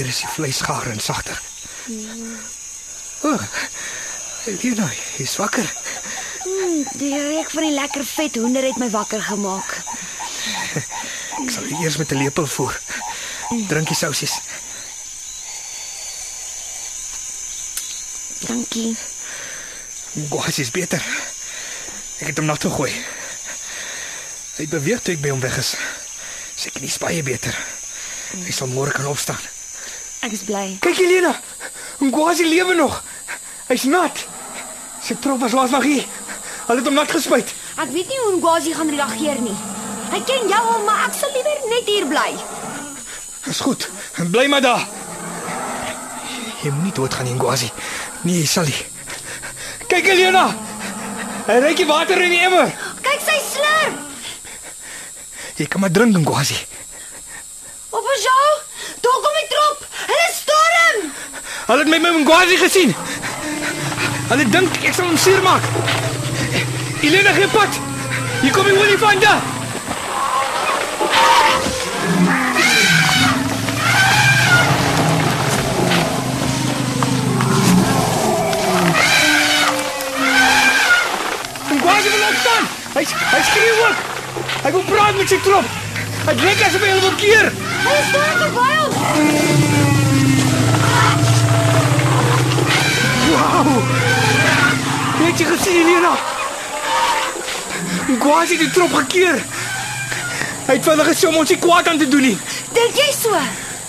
keer 0.00 0.08
is 0.08 0.20
die 0.24 0.32
vleis 0.32 0.60
gaar 0.64 0.86
en 0.88 1.00
sagter. 1.00 1.40
O. 3.20 3.32
Oh, 3.32 3.42
Helena, 4.44 4.86
jy's 5.18 5.34
wakker. 5.36 5.66
Die 6.96 7.12
reuk 7.12 7.50
van 7.52 7.66
die 7.66 7.74
lekker 7.74 8.04
vet 8.08 8.38
hoender 8.40 8.64
het 8.64 8.78
my 8.80 8.88
wakker 8.94 9.20
gemaak. 9.20 9.74
Ek 11.42 11.52
sal 11.52 11.68
eers 11.82 11.98
met 12.00 12.12
'n 12.12 12.22
lepel 12.22 12.46
voer. 12.46 12.80
Drink 13.68 13.92
die 13.92 13.96
sousies. 13.96 14.40
Dankie. 18.48 18.96
Gwas 20.30 20.58
is 20.58 20.70
beter. 20.70 21.04
Ek 22.20 22.32
het 22.32 22.38
hom 22.38 22.46
na 22.46 22.56
toe 22.56 22.70
gooi. 22.70 22.92
Hy 24.56 24.66
beweeg 24.66 25.02
toe 25.02 25.14
ek 25.14 25.20
by 25.20 25.28
hom 25.28 25.40
weg 25.40 25.58
is. 25.58 25.76
Sy 26.56 26.70
knie 26.70 26.88
is 26.88 26.98
baie 26.98 27.22
beter. 27.22 27.56
Hy 28.32 28.52
sal 28.52 28.68
môre 28.68 28.92
kan 28.92 29.06
opstaan. 29.06 29.49
Ek 30.20 30.32
is 30.36 30.44
bly. 30.44 30.76
Kyk 30.84 30.96
Helena, 31.00 31.32
Ngwazi 32.00 32.44
lewe 32.48 32.74
nog. 32.74 33.02
Hy's 33.68 33.84
nat. 33.88 34.26
Sy 35.04 35.16
trop 35.20 35.40
was 35.40 35.52
laas 35.56 35.72
nog 35.72 35.84
hier. 35.86 36.04
Hulle 36.66 36.78
het 36.82 36.86
hom 36.88 36.94
nat 36.98 37.10
gespuit. 37.10 37.54
Ek 37.80 37.88
weet 37.94 38.08
nie 38.12 38.18
hoe 38.24 38.36
Ngwazi 38.36 38.74
gaan 38.76 38.90
reageer 38.92 39.40
nie. 39.40 39.56
Hy 40.10 40.20
ken 40.28 40.48
jou 40.50 40.60
al, 40.74 40.82
maar 40.84 41.06
ek 41.06 41.14
sal 41.16 41.32
liewer 41.32 41.60
net 41.72 41.88
hier 41.88 42.06
bly. 42.10 42.30
Dis 43.46 43.60
goed. 43.64 43.86
Bly 44.34 44.46
maar 44.52 44.60
daar. 44.64 44.84
Jy 46.60 46.72
moenie 46.74 46.92
doodgaan 46.92 47.24
nie, 47.24 47.36
Ngwazi. 47.38 47.70
Nee, 48.26 48.42
jy 48.42 48.48
sal 48.50 48.68
nie. 48.68 48.82
Kyk 49.88 50.10
Helena. 50.12 50.50
Hy 51.46 51.56
reik 51.64 51.80
die 51.80 51.88
water 51.88 52.20
in 52.20 52.34
die 52.36 52.42
emmer. 52.44 52.68
Kyk 53.00 53.24
sy 53.24 53.38
slurp. 53.46 54.02
Jy 55.56 55.66
kan 55.68 55.80
maar 55.80 55.92
drink, 55.92 56.18
Ngwazi. 56.20 56.58
Op 57.90 58.04
ons 58.04 58.26
jou. 58.28 58.50
Daar 59.00 59.18
kom 59.24 59.38
die 59.40 59.48
trop. 59.54 59.86
Hulle 60.10 60.28
storm. 60.36 61.08
Hulle 61.70 61.82
het 61.82 61.88
my 61.88 61.98
met 61.98 62.22
Ngwazi 62.22 62.56
gesien. 62.56 62.94
Hulle 64.28 64.44
dink 64.50 64.78
ek 64.82 64.94
sal 64.94 65.06
hom 65.06 65.18
seermaak. 65.22 65.62
Helena 66.98 67.30
gee 67.36 67.46
pad. 67.52 67.76
Hier 68.40 68.50
kom 68.56 68.66
die 68.66 68.74
olifante. 68.74 69.30
Ngwazi 81.76 82.10
wil 82.16 82.26
opstaan. 82.32 82.68
Hy 82.98 83.06
hy 83.06 83.40
skreeu 83.52 83.78
ook. 83.86 84.04
Hy 84.66 84.74
wil 84.74 84.86
praat 84.90 85.22
met 85.22 85.30
sy 85.30 85.38
trop. 85.46 85.78
Hy 86.26 86.38
lyk 86.42 86.66
asof 86.66 86.82
hy 86.82 86.94
hulle 86.96 87.06
wil 87.06 87.18
keer. 87.22 87.54
Hulle 87.86 88.04
storm 88.10 88.46
verby 88.46 88.70
ons. 88.88 89.59
Wow! 93.40 93.82
Het 95.20 95.38
jy 95.38 95.46
gesien, 95.46 95.76
Helena? 95.86 96.12
Ngwazi 98.08 98.56
het 98.56 98.64
die 98.66 98.70
trop 98.70 98.92
gekeer. 98.94 99.38
Hy 100.66 100.76
het 100.76 100.84
hulle 100.84 101.04
gesê 101.08 101.28
om 101.28 101.38
ons 101.40 101.50
nie 101.50 101.58
kwaad 101.58 101.88
aan 101.88 101.98
te 101.98 102.08
doen 102.08 102.24
nie. 102.30 102.38
Dink 102.76 102.98
jy 102.98 103.08
so? 103.16 103.38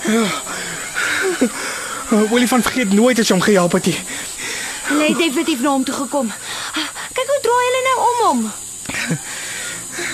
Uh, 0.07 0.31
Olifant 2.31 2.63
vergeet 2.63 2.93
nooit 2.93 3.19
as 3.19 3.27
jy 3.27 3.35
hom 3.35 3.43
gehelp 3.43 3.75
het 3.77 3.89
nie. 3.91 3.97
Het 4.91 5.17
definitief 5.19 5.59
na 5.63 5.75
hom 5.75 5.83
toe 5.87 5.95
gekom. 5.95 6.31
Kyk 7.17 7.33
hoe 7.33 7.41
draai 7.43 7.65
hulle 7.67 7.83
nou 7.87 7.97
om 8.07 8.23
hom. 8.25 8.39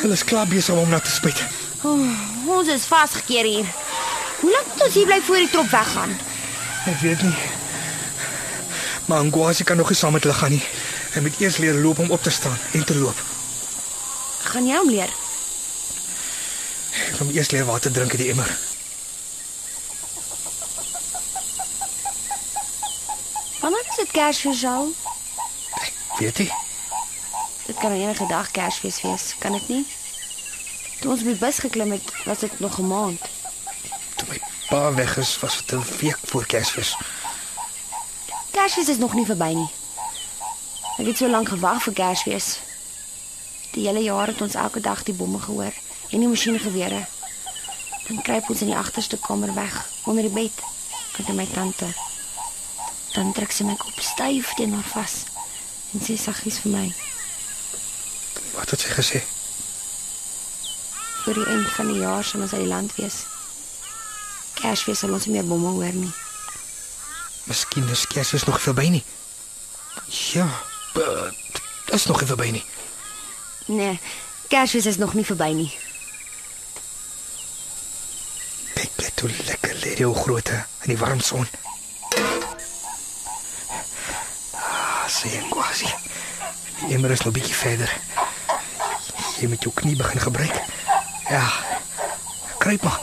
Hulle 0.01 0.17
is 0.17 0.25
klaar 0.25 0.49
besig 0.49 0.73
om 0.73 0.81
hom 0.85 0.93
na 0.93 0.99
te 0.99 1.13
spuit. 1.13 1.43
Oh, 1.85 2.01
ons 2.57 2.73
is 2.73 2.89
vasgekeer 2.89 3.45
hier. 3.45 3.69
Hoe 4.41 4.51
lank 4.51 4.73
moet 4.73 4.83
ons 4.87 4.97
hier 4.97 5.09
bly 5.09 5.21
voor 5.29 5.41
die 5.45 5.49
trop 5.53 5.69
weggaan? 5.69 6.17
Ek 6.89 6.99
weet 7.05 7.21
nie. 7.25 7.37
Maar 9.07 9.25
Ngwazi 9.25 9.63
kan 9.63 9.77
nog 9.77 9.89
nie 9.89 9.97
saam 9.97 10.11
met 10.11 10.23
hulle 10.23 10.35
gaan 10.35 10.51
nie. 10.51 10.63
Hy 11.13 11.21
moet 11.23 11.39
eers 11.39 11.57
leer 11.57 11.73
loop 11.73 11.99
om 11.99 12.11
op 12.11 12.23
te 12.23 12.29
staan 12.29 12.57
en 12.71 12.85
te 12.85 12.95
loop. 12.95 13.19
Gaan 14.51 14.67
jy 14.67 14.75
hom 14.75 14.89
leer? 14.89 15.11
Ek 17.13 17.19
moet 17.23 17.35
eers 17.35 17.51
leer 17.51 17.65
water 17.65 17.91
drink 17.91 18.11
uit 18.11 18.19
die 18.19 18.29
emmer. 18.33 18.51
Wanneer 23.61 23.87
is 23.89 23.95
dit 23.95 24.11
Kersfees 24.11 24.63
al? 24.67 24.91
Weet 26.19 26.43
jy? 26.43 26.49
Dit 27.65 27.79
kan 27.79 27.91
enige 27.91 28.27
dag 28.27 28.51
Kersfees 28.51 29.01
wees, 29.01 29.35
kan 29.39 29.55
dit 29.55 29.67
nie? 29.71 29.85
Toe 30.99 31.11
ons 31.15 31.23
op 31.23 31.31
die 31.31 31.39
bus 31.39 31.59
geklim 31.63 31.95
het, 31.95 32.11
was 32.25 32.43
dit 32.43 32.59
nog 32.59 32.79
'n 32.79 32.87
maand. 32.87 33.21
Toe 34.15 34.27
my 34.27 34.41
pa 34.67 34.93
weg 34.93 35.17
is, 35.17 35.39
was 35.39 35.63
dit 35.63 35.79
'n 35.79 35.85
week 35.99 36.19
voor 36.23 36.45
Kersfees. 36.45 36.97
Kersfees 38.57 38.89
is 38.89 38.97
nog 38.97 39.13
nie 39.13 39.25
verby 39.25 39.51
nie. 39.53 39.69
Ek 40.97 41.05
het 41.11 41.19
so 41.19 41.29
lank 41.29 41.51
gewag 41.53 41.83
vir 41.83 41.93
Kersfees. 41.93 42.47
Die 43.75 43.85
hele 43.85 44.01
jaar 44.01 44.31
het 44.31 44.41
ons 44.41 44.57
elke 44.57 44.81
dag 44.81 45.03
die 45.05 45.13
bomme 45.13 45.37
gehoor 45.43 45.75
en 46.09 46.23
die 46.23 46.29
masjiengewere. 46.31 47.03
Dan 48.07 48.23
kruip 48.25 48.49
ons 48.49 48.65
in 48.65 48.71
die 48.73 48.79
agterste 48.79 49.21
kamer 49.21 49.53
weg 49.53 49.77
onder 50.09 50.25
die 50.25 50.33
bed 50.33 50.65
met 51.19 51.29
my 51.37 51.45
tante. 51.53 51.91
Dan 53.13 53.31
trek 53.37 53.53
sy 53.53 53.69
my 53.69 53.77
kop 53.77 54.01
styf 54.01 54.55
teen 54.57 54.73
haar 54.73 54.89
vas 54.95 55.19
en 55.93 56.01
sê 56.01 56.17
saggies 56.17 56.57
vir 56.65 56.73
my, 56.73 56.85
Wat 58.57 58.73
het 58.73 58.81
sy 58.81 58.89
gesê? 58.97 59.21
vir 61.27 61.37
die 61.37 61.49
eind 61.53 61.69
van 61.77 61.93
die 61.93 62.01
jaar 62.01 62.23
sal 62.25 62.41
ons 62.41 62.53
uit 62.57 62.63
die 62.65 62.73
land 62.73 62.95
wees. 62.97 63.25
Kersfees 64.57 65.05
sal 65.05 65.13
ons 65.13 65.27
nie 65.27 65.37
meer 65.37 65.45
bomme 65.45 65.77
hoor 65.77 65.93
nie. 65.93 66.13
Miskien 67.47 67.89
is 67.89 68.07
Kersfees 68.07 68.43
nog 68.43 68.55
nie 68.55 68.63
verby 68.63 68.87
nie. 68.89 69.03
Ja, 70.33 70.49
uh, 70.93 71.29
dit 71.85 71.93
is 71.95 72.05
nog 72.05 72.19
nie 72.19 72.27
verby 72.27 72.49
nie. 72.51 72.65
Nee, 73.65 73.99
Kersfees 74.47 74.85
is 74.85 74.97
nog 74.97 75.13
nie 75.13 75.25
verby 75.25 75.47
nie. 75.55 75.69
Kyk 78.73 78.99
net 78.99 79.19
hoe 79.23 79.31
lekker 79.45 79.79
lê 79.79 79.95
die 79.95 80.05
ou 80.05 80.13
groote 80.15 80.59
in 80.83 80.91
die 80.91 80.99
warm 80.99 81.23
son. 81.23 81.47
Ah, 84.51 85.07
sien 85.07 85.47
quasi. 85.49 85.87
Die 86.83 86.93
emmer 86.99 87.11
is 87.15 87.23
nog 87.23 87.33
'n 87.33 87.39
bietjie 87.39 87.55
verder. 87.55 87.91
Jy 89.39 89.47
moet 89.47 89.63
jou 89.63 89.73
knie 89.73 89.95
begin 89.95 90.19
gebruik. 90.19 90.55
Ja. 91.29 91.47
Kruip 92.57 92.81
maar. 92.83 92.99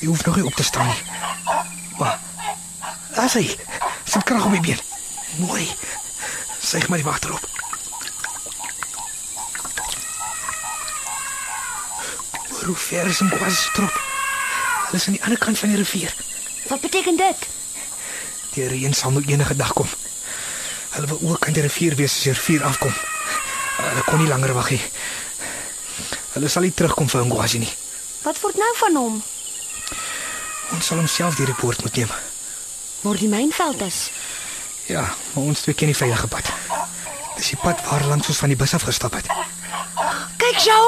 Jy 0.00 0.06
hoef 0.06 0.24
nog 0.24 0.36
nie 0.36 0.44
op 0.44 0.54
te 0.54 0.62
staan 0.62 0.86
nie. 0.86 1.02
Maar 1.98 2.18
as 3.18 3.34
hy 3.34 3.46
sit 4.06 4.24
krag 4.24 4.46
op 4.46 4.54
die 4.54 4.60
been. 4.60 4.80
Mooi. 5.42 5.66
Suig 6.62 6.88
maar 6.88 6.98
die 6.98 7.06
water 7.06 7.32
op. 7.32 7.44
Hoe 12.64 12.76
ver 12.76 13.06
is 13.06 13.20
'n 13.20 13.28
quasi 13.28 13.70
trop? 13.72 13.94
Hulle 14.84 15.00
is 15.00 15.06
aan 15.06 15.12
die 15.12 15.22
ander 15.22 15.38
kant 15.38 15.58
van 15.58 15.68
die 15.68 15.78
rivier. 15.78 16.14
Wat 16.68 16.80
beteken 16.80 17.16
dit? 17.16 17.48
Die 18.54 18.68
reën 18.68 18.94
sal 18.94 19.10
nou 19.10 19.24
enige 19.26 19.56
dag 19.56 19.72
kom. 19.72 19.88
Hulle 20.90 21.06
wil 21.06 21.20
ook 21.22 21.46
aan 21.46 21.52
die 21.52 21.62
rivier 21.62 21.94
wees 21.94 22.16
as 22.16 22.22
die 22.22 22.32
rivier 22.32 22.64
afkom. 22.64 22.94
Hulle 23.76 24.02
kon 24.04 24.18
nie 24.18 24.28
langer 24.28 24.52
wag 24.52 24.70
nie. 24.70 24.82
Hulle 26.32 26.48
sal 26.48 26.62
nie 26.62 26.74
terugkom 26.74 27.08
vir 27.08 27.24
Ngwazi 27.24 27.58
nie. 27.58 27.74
Wat 28.22 28.40
word 28.40 28.56
nou 28.56 28.72
van 28.76 28.96
hom? 28.96 29.22
Ons 30.70 30.86
sal 30.86 30.96
homself 30.96 31.34
die 31.34 31.46
rapport 31.46 31.82
moet 31.82 31.96
neem. 31.96 32.27
Waar 33.00 33.16
die 33.16 33.28
mynveld 33.28 33.80
is. 33.80 34.10
Ja, 34.86 35.04
maar 35.32 35.44
ons 35.44 35.60
twee 35.60 35.74
ken 35.74 35.86
die 35.92 35.96
veilige 35.96 36.26
pad. 36.26 36.48
Dis 37.36 37.52
die 37.52 37.60
pad 37.62 37.80
waar 37.86 38.04
langs 38.08 38.28
ons 38.28 38.40
van 38.42 38.48
die 38.48 38.58
bus 38.58 38.74
af 38.74 38.82
gestap 38.88 39.14
het. 39.14 39.26
Kyk 40.38 40.58
jou, 40.64 40.84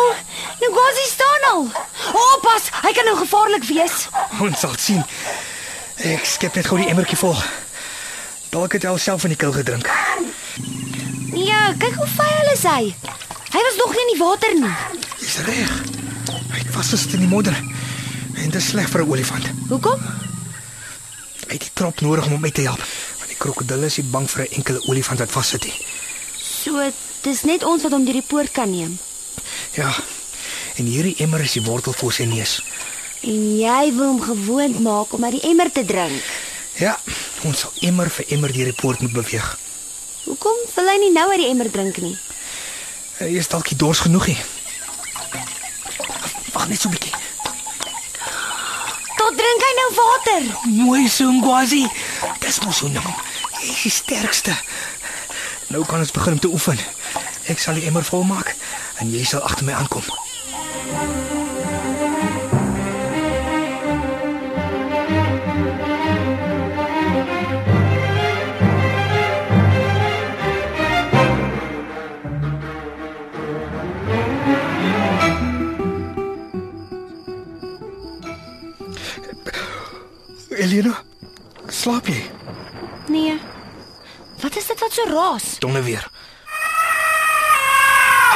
Ngozi 0.60 1.06
staan 1.10 1.44
al. 1.52 1.66
Oppas, 2.12 2.70
hy 2.82 2.92
kan 2.96 3.04
nou 3.04 3.16
gevaarlik 3.18 3.64
wees. 3.68 4.06
Ons 4.40 4.62
sal 4.62 4.74
sien. 4.78 5.02
Ek 6.10 6.24
skep 6.26 6.56
net 6.56 6.66
gou 6.70 6.78
die 6.80 6.88
emmertjie 6.88 7.18
vol. 7.20 7.36
Dalk 8.50 8.72
het 8.74 8.86
hy 8.86 8.94
alself 8.94 9.20
van 9.26 9.34
die 9.34 9.38
kil 9.38 9.52
gedrink. 9.54 9.90
Ja, 11.36 11.70
kyk 11.78 11.94
hoe 12.00 12.08
vuil 12.16 12.50
is 12.54 12.64
hy. 12.66 12.94
Hy 13.50 13.62
was 13.66 13.78
nog 13.78 13.94
nie 13.94 14.02
in 14.06 14.12
die 14.14 14.20
water 14.22 14.56
nie. 14.58 14.72
Dis 15.20 15.38
reg. 15.46 15.76
Hy 16.50 16.58
het 16.58 16.72
vasgesit 16.74 17.14
in 17.18 17.26
die 17.26 17.30
modder. 17.30 17.54
En 18.34 18.50
dit 18.50 18.58
is 18.58 18.72
sleg 18.72 18.88
vir 18.88 19.04
'n 19.04 19.10
olifant. 19.10 19.46
Hoekom? 19.68 20.29
Hy 21.50 21.56
het 21.58 21.64
die 21.66 21.74
trop 21.74 22.00
nodig 22.00 22.28
om 22.28 22.36
hom 22.36 22.44
uit 22.46 22.54
te 22.54 22.62
help. 22.62 22.82
Want 23.18 23.30
die 23.32 23.38
krokodille 23.42 23.88
is 23.90 23.96
nie 23.98 24.06
bang 24.06 24.30
vir 24.30 24.42
'n 24.44 24.54
enkele 24.58 24.80
olifant 24.86 25.18
wat 25.18 25.30
vassit 25.30 25.64
nie. 25.64 25.74
So, 26.38 26.92
dis 27.22 27.42
net 27.42 27.64
ons 27.64 27.82
wat 27.82 27.92
hom 27.92 28.04
deur 28.04 28.20
die 28.20 28.28
poort 28.28 28.52
kan 28.52 28.70
neem. 28.70 28.98
Ja. 29.74 29.90
En 30.76 30.84
hierdie 30.86 31.16
emmer 31.18 31.40
is 31.40 31.52
die 31.52 31.62
wortel 31.62 31.92
vir 31.92 32.12
sy 32.12 32.24
neus. 32.24 32.62
En 33.20 33.58
jy 33.58 33.92
wil 33.94 34.06
hom 34.06 34.22
gewoond 34.22 34.80
maak 34.80 35.12
om 35.12 35.24
uit 35.24 35.32
die 35.40 35.48
emmer 35.50 35.72
te 35.72 35.84
drink. 35.84 36.22
Ja, 36.78 37.00
ons 37.42 37.58
sal 37.58 37.72
emmer 37.80 38.10
vir 38.10 38.24
emmer 38.28 38.52
deur 38.52 38.64
die 38.64 38.80
poort 38.82 39.00
moet 39.00 39.12
beweeg. 39.12 39.58
Hoekom 40.24 40.56
wil 40.74 40.86
hy 40.86 40.98
nie 40.98 41.12
nou 41.12 41.30
uit 41.30 41.38
die 41.38 41.48
emmer 41.48 41.70
drink 41.70 41.96
nie? 41.96 42.16
Hy 43.18 43.36
is 43.36 43.48
dalk 43.48 43.70
nie 43.70 43.76
dors 43.76 43.98
genoeg 43.98 44.26
nie. 44.26 44.38
Wag 46.52 46.68
net 46.68 46.80
so 46.80 46.88
'n 46.88 46.92
bietjie. 46.92 47.29
Tot 49.30 49.38
drink 49.38 49.62
hy 49.62 49.74
nou 49.78 49.90
water. 49.94 50.46
Mooi 50.74 51.04
so 51.06 51.30
Ngwazi. 51.30 51.84
Dis 52.42 52.58
mos 52.64 52.80
so 52.82 52.88
nou. 52.90 53.12
Jy 53.60 53.68
is 53.70 53.82
die 53.84 53.92
sterkste. 53.94 54.56
Nou 55.70 55.84
kan 55.86 56.02
ons 56.02 56.10
begin 56.10 56.34
om 56.34 56.42
te 56.42 56.50
oefen. 56.50 56.82
Ek 57.46 57.62
sal 57.62 57.78
die 57.78 57.86
emmer 57.86 58.02
volmaak 58.02 58.56
en 58.98 59.14
jy 59.14 59.22
sal 59.22 59.46
agter 59.46 59.70
my 59.70 59.78
aankom. 59.78 60.10
Elena, 80.60 80.92
slaap 81.72 82.08
jy? 82.12 82.18
Nee. 83.08 83.38
Wat 84.42 84.56
is 84.56 84.66
dit 84.68 84.80
wat 84.82 84.92
so 84.92 85.06
raas? 85.08 85.46
Donne 85.62 85.80
weer. 85.82 86.04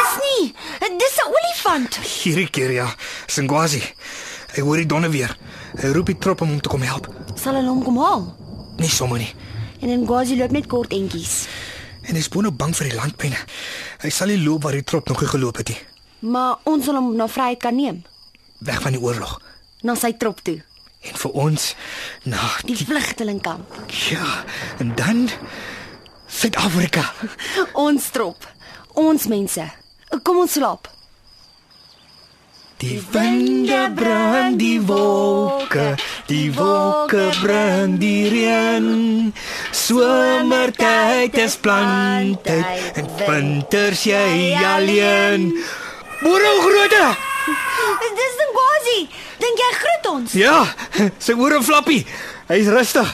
Is 0.00 0.14
nie. 0.22 0.54
Dis 0.98 1.18
'n 1.20 1.28
olifant. 1.28 1.96
Hierdie 1.96 2.48
keer 2.50 2.70
ja, 2.72 2.88
Singwazi. 3.26 3.82
Hy 4.54 4.62
hoor 4.62 4.76
die 4.76 4.86
donne 4.86 5.08
weer. 5.08 5.36
Hy 5.76 5.92
roep 5.92 6.06
die 6.06 6.18
trop 6.18 6.40
om 6.40 6.48
hom 6.48 6.60
te 6.60 6.68
kom 6.68 6.82
help. 6.82 7.08
Sal 7.34 7.54
hulle 7.54 7.68
hom 7.68 7.84
kom 7.84 7.98
haal? 7.98 8.24
Nie 8.76 8.88
sommer 8.88 9.18
nie. 9.18 9.34
En 9.80 9.88
in 9.88 10.06
Gwazi 10.06 10.36
loop 10.36 10.50
net 10.50 10.66
kort 10.66 10.92
entjies. 10.92 11.46
En 12.02 12.14
hy 12.14 12.18
is 12.18 12.28
boonop 12.28 12.56
bang 12.56 12.76
vir 12.76 12.88
die 12.88 12.96
landpyne. 12.96 13.36
Hy 14.00 14.10
sal 14.10 14.28
nie 14.28 14.40
loop 14.40 14.62
waar 14.62 14.72
die 14.72 14.84
trop 14.84 15.08
nog 15.08 15.20
nie 15.20 15.28
geloop 15.28 15.56
het 15.56 15.68
nie. 15.68 15.80
Maar 16.20 16.56
ons 16.64 16.84
sal 16.84 16.94
hom 16.94 17.16
na 17.16 17.28
vryheid 17.28 17.60
kan 17.60 17.76
neem. 17.76 18.02
Weg 18.60 18.80
van 18.80 18.92
die 18.92 19.00
oorlog. 19.00 19.40
Na 19.82 19.94
sy 19.94 20.12
trop 20.12 20.40
toe. 20.40 20.62
En 21.04 21.16
vir 21.20 21.30
ons 21.46 21.74
na 22.24 22.48
Die 22.64 22.76
vlugtelingkamp. 22.76 23.74
ja, 24.10 24.44
en 24.78 24.92
dan 24.96 25.28
Suid-Afrika. 26.26 27.04
Ons 27.72 28.08
trop. 28.10 28.46
Ons 28.94 29.26
mense. 29.30 29.62
Kom 30.22 30.38
ons 30.38 30.52
slaap. 30.52 30.88
Die 32.82 32.98
winde 33.14 33.92
bring 33.94 34.56
die 34.58 34.80
wolke, 34.82 35.94
die 36.26 36.50
wolke 36.52 37.28
bring 37.40 37.94
die 38.02 38.26
reën. 38.32 39.30
Somertyd 39.70 41.38
is 41.38 41.54
planttyd 41.56 42.98
en 42.98 43.08
winters 43.28 44.02
jy 44.10 44.56
alleen. 44.58 45.46
Boere 46.20 46.52
groote. 46.66 47.06
Dis 48.18 48.42
in 48.44 48.52
Gwazi. 48.58 48.98
Dink 49.44 49.60
jy 49.60 49.70
groet 49.76 50.06
ons? 50.08 50.34
Ja, 50.38 50.60
sy 51.20 51.34
ore 51.36 51.60
flappie. 51.64 52.04
Hy's 52.48 52.68
rustig. 52.72 53.08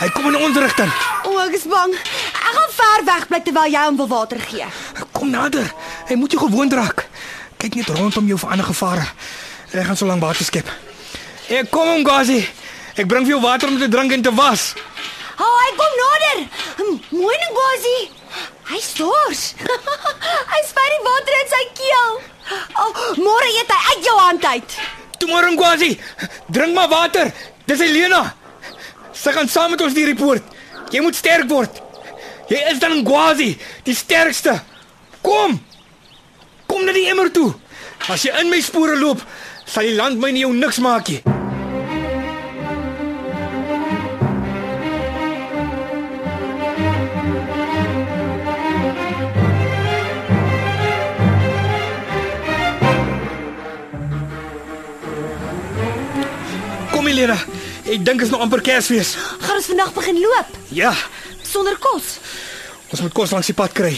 Hy 0.00 0.08
kom 0.14 0.28
in 0.30 0.36
ons 0.38 0.58
rigting. 0.58 0.90
O, 1.26 1.36
ek 1.42 1.56
is 1.58 1.66
bang. 1.70 1.94
Ek 1.94 2.52
gaan 2.56 2.72
ver 2.76 3.04
weg 3.08 3.26
bly 3.30 3.40
terwyl 3.46 3.72
jy 3.72 3.82
hom 3.86 3.98
wil 3.98 4.10
water 4.10 4.40
gee. 4.42 4.66
Kom 5.14 5.30
nader. 5.34 5.66
Hy 6.08 6.18
moet 6.18 6.34
jou 6.34 6.42
gewoond 6.44 6.74
raak. 6.78 7.04
Kyk 7.60 7.80
net 7.80 7.90
rondom 7.94 8.30
jou 8.30 8.38
vir 8.42 8.54
ander 8.54 8.68
gevare. 8.70 9.06
Ek 9.70 9.86
gaan 9.88 9.98
so 9.98 10.06
lank 10.06 10.22
water 10.22 10.46
skep. 10.46 10.70
Ek 11.50 11.70
kom, 11.74 12.04
Gazi. 12.06 12.40
Ek 12.98 13.10
bring 13.10 13.26
vir 13.26 13.36
jou 13.36 13.42
water 13.42 13.70
om 13.70 13.78
te 13.78 13.90
drink 13.90 14.14
en 14.14 14.22
te 14.26 14.34
was. 14.34 14.70
Ha, 15.40 15.46
oh, 15.46 15.58
hy 15.64 15.74
kom 15.78 15.98
nader. 16.04 16.40
Hm, 16.78 16.96
Mooi 17.16 17.36
ding, 17.42 17.58
Gwazi. 17.58 17.98
Hy 18.70 18.80
stors. 18.86 19.44
hy 20.54 20.62
spuit 20.68 20.94
die 20.94 21.04
water 21.06 21.38
in 21.42 21.52
sy 21.54 21.62
keel. 21.82 22.18
Oh, 22.78 23.04
môre 23.18 23.52
eet 23.58 23.70
hy 23.74 23.80
uit 23.92 24.10
jou 24.10 24.18
hand 24.20 24.50
uit. 24.54 24.80
Tomorrow, 25.20 25.56
Gazi. 25.60 25.98
Drink 26.48 26.74
maar 26.74 26.88
water. 26.88 27.32
Dis 27.68 27.80
Elena. 27.84 28.24
Sy 29.12 29.34
gaan 29.36 29.48
saam 29.48 29.74
met 29.74 29.82
ons 29.84 29.96
hierdie 29.96 30.16
poort. 30.16 30.44
Jy 30.90 31.02
moet 31.04 31.18
sterk 31.18 31.48
word. 31.50 31.82
Jy 32.50 32.60
is 32.72 32.80
dan 32.82 33.04
Gazi, 33.06 33.52
die 33.86 33.94
sterkste. 33.94 34.56
Kom. 35.22 35.58
Kom 36.66 36.86
na 36.86 36.94
die 36.96 37.06
emmer 37.12 37.30
toe. 37.34 37.52
As 38.08 38.24
jy 38.24 38.32
in 38.40 38.50
my 38.50 38.62
spore 38.64 38.96
loop, 38.98 39.20
sal 39.68 39.86
die 39.86 39.98
landmyne 39.98 40.40
jou 40.46 40.54
niks 40.56 40.80
maak 40.82 41.12
nie. 41.12 41.39
Kom 57.20 57.28
Elena, 57.28 57.44
ek 57.84 58.00
dink 58.04 58.22
is 58.24 58.30
nog 58.32 58.40
amper 58.40 58.62
Kersfees. 58.64 59.10
Gaan 59.44 59.58
ons 59.58 59.66
vandag 59.68 59.90
begin 59.92 60.16
loop 60.22 60.54
Ja, 60.72 60.94
sonder 61.44 61.76
kos. 61.76 62.14
ons 62.90 63.00
moet 63.04 63.12
kos 63.12 63.30
langs 63.34 63.46
die 63.50 63.54
pad 63.54 63.72
kry. 63.76 63.92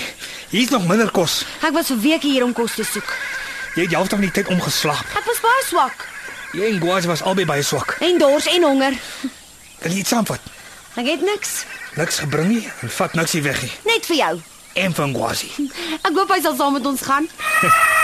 Hier's 0.50 0.70
nog 0.74 0.88
minder 0.88 1.06
kos. 1.14 1.44
Ek 1.62 1.70
was 1.72 1.86
vir 1.92 2.00
weke 2.02 2.26
hier 2.26 2.42
om 2.42 2.50
kos 2.52 2.74
te 2.74 2.82
soek. 2.84 3.12
Jy 3.76 3.84
het 3.86 3.92
die 3.92 3.96
helfte 3.96 4.16
van 4.18 4.24
die 4.26 4.32
tyd 4.34 4.50
omgeslaap. 4.50 5.06
Ek 5.14 5.24
was 5.30 5.38
baie 5.40 5.62
swak 5.68 6.02
Jy 6.52 6.66
en 6.72 6.80
Gwazi 6.82 7.06
was 7.08 7.22
albei 7.22 7.46
baie 7.46 7.62
swak. 7.62 7.94
en 8.00 8.18
dors 8.18 8.46
en 8.50 8.62
honger. 8.66 8.98
Wil 9.86 9.92
jy 9.92 9.98
iets 10.02 10.10
saamvat? 10.10 10.40
Ek 10.96 11.06
het 11.06 11.22
niks, 11.22 11.62
Niks 11.94 12.18
gebring 12.26 12.48
nie 12.48 12.66
en 12.82 12.90
vat 12.90 13.14
niks 13.14 13.32
hier 13.32 13.42
weg 13.42 13.62
nie. 13.62 13.72
net 13.86 14.06
vir 14.06 14.16
jou. 14.16 14.40
En 14.74 14.94
van 14.94 15.14
Gwazi. 15.14 15.52
Ek 16.02 16.10
hoop 16.12 16.28
hy 16.34 16.40
sal 16.42 16.56
saam 16.56 16.72
met 16.72 16.86
ons 16.86 17.00
gaan. 17.06 17.28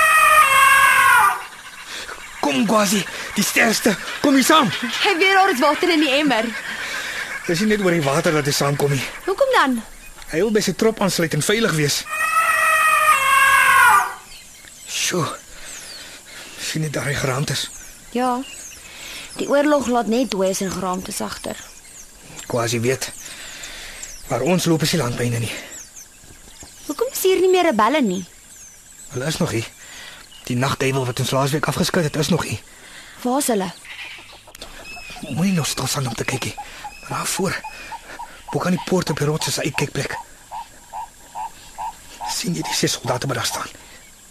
Kom 2.49 2.65
Gwazi, 2.67 3.05
die 3.37 3.45
sterkste. 3.45 3.93
Kom 4.25 4.33
hier 4.35 4.45
saam. 4.45 4.71
Hy 5.05 5.11
weer 5.21 5.35
daar 5.37 5.51
is 5.53 5.59
water 5.61 5.91
in 5.93 6.01
die 6.01 6.15
emmer. 6.17 6.47
Dis 7.45 7.61
nie 7.61 7.75
net 7.75 7.85
oor 7.85 7.93
die 7.93 8.01
water 8.07 8.33
dat 8.33 8.49
hy 8.49 8.55
saamkom 8.57 8.95
nie. 8.97 9.03
Hoekom 9.27 9.53
dan? 9.53 9.75
Hy 10.31 10.41
wil 10.41 10.55
by 10.57 10.63
sy 10.65 10.73
trop 10.73 11.03
aansluit 11.05 11.37
en 11.37 11.45
veilig 11.45 11.77
wees. 11.77 11.99
Sjoe. 14.89 15.27
Sien 16.71 16.89
jy 16.89 16.93
daai 16.97 17.13
geraamtes? 17.21 17.69
Ja. 18.17 18.39
Die 19.37 19.51
oorlog 19.53 19.93
laat 19.93 20.09
net 20.09 20.33
dooies 20.33 20.65
en 20.65 20.73
geraamtes 20.73 21.21
agter. 21.21 21.61
Gwazi 22.49 22.81
weet. 22.81 23.11
Maar 24.33 24.49
ons 24.49 24.65
loop 24.65 24.89
is 24.89 24.97
die 24.97 25.05
landbyne 25.05 25.45
nie. 25.45 25.53
Hoekom 26.89 27.13
is 27.13 27.27
hier 27.29 27.45
nie 27.45 27.53
meer 27.53 27.69
rebelle 27.75 28.01
nie? 28.01 28.23
Hulle 29.13 29.29
is 29.29 29.37
nog 29.37 29.53
hier. 29.53 29.69
Die 30.49 30.57
nagduiwel 30.57 31.05
wat 31.05 31.21
ons 31.21 31.31
laasweek 31.37 31.67
afgeskud 31.69 32.07
het, 32.09 32.17
is 32.17 32.29
nog 32.33 32.45
hier. 32.49 32.61
Waar 33.23 33.39
is 33.39 33.47
hulle? 33.53 33.69
Moenie 35.29 35.53
nog 35.53 35.67
stil 35.67 35.87
staan 35.87 36.07
om 36.07 36.15
te 36.15 36.25
kyk 36.25 36.45
nie. 36.45 36.55
Daar 37.09 37.27
voor. 37.27 37.61
Bo 38.53 38.59
kan 38.59 38.73
die 38.73 38.83
poort 38.87 39.11
op 39.11 39.19
die 39.19 39.27
rots 39.27 39.57
'n 39.57 39.61
uitkykplek. 39.61 40.17
sien 42.29 42.55
jy 42.55 42.63
die 42.63 42.75
ses 42.75 42.93
soldate 42.93 43.27
wat 43.27 43.37
daar 43.37 43.47
staan? 43.47 43.69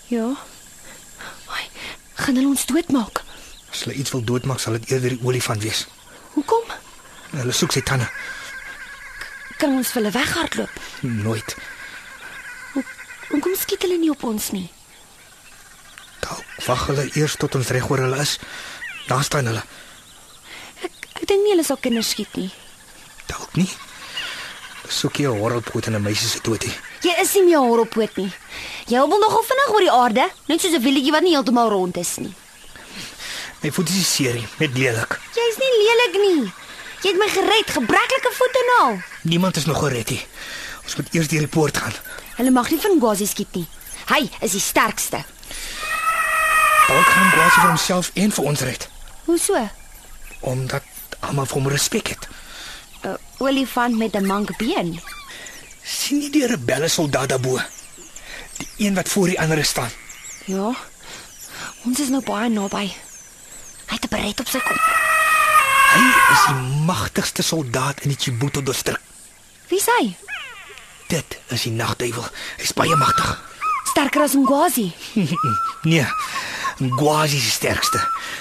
Ja. 0.08 0.28
Ai, 1.48 1.66
gaan 2.14 2.36
hulle 2.36 2.48
ons 2.48 2.66
doodmaak? 2.66 3.24
As 3.72 3.84
hulle 3.84 3.96
iets 3.96 4.12
wil 4.12 4.24
doodmaak, 4.24 4.60
sal 4.60 4.74
dit 4.74 4.92
eerder 4.92 5.10
die 5.10 5.20
olifant 5.24 5.64
wees. 5.64 5.88
Hoekom? 6.34 6.64
Hulle 7.32 7.52
soek 7.52 7.72
sy 7.72 7.82
tande. 7.82 8.10
Kan 9.58 9.76
ons 9.76 9.92
vir 9.92 10.02
hulle 10.02 10.12
weghardloop? 10.12 10.80
Nooit. 11.02 11.56
Hoekom 13.30 13.56
skiet 13.60 13.82
hulle 13.82 13.98
nie 13.98 14.10
op 14.10 14.24
ons 14.24 14.52
nie? 14.52 14.70
Dalk 16.20 16.44
wag 16.68 16.86
hulle 16.88 17.10
eers 17.16 17.36
tot 17.36 17.56
ons 17.56 17.70
reg 17.76 17.90
oor 17.90 18.02
hulle 18.06 18.22
is. 18.22 18.38
Daar 19.08 19.24
staan 19.24 19.46
hulle. 19.46 19.64
Ek 20.84 20.92
ek 21.16 21.28
dink 21.28 21.44
nie 21.44 21.54
hulle 21.56 21.64
sal 21.68 21.78
kinders 21.82 22.10
skiet 22.10 22.36
nie. 22.36 22.52
Dalk 23.28 23.56
nie. 23.56 23.70
Soek 24.88 25.20
jy 25.20 25.28
'n 25.28 25.40
horrelpoot 25.40 25.88
en 25.88 25.96
'n 25.96 26.02
meisie 26.02 26.30
se 26.30 26.40
dood 26.42 26.64
hier. 26.64 26.78
Jy 27.02 27.16
is 27.22 27.34
nie 27.36 27.44
meer 27.44 27.60
horrelpoot 27.60 28.16
nie. 28.18 28.32
Jy 28.88 29.00
wil 29.00 29.20
nogal 29.20 29.44
vinnig 29.44 29.70
oor 29.70 29.80
die 29.84 29.92
aarde, 29.92 30.32
net 30.48 30.62
soos 30.62 30.74
'n 30.74 30.82
wielietjie 30.82 31.12
wat 31.12 31.24
nie 31.24 31.34
heeltemal 31.36 31.70
rond 31.70 31.98
is 31.98 32.18
nie. 32.18 32.34
My 33.62 33.72
voet 33.72 33.90
is 33.90 34.16
seer 34.16 34.36
net 34.60 34.78
lelik. 34.78 35.20
Jy's 35.36 35.58
nie 35.58 35.72
lelik 35.82 36.16
nie. 36.22 36.52
Jy 37.02 37.10
het 37.10 37.18
my 37.20 37.28
gered, 37.30 37.70
gebreklike 37.70 38.32
voete 38.34 38.60
en 38.64 38.84
al. 38.84 39.02
Niemand 39.22 39.58
is 39.58 39.66
nog 39.66 39.80
gered 39.80 40.10
nie. 40.10 40.26
Ons 40.84 40.96
moet 40.96 41.14
eers 41.14 41.28
deur 41.28 41.40
die 41.40 41.48
poort 41.48 41.78
gaan. 41.78 41.94
Hulle 42.38 42.52
mag 42.52 42.70
nie 42.70 42.80
van 42.80 43.00
Gwazi 43.00 43.26
skiet 43.26 43.56
nie. 43.56 43.68
Hy 44.08 44.30
is 44.42 44.52
die 44.52 44.62
sterkste. 44.64 45.24
Dalk 46.88 47.06
gaan 47.12 47.32
Gwazi 47.34 47.60
vir 47.62 47.70
homself 47.70 48.12
en 48.16 48.32
vir 48.32 48.46
ons 48.52 48.62
red, 48.64 48.88
Hoe 49.26 49.38
so? 49.40 49.70
omdat 50.40 50.84
almal 51.26 51.46
vir 51.50 51.58
hom 51.58 51.68
respek 51.74 52.08
het. 52.14 52.28
'n 53.04 53.18
Olifant 53.40 53.98
met 53.98 54.16
'n 54.16 54.26
mankbeen. 54.26 55.02
sien 55.84 56.22
jy 56.22 56.30
die 56.30 56.48
rebelle 56.48 56.88
soldaat 56.88 57.30
daarbo? 57.30 57.60
Die 58.58 58.68
een 58.88 58.94
wat 58.96 59.10
voor 59.10 59.28
die 59.28 59.40
ander 59.40 59.66
staan. 59.66 59.90
Ja. 60.46 60.72
Ons 61.86 62.00
is 62.00 62.10
nou 62.10 62.24
baie 62.24 62.50
naby. 62.50 62.86
Hy 63.88 63.94
het 63.96 64.04
'n 64.06 64.10
beret 64.10 64.40
op 64.40 64.48
sy 64.48 64.60
kop. 64.60 64.80
Hy 65.94 66.08
is 66.34 66.46
die 66.48 66.84
magtigste 66.86 67.42
soldaat 67.44 68.02
in 68.02 68.10
die 68.10 68.18
Chibuto 68.20 68.64
distrik. 68.64 69.00
Wie 69.68 69.78
is 69.80 69.86
hy? 69.86 70.16
Dit 71.08 71.38
is 71.48 71.62
die 71.62 71.72
nagduiwel. 71.72 72.28
Hy's 72.58 72.74
baie 72.74 72.96
magtig. 72.96 73.42
Sterker 73.92 74.22
as 74.22 74.34
Ngwazi. 74.34 74.92
Nee. 75.84 76.06
Gwazi 76.80 77.36
is 77.38 77.42
die 77.44 77.52
sterkste. 77.52 78.00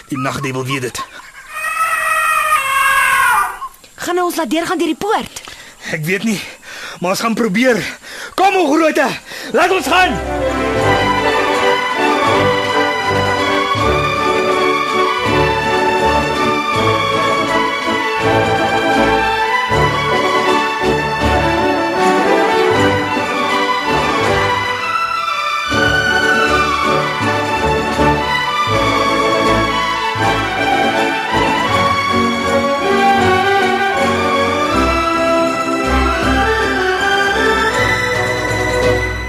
Die 0.09 0.18
nagduiwel 0.18 0.64
weet 0.64 0.80
dit. 0.80 1.05
Gaan 3.94 4.18
ons 4.22 4.36
laat 4.36 4.51
deurgaan 4.51 4.78
deur 4.78 4.92
die 4.92 4.99
poort? 4.99 5.42
Ek 5.94 6.05
weet 6.05 6.24
nie, 6.26 6.40
maar 7.01 7.14
ons 7.14 7.22
gaan 7.24 7.34
probeer. 7.38 7.80
Kom 8.34 8.57
o 8.57 8.66
groote. 8.72 9.07
Laat 9.53 9.70
ons 9.72 9.86
gaan. 9.86 10.86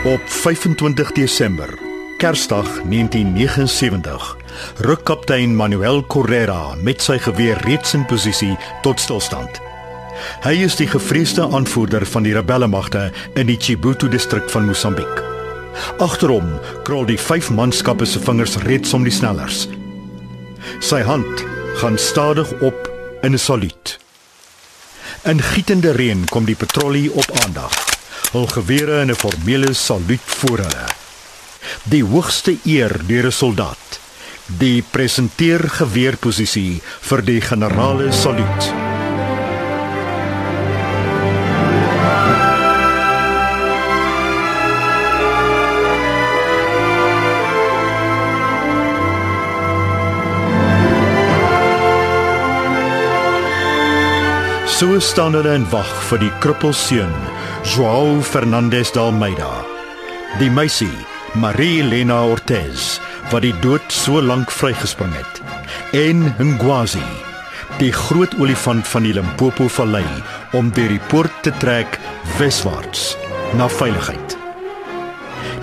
Op 0.08 0.22
25 0.26 1.12
Desember, 1.12 1.80
Kersdag 2.18 2.66
1979, 2.66 4.38
ruk 4.78 5.04
kaptein 5.04 5.56
Manuel 5.56 6.06
Correa 6.06 6.76
met 6.80 7.02
sy 7.04 7.18
geweer 7.20 7.60
reeds 7.66 7.92
in 7.98 8.06
posisie 8.08 8.54
tot 8.86 9.04
stilstand. 9.04 9.60
Hy 10.46 10.54
is 10.64 10.78
die 10.80 10.88
gevreesde 10.88 11.44
aanvoerder 11.44 12.06
van 12.08 12.24
die 12.24 12.32
rebellemagte 12.38 13.10
in 13.36 13.52
die 13.52 13.58
Chibuto 13.60 14.08
distrik 14.08 14.48
van 14.54 14.70
Mosambiek. 14.70 15.20
Agter 16.00 16.32
hom 16.38 16.56
krol 16.88 17.04
die 17.12 17.20
vyf 17.20 17.52
manskappe 17.52 18.08
se 18.08 18.24
vingers 18.24 18.56
reeds 18.64 18.96
om 18.96 19.04
die 19.04 19.12
snellers. 19.12 19.66
Sy 20.80 21.04
hand 21.04 21.44
gaan 21.84 22.00
stadig 22.00 22.56
op 22.62 22.88
in 23.28 23.36
'n 23.36 23.44
saluut. 23.50 24.00
In 25.28 25.42
gietende 25.42 25.92
reën 25.92 26.26
kom 26.32 26.46
die 26.46 26.56
patrollie 26.56 27.12
op 27.12 27.28
aandag. 27.44 27.97
Hul 28.32 28.48
gewere 28.52 29.02
in 29.02 29.12
'n 29.12 29.16
formele 29.16 29.74
saluut 29.74 30.28
voor 30.40 30.58
hulle. 30.58 30.88
Die 31.84 32.04
hoogste 32.04 32.58
eer 32.66 32.94
deur 33.08 33.26
'n 33.26 33.32
soldaat. 33.32 34.00
Die 34.46 34.84
presenteer 34.92 35.70
geweerposisie 35.70 36.82
vir 37.02 37.22
die 37.22 37.42
generale 37.42 38.12
saluut. 38.12 38.88
So 54.78 55.00
staan 55.00 55.34
hulle 55.34 55.56
in 55.58 55.64
wag 55.72 55.90
vir 56.10 56.20
die 56.22 56.34
kruppelseun, 56.40 57.14
João 57.68 58.22
Fernandes 58.24 58.92
de 58.92 59.00
Almeida. 59.00 59.66
Die 60.40 60.50
meisie, 60.50 61.06
Marie 61.36 61.82
Elena 61.82 62.22
Ortez, 62.24 63.00
wat 63.32 63.44
die 63.44 63.52
dood 63.60 63.84
so 63.92 64.22
lank 64.24 64.52
vrygespring 64.56 65.12
het. 65.12 65.42
En 65.92 66.24
Ngwazi, 66.40 67.04
die 67.82 67.92
groot 67.92 68.38
olifant 68.40 68.88
van 68.88 69.04
die 69.04 69.12
Limpopo 69.18 69.68
vallei 69.68 70.06
om 70.56 70.72
deur 70.72 70.96
die 70.96 71.04
poort 71.12 71.44
te 71.44 71.52
trek 71.60 72.00
weswaarts 72.38 73.18
na 73.60 73.68
veiligheid. 73.68 74.38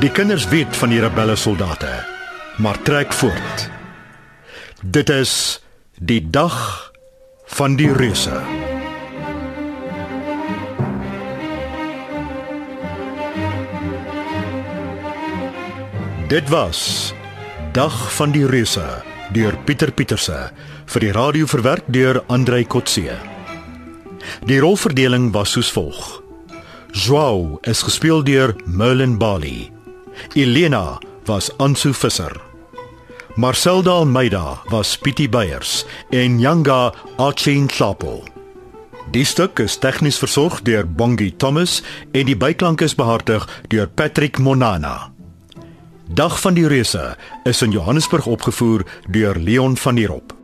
Die 0.05 0.13
kinders 0.13 0.45
weet 0.53 0.77
van 0.77 0.93
die 0.93 1.01
rebelle 1.01 1.39
soldate, 1.41 1.95
maar 2.61 2.83
trek 2.85 3.17
voort. 3.17 3.69
Dit 4.83 5.09
is 5.09 5.35
die 5.97 6.21
dag 6.21 6.93
van 7.57 7.81
die 7.81 7.93
reuse. 7.97 8.74
Dit 16.35 16.49
was 16.49 17.13
Dag 17.73 17.95
van 18.15 18.33
die 18.35 18.47
Reuse 18.47 18.83
deur 19.37 19.55
Pieter 19.67 19.93
Pieterse 19.95 20.39
vir 20.91 21.05
die 21.05 21.13
radio 21.15 21.47
verwerk 21.47 21.87
deur 21.95 22.19
Andrei 22.27 22.65
Kotse. 22.67 23.15
Die 24.51 24.59
rolverdeling 24.59 25.29
was 25.37 25.53
soos 25.55 25.71
volg. 25.71 26.01
Joao 26.91 27.61
is 27.71 27.85
gespeel 27.87 28.27
deur 28.27 28.57
Merlin 28.67 29.15
Bali. 29.15 29.71
Elena 30.35 30.99
was 31.31 31.53
Ansu 31.63 31.95
Visser. 31.95 32.35
Marcelda 33.39 33.95
Almeida 34.03 34.59
was 34.75 34.99
Pietie 34.99 35.31
Beyers 35.31 35.85
en 36.11 36.43
Yanga 36.43 36.91
Achin 37.15 37.71
Chapo. 37.71 38.25
Die 39.15 39.25
stuk 39.25 39.63
is 39.63 39.79
tegnies 39.79 40.19
versorg 40.19 40.65
deur 40.67 40.83
Bongie 40.83 41.37
Thomas 41.39 41.79
en 42.11 42.27
die 42.27 42.35
byklank 42.35 42.83
is 42.83 42.99
behartig 42.99 43.47
deur 43.71 43.87
Patrick 43.87 44.43
Monana. 44.43 45.14
Dag 46.09 46.41
van 46.41 46.55
die 46.55 46.67
Reuse 46.67 47.17
is 47.43 47.63
in 47.63 47.71
Johannesburg 47.71 48.27
opgevoer 48.27 48.85
deur 49.09 49.37
Leon 49.37 49.77
van 49.77 49.95
der 49.95 50.09
Walt. 50.09 50.44